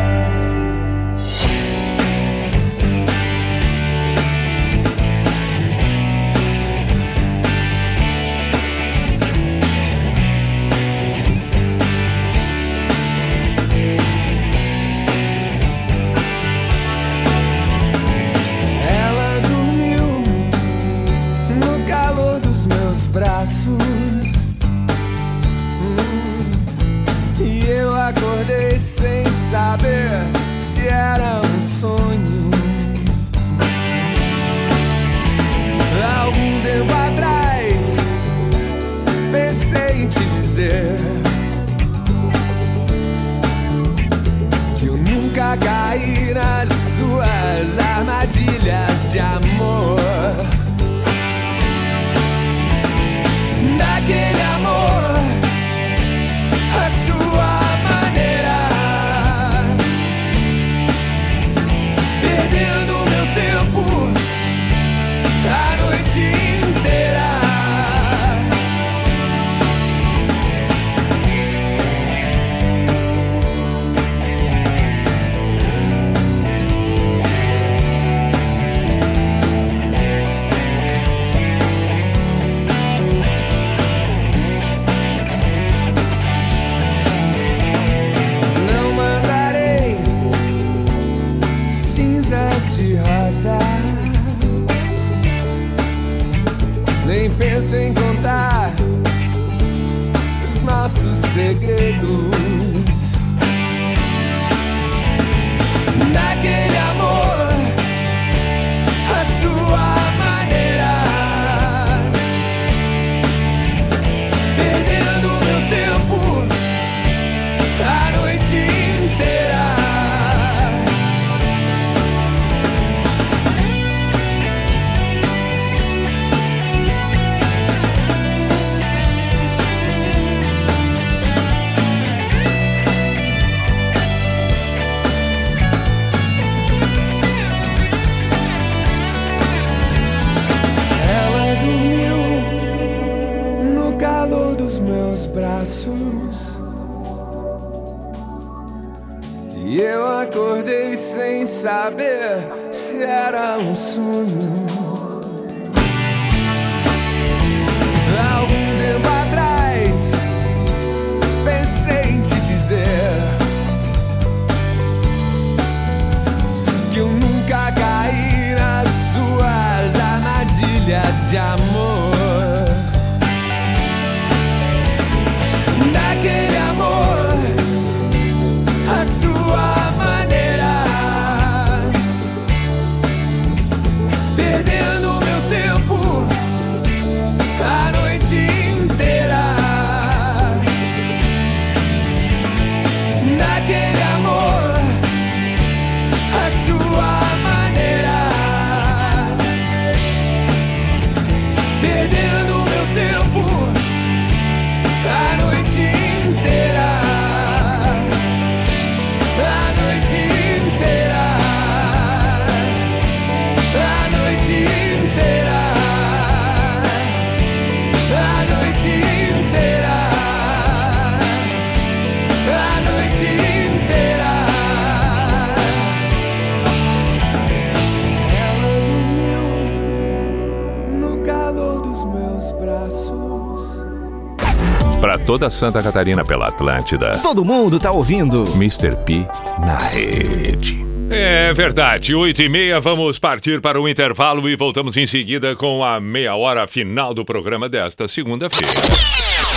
Toda 235.41 235.49
Santa 235.49 235.81
Catarina 235.81 236.23
pela 236.23 236.49
Atlântida. 236.49 237.17
Todo 237.23 237.43
mundo 237.43 237.79
tá 237.79 237.91
ouvindo. 237.91 238.43
Mr. 238.53 238.95
P 238.97 239.25
na 239.59 239.77
rede. 239.77 240.85
É 241.09 241.51
verdade, 241.51 242.13
8 242.13 242.43
e 242.43 242.47
meia, 242.47 242.79
vamos 242.79 243.17
partir 243.17 243.59
para 243.59 243.81
o 243.81 243.89
intervalo 243.89 244.47
e 244.47 244.55
voltamos 244.55 244.95
em 244.95 245.07
seguida 245.07 245.55
com 245.55 245.83
a 245.83 245.99
meia 245.99 246.35
hora 246.35 246.67
final 246.67 247.13
do 247.13 247.25
programa 247.25 247.67
desta 247.67 248.07
segunda-feira. 248.07 248.71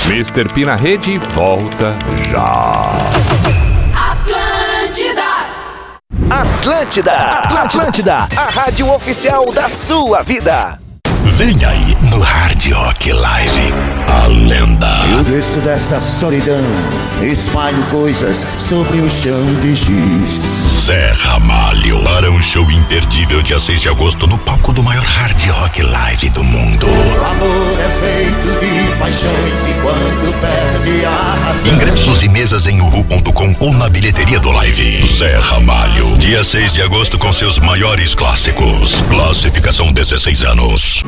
Mr. 0.07 0.53
P 0.55 0.65
na 0.65 0.75
rede 0.75 1.19
volta 1.19 1.95
já. 2.31 2.91
Atlântida! 3.95 5.23
Atlântida, 6.31 7.13
Atlântida, 7.13 8.15
a 8.37 8.51
rádio 8.51 8.91
oficial 8.91 9.53
da 9.53 9.69
sua 9.69 10.23
vida. 10.23 10.79
Vem 11.37 11.57
aí 11.67 11.97
no 12.11 12.21
Hard 12.21 12.73
Rock 12.73 13.13
Live, 13.13 13.73
a 14.25 14.27
lenda. 14.27 14.89
Eu 15.13 15.23
desço 15.25 15.61
dessa 15.61 16.01
solidão, 16.01 16.65
espalho 17.23 17.83
coisas 17.91 18.47
sobre 18.59 18.99
o 19.01 19.11
chão 19.11 19.45
de 19.61 19.75
giz. 19.75 20.31
Zé 20.87 21.13
Ramalho 21.13 22.03
para 22.05 22.31
um 22.31 22.41
show 22.41 22.71
imperdível 22.71 23.43
dia 23.43 23.59
6 23.59 23.83
de 23.83 23.89
agosto 23.91 24.27
no 24.27 24.39
palco 24.39 24.73
do 24.73 24.83
maior 24.83 25.05
Hard 25.05 25.39
Rock 25.51 25.83
Live 25.83 26.31
do 26.31 26.43
mundo. 26.43 26.87
O 26.87 27.25
amor 27.25 27.79
é 27.79 27.91
feito 28.01 28.61
de 28.61 28.99
paixões 28.99 29.67
e 29.67 29.75
quando 29.83 30.41
perde 30.41 31.05
a 31.05 31.47
razão. 31.47 31.75
Ingressos 31.75 32.23
e 32.23 32.29
mesas 32.29 32.67
em 32.67 32.81
uhu.com 32.81 33.55
ou 33.61 33.75
na 33.75 33.91
bilheteria 33.91 34.41
do 34.41 34.51
Live. 34.51 35.07
Zé 35.07 35.37
Ramalho, 35.37 36.17
dia 36.17 36.43
6 36.43 36.73
de 36.73 36.83
agosto 36.83 37.19
com 37.19 37.31
seus 37.31 37.59
maiores 37.59 38.15
clássicos. 38.15 39.03
Classificação 39.11 39.93
16 39.93 40.45
anos. 40.45 41.05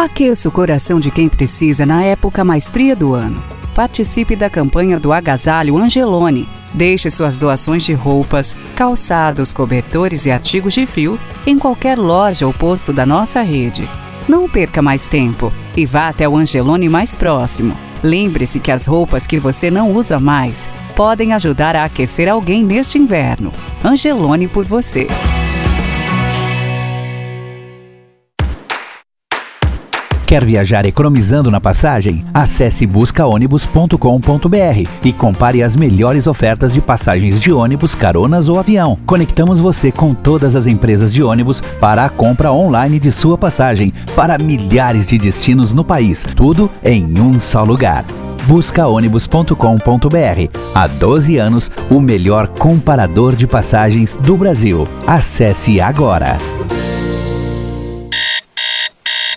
Aqueça 0.00 0.48
o 0.48 0.50
coração 0.50 0.98
de 0.98 1.10
quem 1.10 1.28
precisa 1.28 1.84
na 1.84 2.02
época 2.02 2.42
mais 2.42 2.70
fria 2.70 2.96
do 2.96 3.12
ano. 3.12 3.44
Participe 3.74 4.34
da 4.34 4.48
campanha 4.48 4.98
do 4.98 5.12
Agasalho 5.12 5.76
Angelone. 5.76 6.48
Deixe 6.72 7.10
suas 7.10 7.38
doações 7.38 7.82
de 7.82 7.92
roupas, 7.92 8.56
calçados, 8.74 9.52
cobertores 9.52 10.24
e 10.24 10.30
artigos 10.30 10.72
de 10.72 10.86
frio 10.86 11.20
em 11.46 11.58
qualquer 11.58 11.98
loja 11.98 12.46
ou 12.46 12.52
posto 12.54 12.94
da 12.94 13.04
nossa 13.04 13.42
rede. 13.42 13.86
Não 14.26 14.48
perca 14.48 14.80
mais 14.80 15.06
tempo 15.06 15.52
e 15.76 15.84
vá 15.84 16.08
até 16.08 16.26
o 16.26 16.34
Angelone 16.34 16.88
mais 16.88 17.14
próximo. 17.14 17.76
Lembre-se 18.02 18.58
que 18.58 18.72
as 18.72 18.86
roupas 18.86 19.26
que 19.26 19.38
você 19.38 19.70
não 19.70 19.90
usa 19.90 20.18
mais 20.18 20.66
podem 20.96 21.34
ajudar 21.34 21.76
a 21.76 21.84
aquecer 21.84 22.26
alguém 22.26 22.64
neste 22.64 22.96
inverno. 22.96 23.52
Angelone 23.84 24.48
por 24.48 24.64
você. 24.64 25.08
Quer 30.30 30.44
viajar 30.44 30.86
economizando 30.86 31.50
na 31.50 31.60
passagem? 31.60 32.24
Acesse 32.32 32.86
buscaônibus.com.br 32.86 34.88
e 35.04 35.12
compare 35.12 35.60
as 35.60 35.74
melhores 35.74 36.28
ofertas 36.28 36.72
de 36.72 36.80
passagens 36.80 37.40
de 37.40 37.52
ônibus, 37.52 37.96
caronas 37.96 38.48
ou 38.48 38.56
avião. 38.56 38.96
Conectamos 39.04 39.58
você 39.58 39.90
com 39.90 40.14
todas 40.14 40.54
as 40.54 40.68
empresas 40.68 41.12
de 41.12 41.20
ônibus 41.20 41.60
para 41.80 42.04
a 42.04 42.08
compra 42.08 42.52
online 42.52 43.00
de 43.00 43.10
sua 43.10 43.36
passagem 43.36 43.92
para 44.14 44.38
milhares 44.38 45.08
de 45.08 45.18
destinos 45.18 45.72
no 45.72 45.84
país. 45.84 46.24
Tudo 46.36 46.70
em 46.84 47.20
um 47.20 47.40
só 47.40 47.64
lugar. 47.64 48.04
Buscaônibus.com.br. 48.46 49.56
Há 50.72 50.86
12 50.86 51.38
anos, 51.38 51.68
o 51.90 51.98
melhor 51.98 52.46
comparador 52.46 53.34
de 53.34 53.48
passagens 53.48 54.14
do 54.14 54.36
Brasil. 54.36 54.86
Acesse 55.08 55.80
agora. 55.80 56.38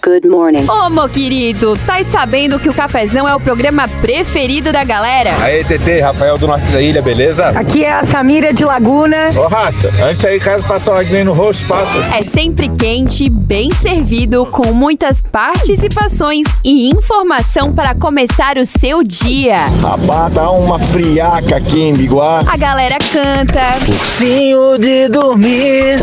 Good 0.06 0.28
morning. 0.28 0.66
Ô, 0.70 0.90
meu 0.90 1.08
querido, 1.08 1.78
tá 1.88 2.04
sabendo 2.04 2.60
que 2.60 2.68
o 2.68 2.74
cafezão 2.74 3.26
é 3.26 3.34
o 3.34 3.40
programa 3.40 3.88
preferido 3.88 4.70
da 4.70 4.84
galera? 4.84 5.42
Aí, 5.42 5.64
TT, 5.64 6.02
Rafael 6.02 6.38
do 6.38 6.46
Norte 6.46 6.66
da 6.74 6.82
Ilha, 6.82 7.02
beleza? 7.02 7.48
Aqui 7.52 7.86
é 7.86 7.94
a 7.94 8.04
Samira 8.04 8.54
de 8.54 8.66
Laguna. 8.66 9.30
Ô, 9.34 9.48
raça, 9.48 9.88
antes 10.04 10.18
de 10.18 10.22
sair 10.24 10.40
de 10.40 10.44
casa, 10.44 10.68
passa 10.68 10.92
um 10.92 10.98
aguinho 10.98 11.24
no 11.24 11.32
rosto, 11.32 11.66
passa. 11.68 11.98
É 12.20 12.26
sempre 12.26 12.68
quente, 12.68 13.30
bem 13.30 13.72
servido, 13.72 14.46
com 14.48 14.74
muitas 14.74 15.22
participações 15.22 16.48
e 16.66 16.90
informação 16.90 17.74
para 17.74 17.96
começar 17.96 18.58
o 18.58 18.66
seu 18.66 19.04
dia. 19.04 19.56
Rapaz, 19.82 20.34
tá 20.34 20.52
uma 20.52 20.80
friaca 20.80 21.56
aqui 21.56 21.82
em 21.82 21.94
Biguá. 21.94 22.44
A 22.46 22.58
galera 22.58 22.98
canta. 23.00 23.78
Ursinho 23.88 24.78
de 24.78 25.08
dormir. 25.08 25.96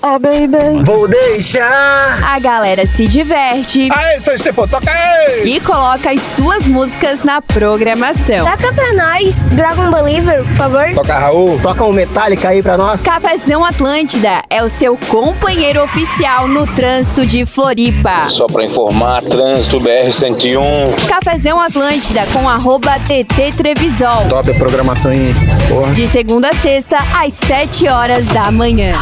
Oh, 0.00 0.18
baby. 0.18 0.82
Vou 0.82 1.06
deixar. 1.06 2.20
A 2.24 2.38
galera 2.38 2.86
se 2.86 3.04
diverte. 3.04 3.17
Aê, 3.90 4.20
seu 4.22 4.34
Estefão, 4.34 4.68
toca 4.68 4.90
aí! 4.90 5.42
E 5.44 5.60
coloca 5.60 6.10
as 6.10 6.20
suas 6.20 6.66
músicas 6.66 7.24
na 7.24 7.42
programação. 7.42 8.46
Toca 8.46 8.72
pra 8.72 8.92
nós, 8.94 9.42
Dragon 9.52 9.90
Believer, 9.90 10.44
por 10.44 10.56
favor. 10.56 10.94
Toca 10.94 11.18
Raul, 11.18 11.58
toca 11.60 11.84
um 11.84 11.92
Metallica 11.92 12.48
aí 12.50 12.62
pra 12.62 12.76
nós. 12.76 13.00
Cafezão 13.02 13.64
Atlântida 13.64 14.42
é 14.48 14.62
o 14.62 14.68
seu 14.68 14.96
companheiro 15.08 15.82
oficial 15.82 16.46
no 16.46 16.66
trânsito 16.66 17.26
de 17.26 17.44
Floripa. 17.44 18.28
Só 18.28 18.46
pra 18.46 18.64
informar, 18.64 19.22
trânsito 19.22 19.80
BR-101. 19.80 21.08
Cafezão 21.08 21.60
Atlântida 21.60 22.24
com 22.32 22.48
arroba 22.48 22.98
TT 23.00 23.52
Trevisol. 23.56 24.26
Top 24.28 24.50
a 24.50 24.54
programação 24.54 25.10
aí, 25.10 25.34
porra. 25.68 25.92
De 25.94 26.08
segunda 26.08 26.48
a 26.50 26.54
sexta, 26.54 26.98
às 27.14 27.34
7 27.34 27.88
horas 27.88 28.26
da 28.26 28.50
manhã. 28.50 28.94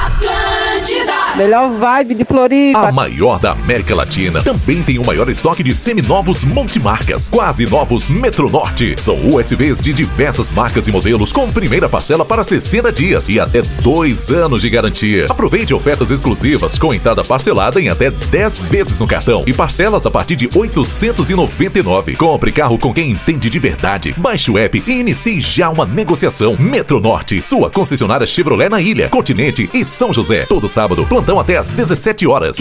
Melhor 1.37 1.71
vibe 1.71 2.15
de 2.15 2.25
Floripa. 2.25 2.89
A 2.89 2.91
maior 2.91 3.39
da 3.39 3.53
América 3.53 3.95
Latina 3.95 4.43
também 4.43 4.83
tem 4.83 4.99
o 4.99 5.05
maior 5.05 5.29
estoque 5.29 5.63
de 5.63 5.75
seminovos 5.75 6.45
multimarcas, 6.45 7.29
quase 7.29 7.67
novos 7.67 8.09
Metronorte. 8.09 8.95
São 8.97 9.19
USVs 9.35 9.83
de 9.83 9.93
diversas 9.93 10.49
marcas 10.49 10.89
e 10.89 10.93
modelos 10.93 11.33
com 11.33 11.53
primeira 11.53 11.91
parcela 11.91 12.25
para 12.25 12.43
60 12.43 12.91
dias 12.91 13.29
e 13.29 13.39
até 13.39 13.61
2 13.61 14.31
anos 14.31 14.63
de 14.63 14.71
garantia. 14.71 15.27
Aproveite 15.29 15.75
ofertas 15.75 16.11
exclusivas 16.11 16.79
com 16.79 16.95
entrada 16.95 17.23
parcelada 17.23 17.79
em 17.83 17.91
até 17.91 18.11
10 18.11 18.67
vezes 18.69 18.99
no 18.99 19.07
cartão 19.07 19.45
e 19.47 19.53
parcelas 19.53 20.07
a 20.07 20.11
partir 20.11 20.37
de 20.37 20.49
899. 20.55 22.17
Compre 22.17 22.51
carro 22.51 22.79
com 22.79 22.95
quem 22.95 23.11
entende 23.11 23.51
de 23.51 23.59
verdade. 23.59 24.15
Baixe 24.17 24.51
o 24.51 24.57
app 24.57 24.83
e 24.87 24.91
inicie 24.91 25.43
já 25.43 25.69
uma 25.69 25.85
negociação. 25.85 26.57
Metronorte, 26.59 27.47
sua 27.47 27.71
concessionária 27.71 28.27
Chevrolet 28.27 28.71
na 28.71 28.81
Ilha, 28.81 29.11
Continente 29.11 29.69
e 29.75 29.85
São 29.85 30.15
José. 30.15 30.47
Todo 30.47 30.67
sábado, 30.67 31.05
plantão 31.05 31.26
até 31.41 31.59
às 31.59 31.71
17 31.71 32.25
horas. 32.27 32.59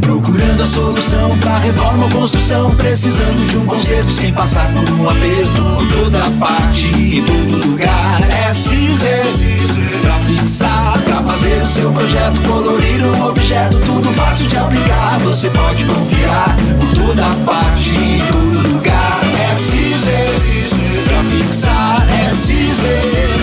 Procurando 0.00 0.62
a 0.62 0.66
solução 0.66 1.38
pra 1.38 1.58
reforma 1.58 2.04
ou 2.04 2.10
construção 2.10 2.74
Precisando 2.74 3.46
de 3.46 3.56
um 3.56 3.64
conserto 3.64 4.10
sem 4.10 4.32
passar 4.32 4.72
por 4.72 4.90
um 4.90 5.08
aperto 5.08 5.62
toda 5.92 6.18
parte, 6.38 6.86
em 6.86 7.24
todo 7.24 7.68
lugar. 7.68 8.20
É 8.28 8.52
Cizer 8.52 9.24
Pra 10.02 10.20
fixar, 10.20 10.98
pra 11.04 11.22
fazer 11.22 11.62
o 11.62 11.66
seu 11.66 11.92
projeto 11.92 12.40
Colorir 12.42 13.04
um 13.04 13.26
objeto, 13.26 13.78
tudo 13.86 14.12
fácil 14.14 14.48
de 14.48 14.56
aplicar. 14.56 15.20
Você 15.20 15.48
pode 15.50 15.84
confiar 15.84 16.56
Por 16.80 17.06
toda 17.06 17.24
parte, 17.46 17.94
em 17.94 18.20
todo 18.26 18.68
lugar. 18.74 19.20
É 19.48 19.54
Cizer 19.54 20.28
Pra 21.04 21.22
fixar, 21.24 22.06
é 22.10 22.30
Cizer 22.30 23.39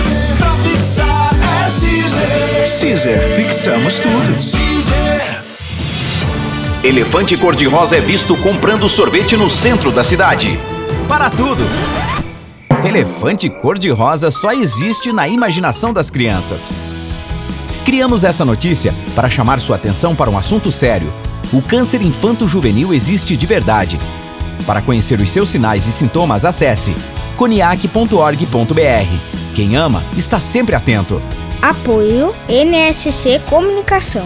Caesar, 2.66 3.20
fixamos 3.36 3.98
tudo. 3.98 4.34
Caesar 4.34 5.38
elefante 6.88 7.36
cor-de-rosa 7.36 7.96
é 7.96 8.00
visto 8.00 8.36
comprando 8.36 8.88
sorvete 8.88 9.36
no 9.36 9.48
centro 9.48 9.92
da 9.92 10.02
cidade. 10.02 10.58
Para 11.06 11.28
tudo! 11.28 11.62
Elefante 12.84 13.50
cor-de-rosa 13.50 14.30
só 14.30 14.52
existe 14.52 15.12
na 15.12 15.28
imaginação 15.28 15.92
das 15.92 16.08
crianças. 16.08 16.72
Criamos 17.84 18.24
essa 18.24 18.44
notícia 18.44 18.94
para 19.14 19.28
chamar 19.28 19.60
sua 19.60 19.76
atenção 19.76 20.14
para 20.14 20.30
um 20.30 20.38
assunto 20.38 20.70
sério. 20.70 21.12
O 21.52 21.60
câncer 21.60 22.00
infanto-juvenil 22.00 22.94
existe 22.94 23.36
de 23.36 23.46
verdade. 23.46 23.98
Para 24.66 24.80
conhecer 24.80 25.20
os 25.20 25.30
seus 25.30 25.48
sinais 25.48 25.86
e 25.86 25.92
sintomas, 25.92 26.44
acesse 26.44 26.94
coniac.org.br. 27.36 29.54
Quem 29.54 29.76
ama 29.76 30.02
está 30.16 30.38
sempre 30.38 30.74
atento. 30.74 31.20
Apoio 31.60 32.32
NSC 32.48 33.40
Comunicação. 33.50 34.24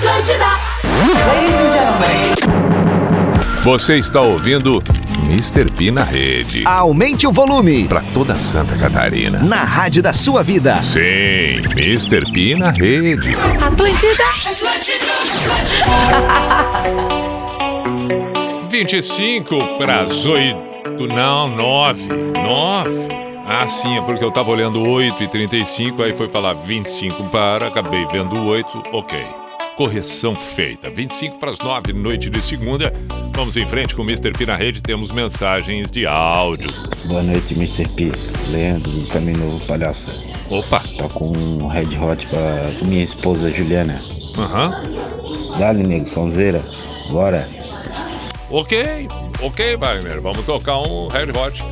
Ladies 0.00 0.30
and 0.30 0.40
gentlemen. 0.40 0.62
Você 3.62 3.98
está 3.98 4.22
ouvindo 4.22 4.82
Mr. 5.24 5.70
P 5.70 5.90
na 5.90 6.02
rede. 6.02 6.62
Aumente 6.66 7.26
o 7.26 7.32
volume. 7.32 7.84
Para 7.84 8.00
toda 8.14 8.38
Santa 8.38 8.74
Catarina. 8.76 9.38
Na 9.40 9.64
rádio 9.64 10.02
da 10.02 10.14
sua 10.14 10.42
vida. 10.42 10.82
Sim, 10.82 11.62
Mr. 11.76 12.24
P 12.32 12.56
na 12.56 12.70
rede. 12.70 13.36
Atlântida. 13.60 14.24
Atlântida. 14.46 15.12
25 18.72 19.76
para 19.76 20.00
as 20.00 20.24
8. 20.24 20.56
Não, 21.14 21.46
9. 21.46 22.08
9. 22.08 22.90
Ah, 23.46 23.68
sim, 23.68 23.98
é 23.98 24.00
porque 24.00 24.24
eu 24.24 24.30
tava 24.30 24.50
olhando 24.50 24.80
8 24.80 25.22
e 25.24 25.28
35, 25.28 26.02
aí 26.02 26.16
foi 26.16 26.26
falar 26.30 26.54
25 26.54 27.28
para, 27.28 27.66
acabei 27.66 28.06
vendo 28.06 28.42
8, 28.42 28.84
ok. 28.94 29.22
Correção 29.76 30.34
feita. 30.34 30.88
25 30.88 31.36
para 31.36 31.50
as 31.50 31.58
9, 31.58 31.92
noite 31.92 32.30
de 32.30 32.40
segunda. 32.40 32.90
Vamos 33.34 33.58
em 33.58 33.68
frente 33.68 33.94
com 33.94 34.00
o 34.00 34.06
Mr. 34.06 34.32
P 34.32 34.46
na 34.46 34.56
rede, 34.56 34.80
temos 34.80 35.10
mensagens 35.10 35.90
de 35.90 36.06
áudio. 36.06 36.70
Boa 37.04 37.22
noite, 37.22 37.52
Mr. 37.52 37.86
P. 37.90 38.10
Leandro 38.50 38.90
do 38.90 39.06
Caminho 39.08 39.38
Novo 39.38 39.66
Palhaça. 39.66 40.18
Opa! 40.48 40.80
Tô 40.96 41.10
com 41.10 41.28
um 41.36 41.66
Red 41.66 41.94
Hot 41.98 42.26
pra 42.26 42.70
minha 42.80 43.04
esposa 43.04 43.50
Juliana. 43.50 44.00
Aham. 44.38 44.70
Uhum. 44.70 45.58
Dali, 45.58 45.86
nego, 45.86 46.08
sonzeira. 46.08 46.64
Bora. 47.10 47.46
Ok, 48.54 49.08
ok, 49.40 49.76
Wagner. 49.78 50.20
Vamos 50.20 50.44
tocar 50.44 50.76
um 50.80 51.08
Red 51.08 51.30
Hot. 51.30 51.64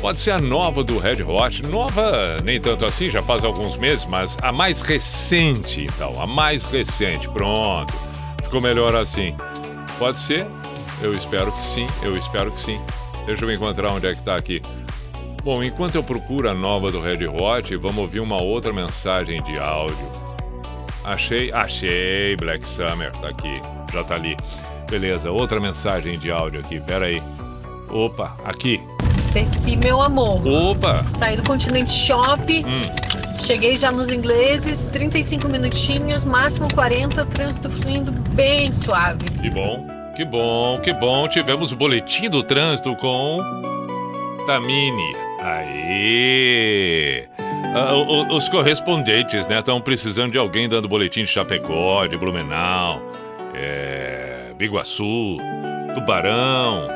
Pode 0.00 0.20
ser 0.20 0.30
a 0.30 0.38
nova 0.38 0.84
do 0.84 1.00
Red 1.00 1.20
Hot. 1.24 1.66
Nova, 1.66 2.36
nem 2.44 2.60
tanto 2.60 2.84
assim, 2.84 3.10
já 3.10 3.20
faz 3.24 3.42
alguns 3.42 3.76
meses, 3.76 4.06
mas 4.06 4.36
a 4.40 4.52
mais 4.52 4.82
recente, 4.82 5.82
então. 5.82 6.22
A 6.22 6.24
mais 6.24 6.64
recente. 6.64 7.28
Pronto. 7.30 7.92
Ficou 8.40 8.60
melhor 8.60 8.94
assim. 8.94 9.34
Pode 9.98 10.18
ser? 10.18 10.46
Eu 11.02 11.12
espero 11.12 11.50
que 11.50 11.64
sim, 11.64 11.88
eu 12.04 12.12
espero 12.12 12.52
que 12.52 12.60
sim. 12.60 12.80
Deixa 13.26 13.44
eu 13.44 13.50
encontrar 13.50 13.90
onde 13.90 14.06
é 14.06 14.14
que 14.14 14.22
tá 14.22 14.36
aqui. 14.36 14.62
Bom, 15.42 15.60
enquanto 15.64 15.96
eu 15.96 16.04
procuro 16.04 16.48
a 16.48 16.54
nova 16.54 16.92
do 16.92 17.00
Red 17.00 17.26
Hot, 17.26 17.74
vamos 17.78 17.98
ouvir 17.98 18.20
uma 18.20 18.40
outra 18.40 18.72
mensagem 18.72 19.42
de 19.42 19.58
áudio. 19.58 20.08
Achei, 21.02 21.50
achei, 21.52 22.36
Black 22.36 22.64
Summer, 22.64 23.10
tá 23.10 23.28
aqui, 23.28 23.60
já 23.92 24.04
tá 24.04 24.14
ali. 24.14 24.36
Beleza, 24.88 25.30
outra 25.30 25.58
mensagem 25.60 26.18
de 26.18 26.30
áudio 26.30 26.60
aqui, 26.60 26.80
pera 26.80 27.06
aí. 27.06 27.22
Opa, 27.90 28.36
aqui. 28.44 28.80
Steffi, 29.20 29.76
meu 29.76 30.00
amor. 30.00 30.46
Opa! 30.46 31.04
Saí 31.14 31.36
do 31.36 31.42
Continente 31.42 31.92
Shop. 31.92 32.64
Hum. 32.64 33.06
Cheguei 33.40 33.76
já 33.76 33.92
nos 33.92 34.10
ingleses, 34.10 34.84
35 34.92 35.48
minutinhos, 35.48 36.24
máximo 36.24 36.68
40, 36.74 37.24
trânsito 37.26 37.70
fluindo 37.70 38.12
bem 38.30 38.72
suave. 38.72 39.24
Que 39.40 39.50
bom, 39.50 39.86
que 40.16 40.24
bom, 40.24 40.80
que 40.80 40.92
bom. 40.92 41.28
Tivemos 41.28 41.72
o 41.72 41.76
boletim 41.76 42.28
do 42.28 42.42
trânsito 42.42 42.94
com 42.96 43.38
Tamini. 44.46 45.16
Aí. 45.42 47.28
Ah, 47.74 47.94
os 48.32 48.48
correspondentes, 48.48 49.46
né? 49.46 49.58
Estão 49.58 49.80
precisando 49.80 50.32
de 50.32 50.38
alguém 50.38 50.68
dando 50.68 50.88
boletim 50.88 51.22
de 51.22 51.26
Chapecó, 51.26 52.06
de 52.06 52.16
Blumenau, 52.16 53.02
é, 53.54 54.25
Biguaçu, 54.56 55.36
Tubarão, 55.94 56.88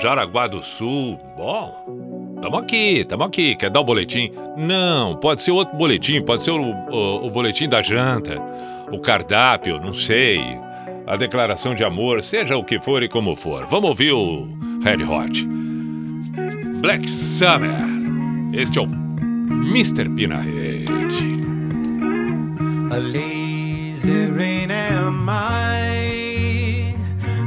Jaraguá 0.00 0.46
do 0.46 0.62
Sul. 0.62 1.18
Bom, 1.36 2.36
tamo 2.40 2.56
aqui, 2.56 3.04
tamo 3.04 3.24
aqui. 3.24 3.54
Quer 3.54 3.70
dar 3.70 3.80
o 3.80 3.84
boletim? 3.84 4.32
Não, 4.56 5.16
pode 5.16 5.42
ser 5.42 5.50
outro 5.50 5.76
boletim, 5.76 6.22
pode 6.22 6.42
ser 6.42 6.52
o, 6.52 6.62
o, 6.62 7.26
o 7.26 7.30
boletim 7.30 7.68
da 7.68 7.82
janta, 7.82 8.40
o 8.92 8.98
cardápio, 8.98 9.80
não 9.80 9.92
sei. 9.94 10.40
A 11.06 11.16
declaração 11.16 11.74
de 11.74 11.84
amor, 11.84 12.22
seja 12.22 12.56
o 12.56 12.64
que 12.64 12.80
for 12.80 13.02
e 13.02 13.08
como 13.08 13.36
for. 13.36 13.66
Vamos 13.66 13.90
ouvir 13.90 14.12
o 14.12 14.48
Red 14.82 15.04
Hot. 15.04 15.46
Black 16.80 17.08
Summer. 17.08 17.74
Este 18.52 18.78
é 18.78 18.82
o 18.82 18.86
Mr. 18.86 20.08
P 20.10 20.26
na 20.26 20.40
rede. 20.40 21.44
A 22.90 22.96
lazy 22.96 24.30
rain 24.36 24.70
am 24.70 25.28
I. 25.28 26.03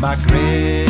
My 0.00 0.16
Greta 0.16 0.89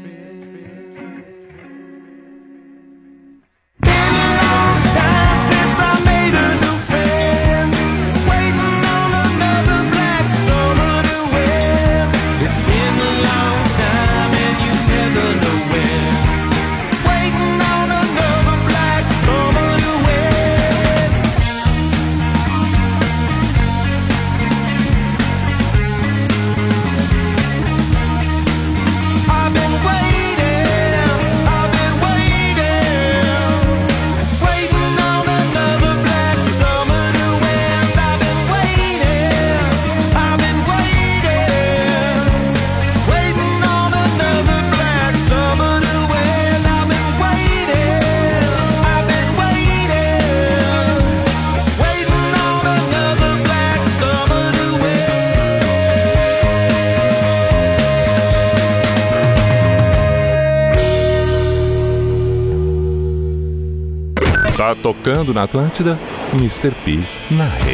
Tocando 64.91 65.33
na 65.33 65.43
Atlântida, 65.43 65.97
Mr. 66.33 66.71
P 66.83 66.99
na 67.31 67.47
rede. 67.47 67.70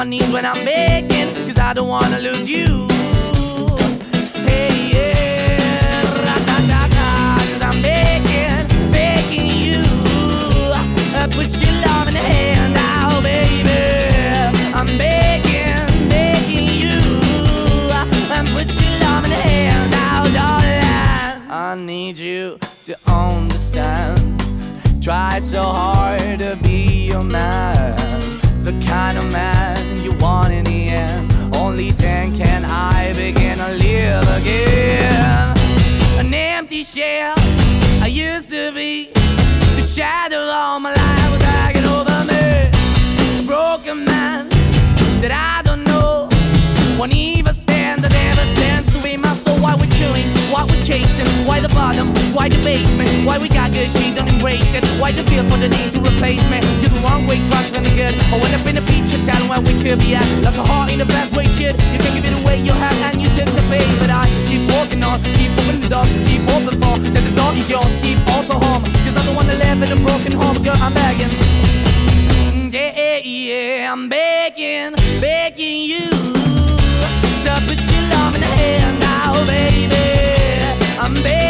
My 0.00 0.04
knees 0.04 0.30
when 0.30 0.46
I'm 0.46 0.64
begging, 0.64 1.34
cause 1.46 1.58
I 1.58 1.74
don't 1.74 1.88
wanna 1.88 2.20
lose 2.20 2.48
you. 2.48 2.89
Don't 54.72 54.84
embrace 54.84 54.94
it. 54.94 55.00
Why 55.00 55.12
the 55.12 55.22
feel 55.24 55.44
for 55.44 55.56
the 55.56 55.68
need 55.68 55.92
to 55.92 56.00
replace 56.00 56.44
me? 56.48 56.60
You're 56.80 56.90
the 56.90 57.00
wrong 57.02 57.26
way, 57.26 57.44
trying 57.46 57.72
to 57.72 57.90
good. 57.90 58.14
I 58.14 58.36
went 58.38 58.54
up 58.54 58.66
in 58.66 58.74
the 58.76 58.82
feature 58.82 59.22
town 59.24 59.48
where 59.48 59.60
we 59.60 59.74
could 59.82 59.98
be 59.98 60.14
at. 60.14 60.26
Like 60.42 60.56
a 60.56 60.62
heart 60.62 60.90
in 60.90 60.98
the 60.98 61.06
best 61.06 61.34
way, 61.34 61.46
shit. 61.46 61.78
You 61.92 61.98
can 61.98 62.14
give 62.14 62.24
it 62.24 62.34
away, 62.40 62.60
you 62.60 62.72
have, 62.72 62.96
and 63.02 63.20
you 63.20 63.28
took 63.30 63.46
the 63.46 63.62
bait. 63.70 63.88
But 63.98 64.10
I 64.10 64.26
keep 64.46 64.68
walking 64.70 65.02
on, 65.02 65.22
keep 65.22 65.52
opening 65.52 65.80
the 65.80 65.88
door, 65.88 66.04
keep 66.26 66.42
open 66.50 66.74
for 66.80 66.98
that 66.98 67.24
the 67.24 67.34
door 67.34 67.54
is 67.54 67.68
yours, 67.68 67.92
keep 68.02 68.18
also 68.28 68.54
home. 68.54 68.82
Cause 69.04 69.16
I'm 69.16 69.26
the 69.26 69.34
one 69.34 69.46
that 69.48 69.58
live 69.58 69.82
in 69.82 69.92
a 69.92 69.96
broken 69.96 70.32
home, 70.32 70.62
girl, 70.62 70.76
I'm 70.76 70.94
begging. 70.94 71.30
Yeah, 72.72 72.92
yeah, 72.96 73.20
yeah, 73.24 73.92
I'm 73.92 74.08
begging, 74.08 74.94
begging 75.20 75.82
you 75.90 76.06
to 77.44 77.52
put 77.66 77.80
your 77.90 78.02
love 78.14 78.34
in 78.36 78.40
the 78.42 78.46
hand 78.46 79.00
now, 79.00 79.44
baby. 79.44 79.96
I'm 80.98 81.14
begging, 81.22 81.49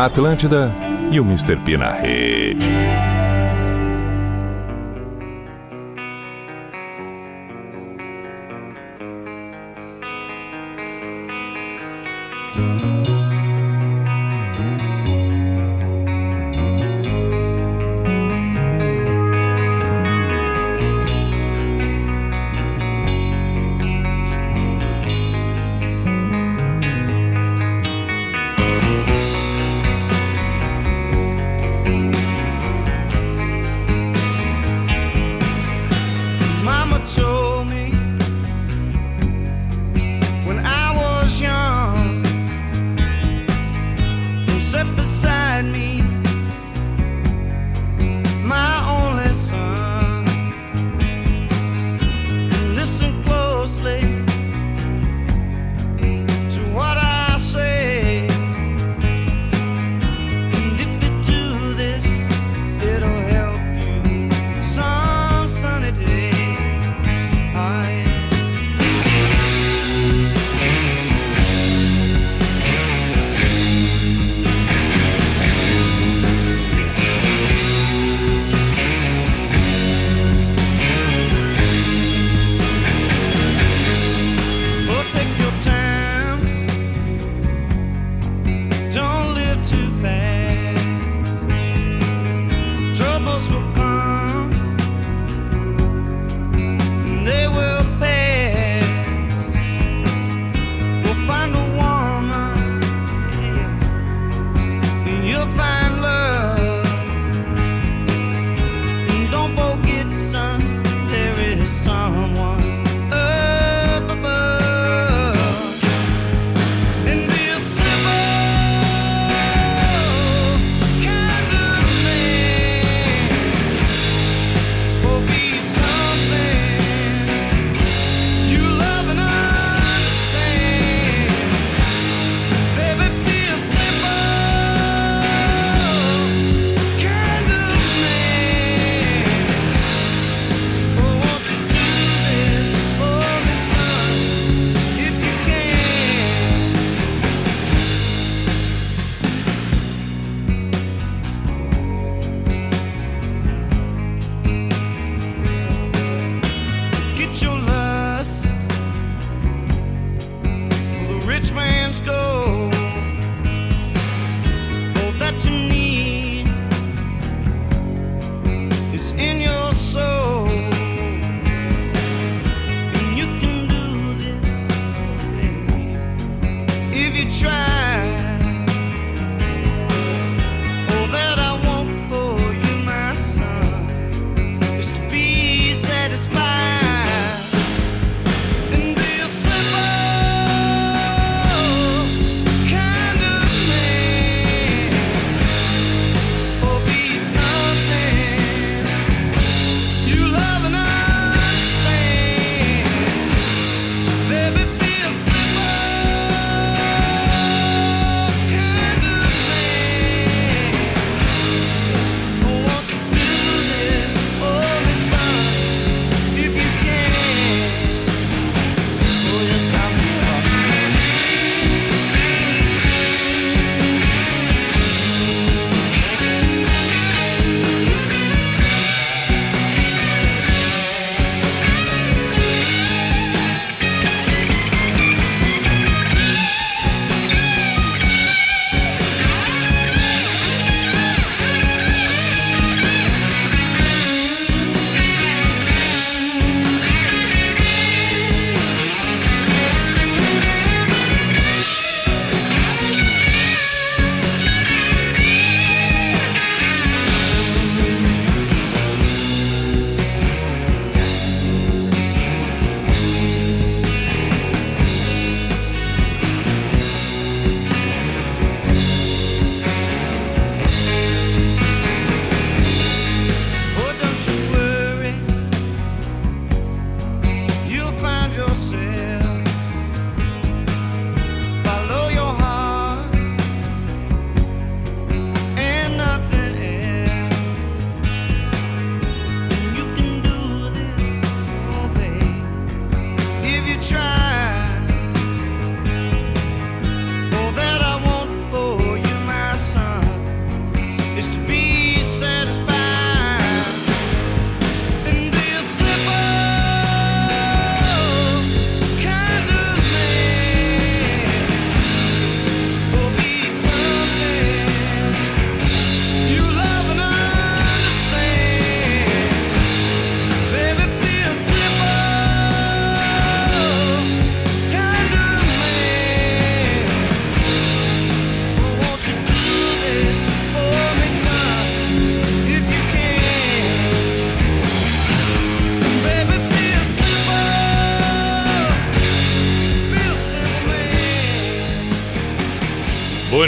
Atlântida 0.00 0.72
e 1.12 1.20
o 1.20 1.24
Mr. 1.24 1.58
P 1.62 1.76
na 1.76 1.92
rede. 1.92 2.70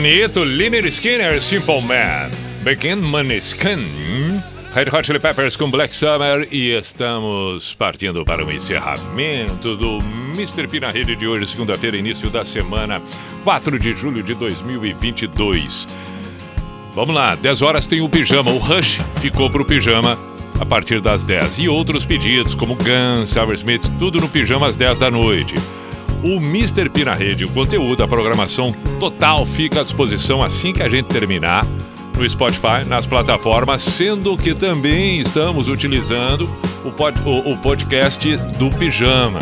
Bonito, 0.03 0.43
Liner 0.43 0.85
Skinner, 0.91 1.41
Simple 1.41 1.81
Man. 1.83 2.29
Begin 2.65 2.97
Maneskin. 2.97 3.79
Red 4.75 4.89
Hot 4.93 5.07
Chili 5.07 5.21
Peppers 5.21 5.55
com 5.55 5.71
Black 5.71 5.95
Summer 5.95 6.49
e 6.51 6.73
estamos 6.73 7.73
partindo 7.75 8.25
para 8.25 8.45
o 8.45 8.51
encerramento 8.51 9.77
do 9.77 10.01
Mr. 10.35 10.67
P 10.67 10.81
na 10.81 10.91
rede 10.91 11.15
de 11.15 11.25
hoje, 11.25 11.47
segunda-feira, 11.47 11.97
início 11.97 12.29
da 12.31 12.45
semana, 12.45 13.01
4 13.45 13.79
de 13.79 13.95
julho 13.95 14.25
de 14.25 14.35
2022. 14.35 15.87
Vamos 16.97 17.15
lá, 17.15 17.37
10 17.37 17.63
horas 17.63 17.87
tem 17.87 18.01
o 18.01 18.09
pijama. 18.09 18.51
O 18.51 18.59
Rush 18.59 18.99
ficou 19.21 19.49
pro 19.49 19.65
pijama 19.65 20.19
a 20.59 20.67
partir 20.67 21.01
das 21.01 21.23
10. 21.23 21.61
E 21.61 21.69
outros 21.69 22.05
pedidos, 22.05 22.57
como 22.57 22.75
Guns, 22.75 23.37
Smith, 23.55 23.89
tudo 24.01 24.21
no 24.21 24.29
pijama 24.29 24.67
às 24.67 24.75
10 24.75 24.99
da 24.99 25.13
noite. 25.13 25.55
O 26.23 26.37
Mr. 26.37 26.89
P 26.89 27.05
na 27.05 27.15
rede, 27.15 27.45
o 27.45 27.51
conteúdo, 27.51 28.03
a 28.03 28.09
programação 28.09 28.73
total 29.01 29.45
fica 29.45 29.81
à 29.81 29.85
disposição 29.85 30.41
assim 30.41 30.73
que 30.73 30.83
a 30.83 30.89
gente 30.89 31.07
terminar 31.07 31.67
no 32.17 32.29
Spotify, 32.31 32.87
nas 32.87 33.07
plataformas, 33.07 33.83
sendo 33.83 34.37
que 34.37 34.55
também 34.55 35.21
estamos 35.21 35.67
utilizando 35.67 36.49
o, 36.85 36.93
pod, 36.93 37.19
o, 37.25 37.53
o 37.53 37.59
podcast 37.59 38.37
do 38.59 38.71
Pijama. 38.71 39.41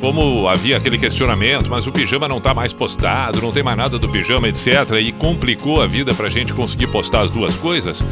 Como 0.00 0.46
havia 0.46 0.76
aquele 0.76 0.96
questionamento, 0.96 1.68
mas 1.68 1.88
o 1.88 1.90
pijama 1.90 2.28
não 2.28 2.38
está 2.38 2.54
mais 2.54 2.72
postado, 2.72 3.42
não 3.42 3.50
tem 3.50 3.64
mais 3.64 3.76
nada 3.76 3.98
do 3.98 4.08
pijama, 4.08 4.48
etc. 4.48 4.68
E 5.00 5.10
complicou 5.10 5.82
a 5.82 5.88
vida 5.88 6.14
para 6.14 6.28
a 6.28 6.30
gente 6.30 6.52
conseguir 6.52 6.86
postar 6.86 7.22
as 7.22 7.32
duas 7.32 7.56
coisas. 7.56 8.04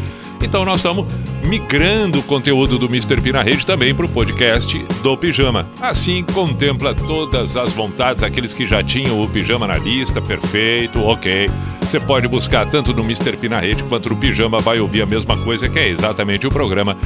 Então 0.42 0.64
nós 0.64 0.78
estamos 0.78 1.06
migrando 1.44 2.18
o 2.18 2.22
conteúdo 2.22 2.78
do 2.78 2.86
Mr. 2.86 3.20
P 3.20 3.32
na 3.32 3.42
rede 3.42 3.64
também 3.64 3.94
para 3.94 4.04
o 4.04 4.08
podcast 4.08 4.78
do 5.02 5.16
Pijama. 5.16 5.66
Assim 5.80 6.24
contempla 6.24 6.94
todas 6.94 7.56
as 7.56 7.72
vontades, 7.72 8.22
aqueles 8.22 8.52
que 8.52 8.66
já 8.66 8.82
tinham 8.82 9.22
o 9.22 9.28
Pijama 9.28 9.66
na 9.66 9.78
lista, 9.78 10.20
perfeito, 10.20 11.02
ok. 11.02 11.48
Você 11.86 12.00
pode 12.00 12.26
buscar 12.26 12.68
tanto 12.68 12.92
no 12.92 13.04
Mr. 13.04 13.36
P 13.36 13.48
na 13.48 13.60
rede 13.60 13.84
quanto 13.84 14.08
no 14.08 14.16
Pijama, 14.16 14.58
vai 14.58 14.80
ouvir 14.80 15.02
a 15.02 15.06
mesma 15.06 15.36
coisa, 15.36 15.68
que 15.68 15.78
é 15.78 15.88
exatamente 15.88 16.44
o 16.44 16.50
programa. 16.50 16.96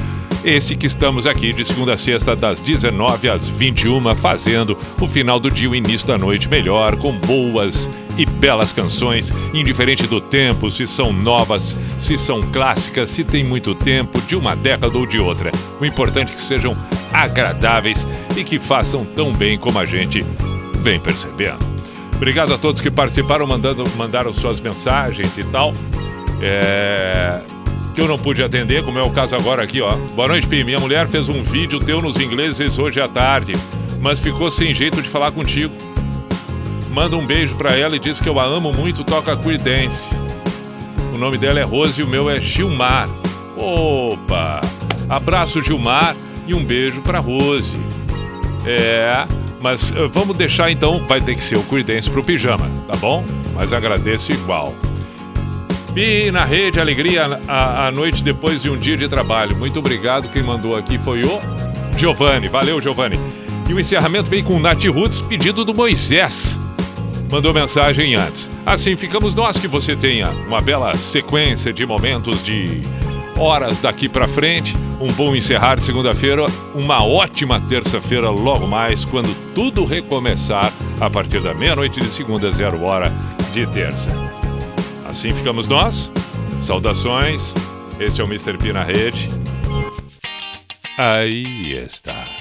Esse 0.42 0.74
que 0.74 0.86
estamos 0.86 1.26
aqui 1.26 1.52
de 1.52 1.66
segunda 1.66 1.92
a 1.92 1.96
sexta, 1.98 2.34
das 2.34 2.62
19 2.62 3.28
às 3.28 3.46
21, 3.46 4.14
fazendo 4.16 4.76
o 4.98 5.06
final 5.06 5.38
do 5.38 5.50
dia, 5.50 5.68
o 5.68 5.74
início 5.74 6.08
da 6.08 6.16
noite 6.16 6.48
melhor, 6.48 6.96
com 6.96 7.12
boas 7.12 7.90
e 8.16 8.24
belas 8.24 8.72
canções, 8.72 9.30
indiferente 9.52 10.06
do 10.06 10.18
tempo, 10.18 10.70
se 10.70 10.86
são 10.86 11.12
novas, 11.12 11.76
se 11.98 12.16
são 12.16 12.40
clássicas, 12.40 13.10
se 13.10 13.22
tem 13.22 13.44
muito 13.44 13.74
tempo, 13.74 14.18
de 14.22 14.34
uma 14.34 14.56
década 14.56 14.96
ou 14.96 15.04
de 15.04 15.18
outra. 15.18 15.52
O 15.78 15.84
importante 15.84 16.32
é 16.32 16.34
que 16.34 16.40
sejam 16.40 16.74
agradáveis 17.12 18.06
e 18.34 18.42
que 18.42 18.58
façam 18.58 19.04
tão 19.04 19.30
bem 19.30 19.58
como 19.58 19.78
a 19.78 19.84
gente 19.84 20.24
vem 20.82 20.98
percebendo. 20.98 21.69
Obrigado 22.20 22.52
a 22.52 22.58
todos 22.58 22.82
que 22.82 22.90
participaram, 22.90 23.46
mandando, 23.46 23.82
mandaram 23.96 24.34
suas 24.34 24.60
mensagens 24.60 25.38
e 25.38 25.44
tal. 25.44 25.72
É, 26.42 27.40
que 27.94 28.00
eu 28.02 28.06
não 28.06 28.18
pude 28.18 28.42
atender, 28.42 28.84
como 28.84 28.98
é 28.98 29.02
o 29.02 29.08
caso 29.08 29.34
agora 29.34 29.62
aqui, 29.62 29.80
ó. 29.80 29.92
Boa 30.14 30.28
noite, 30.28 30.46
Pi. 30.46 30.62
Minha 30.62 30.78
mulher 30.78 31.08
fez 31.08 31.30
um 31.30 31.42
vídeo 31.42 31.78
teu 31.78 32.02
nos 32.02 32.20
ingleses 32.20 32.78
hoje 32.78 33.00
à 33.00 33.08
tarde, 33.08 33.54
mas 34.02 34.20
ficou 34.20 34.50
sem 34.50 34.74
jeito 34.74 35.00
de 35.00 35.08
falar 35.08 35.32
contigo. 35.32 35.72
Manda 36.90 37.16
um 37.16 37.26
beijo 37.26 37.54
pra 37.54 37.74
ela 37.74 37.96
e 37.96 37.98
diz 37.98 38.20
que 38.20 38.28
eu 38.28 38.38
a 38.38 38.44
amo 38.44 38.70
muito, 38.70 39.02
toca 39.02 39.34
Creedence. 39.34 40.14
O 41.14 41.18
nome 41.18 41.38
dela 41.38 41.58
é 41.58 41.64
Rose 41.64 42.02
e 42.02 42.04
o 42.04 42.06
meu 42.06 42.28
é 42.28 42.38
Gilmar. 42.38 43.08
Opa! 43.56 44.60
Abraço, 45.08 45.62
Gilmar, 45.62 46.14
e 46.46 46.52
um 46.52 46.62
beijo 46.62 47.00
pra 47.00 47.18
Rose. 47.18 47.80
É, 48.66 49.26
mas 49.60 49.90
uh, 49.90 50.08
vamos 50.08 50.36
deixar 50.36 50.70
então, 50.70 51.00
vai 51.06 51.20
ter 51.20 51.34
que 51.34 51.42
ser 51.42 51.56
o 51.56 51.62
Creedence 51.62 52.08
pro 52.08 52.22
pijama, 52.22 52.68
tá 52.86 52.96
bom? 52.96 53.24
Mas 53.54 53.72
agradeço 53.72 54.32
igual. 54.32 54.74
E 55.96 56.30
na 56.30 56.44
rede, 56.44 56.80
alegria 56.80 57.40
a, 57.48 57.88
a 57.88 57.90
noite 57.90 58.22
depois 58.22 58.62
de 58.62 58.70
um 58.70 58.76
dia 58.76 58.96
de 58.96 59.08
trabalho. 59.08 59.56
Muito 59.56 59.78
obrigado. 59.80 60.28
Quem 60.28 60.42
mandou 60.42 60.76
aqui 60.76 60.98
foi 60.98 61.22
o 61.24 61.40
Giovanni. 61.96 62.48
Valeu, 62.48 62.80
Giovanni. 62.80 63.18
E 63.68 63.74
o 63.74 63.80
encerramento 63.80 64.30
veio 64.30 64.44
com 64.44 64.54
o 64.54 64.60
Nath 64.60 64.84
Roots, 64.84 65.20
pedido 65.20 65.64
do 65.64 65.74
Moisés. 65.74 66.58
Mandou 67.30 67.52
mensagem 67.52 68.14
antes. 68.14 68.50
Assim 68.64 68.96
ficamos 68.96 69.34
nós 69.34 69.58
que 69.58 69.68
você 69.68 69.94
tenha 69.94 70.30
uma 70.46 70.60
bela 70.60 70.96
sequência 70.96 71.72
de 71.72 71.84
momentos 71.84 72.42
de 72.44 72.82
horas 73.40 73.80
daqui 73.80 74.08
para 74.08 74.28
frente. 74.28 74.76
Um 75.00 75.12
bom 75.12 75.34
encerrar 75.34 75.76
de 75.76 75.86
segunda-feira, 75.86 76.44
uma 76.74 77.02
ótima 77.02 77.58
terça-feira 77.60 78.28
logo 78.28 78.66
mais, 78.66 79.04
quando 79.04 79.34
tudo 79.54 79.84
recomeçar 79.84 80.70
a 81.00 81.08
partir 81.08 81.40
da 81.40 81.54
meia-noite 81.54 81.98
de 81.98 82.08
segunda, 82.08 82.50
zero 82.50 82.82
hora 82.82 83.10
de 83.52 83.66
terça. 83.68 84.10
Assim 85.08 85.32
ficamos 85.32 85.66
nós. 85.66 86.12
Saudações. 86.60 87.54
Este 87.98 88.20
é 88.20 88.24
o 88.24 88.26
Mr. 88.26 88.56
P 88.58 88.72
na 88.72 88.84
rede. 88.84 89.28
Aí 90.98 91.72
está. 91.72 92.39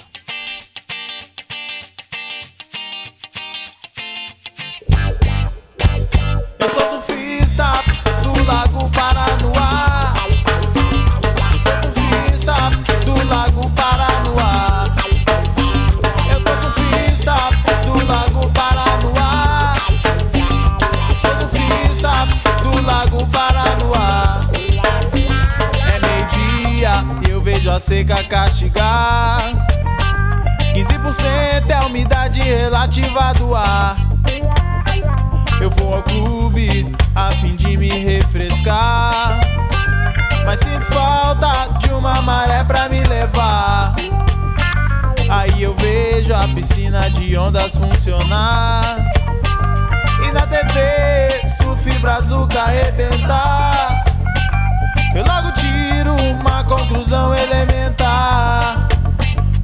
Seca 27.89 28.23
castigar. 28.23 29.41
15% 30.75 31.67
é 31.67 31.73
a 31.73 31.87
umidade 31.87 32.39
relativa 32.39 33.33
do 33.33 33.55
ar. 33.55 33.97
Eu 35.59 35.71
vou 35.71 35.95
ao 35.95 36.03
clube 36.03 36.85
a 37.15 37.31
fim 37.31 37.55
de 37.55 37.75
me 37.77 37.89
refrescar. 37.89 39.39
Mas 40.45 40.59
sinto 40.59 40.85
falta 40.85 41.79
de 41.79 41.89
uma 41.91 42.21
maré 42.21 42.63
pra 42.63 42.87
me 42.89 43.03
levar. 43.05 43.95
Aí 45.27 45.63
eu 45.63 45.73
vejo 45.73 46.35
a 46.35 46.47
piscina 46.47 47.09
de 47.09 47.35
ondas 47.35 47.75
funcionar. 47.75 49.03
E 50.27 50.31
na 50.31 50.45
TV, 50.45 51.47
surf 51.47 51.89
brazuca 51.97 52.61
arrebentar. 52.61 54.03
Eu 55.15 55.25
logo 55.25 55.48
uma 56.09 56.63
conclusão 56.63 57.33
elementar. 57.33 58.87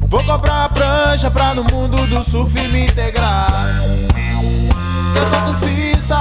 Vou 0.02 0.24
comprar 0.24 0.54
uma 0.54 0.70
prancha 0.70 1.30
pra 1.32 1.54
no 1.54 1.64
mundo 1.64 2.06
do 2.08 2.24
surf 2.24 2.54
me 2.68 2.86
integrar. 2.86 3.52
Eu 5.16 5.30
sou 5.30 5.54
surfista 5.54 6.15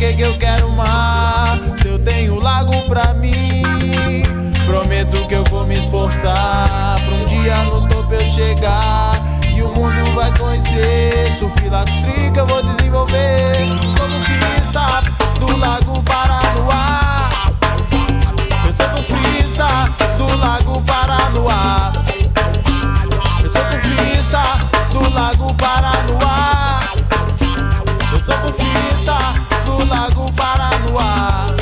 que 0.00 0.14
que 0.14 0.22
eu 0.22 0.38
quero 0.38 0.70
mar? 0.70 1.60
Se 1.76 1.86
eu 1.88 1.98
tenho 1.98 2.40
lago 2.40 2.72
pra 2.88 3.12
mim. 3.12 4.22
Prometo 4.64 5.26
que 5.26 5.34
eu 5.34 5.44
vou 5.44 5.66
me 5.66 5.76
esforçar. 5.76 6.98
Pra 7.04 7.14
um 7.14 7.26
dia 7.26 7.56
no 7.64 7.86
topo 7.86 8.14
eu 8.14 8.24
chegar 8.24 9.20
E 9.54 9.60
o 9.60 9.68
mundo 9.68 10.14
vai 10.14 10.34
conhecer. 10.38 11.28
Trica 12.02 12.40
eu 12.40 12.46
vou 12.46 12.62
desenvolver. 12.62 13.66
Sou 13.90 14.08
surfista 14.08 15.02
do 15.38 15.58
Lago 15.58 16.02
Paranoá. 16.02 17.30
Eu 18.64 18.72
sou 18.72 18.86
surfista 19.02 19.66
do 20.16 20.34
Lago 20.38 20.80
Paranoá. 20.82 21.92
Eu 23.42 23.50
sou 23.50 23.62
surfista 23.66 24.40
do 24.94 25.12
Lago 25.12 25.54
Paranoá. 25.54 26.80
Eu 28.12 28.20
sou 28.20 28.34
surfista 28.40 29.59
Lago 29.90 30.32
Paranoá. 30.34 31.52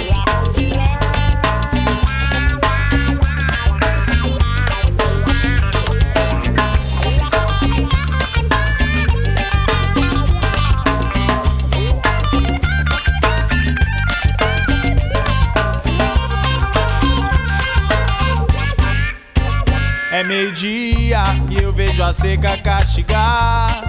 É 20.13 20.23
meio-dia 20.25 21.19
e 21.51 21.63
eu 21.63 21.73
vejo 21.73 22.03
a 22.03 22.13
seca 22.13 22.59
castigar. 22.59 23.88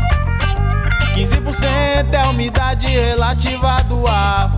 15% 1.29 2.11
é 2.11 2.17
a 2.17 2.29
umidade 2.29 2.87
relativa 2.87 3.83
do 3.83 4.07
ar. 4.07 4.51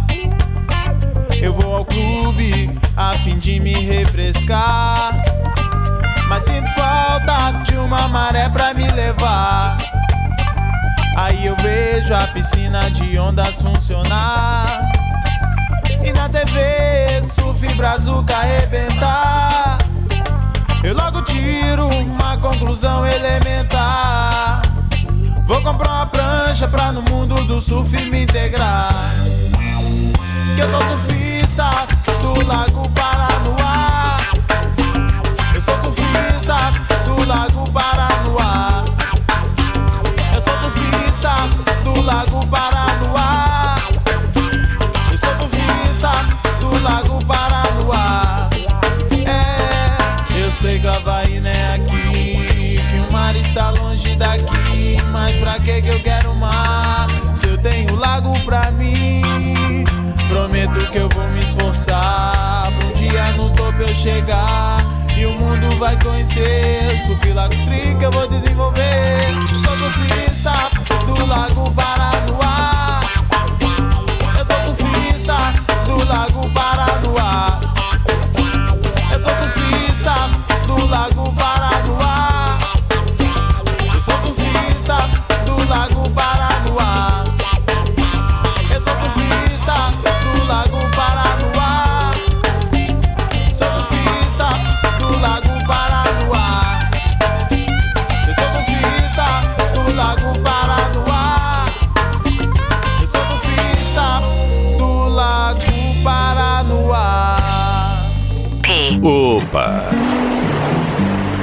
Eu 1.41 1.53
vou 1.53 1.75
ao 1.75 1.85
clube 1.85 2.73
a 2.95 3.13
fim 3.17 3.37
de 3.37 3.59
me 3.59 3.73
refrescar. 3.73 5.11
Mas 6.29 6.43
sinto 6.43 6.69
falta 6.69 7.51
de 7.63 7.75
uma 7.75 8.07
maré 8.07 8.47
pra 8.47 8.73
me 8.73 8.89
levar. 8.89 9.77
Aí 11.17 11.45
eu 11.45 11.57
vejo 11.57 12.15
a 12.15 12.27
piscina 12.27 12.89
de 12.89 13.19
ondas 13.19 13.61
funcionar. 13.61 14.81
E 16.01 16.13
na 16.13 16.29
TV, 16.29 17.21
surf 17.29 17.67
brazuca 17.75 18.37
arrebentar. 18.37 19.77
Eu 20.81 20.95
logo 20.95 21.21
tiro 21.23 21.85
uma 21.87 22.37
conclusão 22.37 23.05
elementar. 23.05 24.70
Vou 25.51 25.61
comprar 25.61 25.89
uma 25.89 26.05
prancha 26.05 26.65
pra 26.65 26.93
no 26.93 27.01
mundo 27.01 27.43
do 27.43 27.59
surf 27.59 27.93
me 28.05 28.23
integrar. 28.23 28.95
Que 30.55 30.61
eu 30.61 30.71
sou 30.71 30.79
surfista 30.79 31.20
pra 55.41 55.59
que 55.59 55.81
que 55.81 55.87
eu 55.89 56.01
quero 56.01 56.33
mar? 56.35 57.07
Se 57.33 57.47
eu 57.47 57.57
tenho 57.57 57.95
lago 57.95 58.39
pra 58.41 58.71
mim. 58.71 59.83
Prometo 60.29 60.79
que 60.91 60.99
eu 60.99 61.09
vou 61.09 61.27
me 61.31 61.41
esforçar. 61.41 62.71
Pra 62.77 62.87
um 62.87 62.93
dia 62.93 63.31
no 63.33 63.49
topo 63.49 63.81
eu 63.81 63.93
chegar. 63.93 64.85
E 65.17 65.25
o 65.25 65.33
mundo 65.33 65.77
vai 65.79 66.01
conhecer. 66.01 66.81
Lago 67.33 67.53
Street 67.53 68.01
eu 68.01 68.11
vou 68.11 68.27
desenvolver. 68.27 69.27
Sou 69.63 69.77
surfista 69.77 70.51
do 71.05 71.25
Lago 71.25 71.71
Paranoá. 71.71 73.01
Eu 74.37 74.45
sou 74.45 74.75
surfista 74.75 75.35
do 75.87 76.05
Lago 76.05 76.49
Paranoá. 76.51 77.59
Eu 79.11 79.19
sou 79.19 79.33
surfista 79.35 80.13
do 80.67 80.85
Lago 80.85 81.33
Paranoá. 81.33 81.70
Lago 85.71 86.09
Paranoá. 86.09 86.50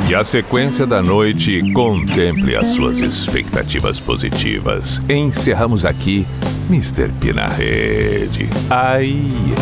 Que 0.08 0.14
a 0.14 0.24
sequência 0.24 0.86
da 0.86 1.02
noite 1.02 1.70
contemple 1.74 2.56
as 2.56 2.68
suas 2.68 2.96
expectativas 2.96 4.00
positivas. 4.00 5.02
Encerramos 5.06 5.84
aqui 5.84 6.26
Mr. 6.70 7.10
P 7.20 7.34
na 7.34 7.46
rede. 7.46 8.48
Aí 8.70 9.30
está. 9.52 9.57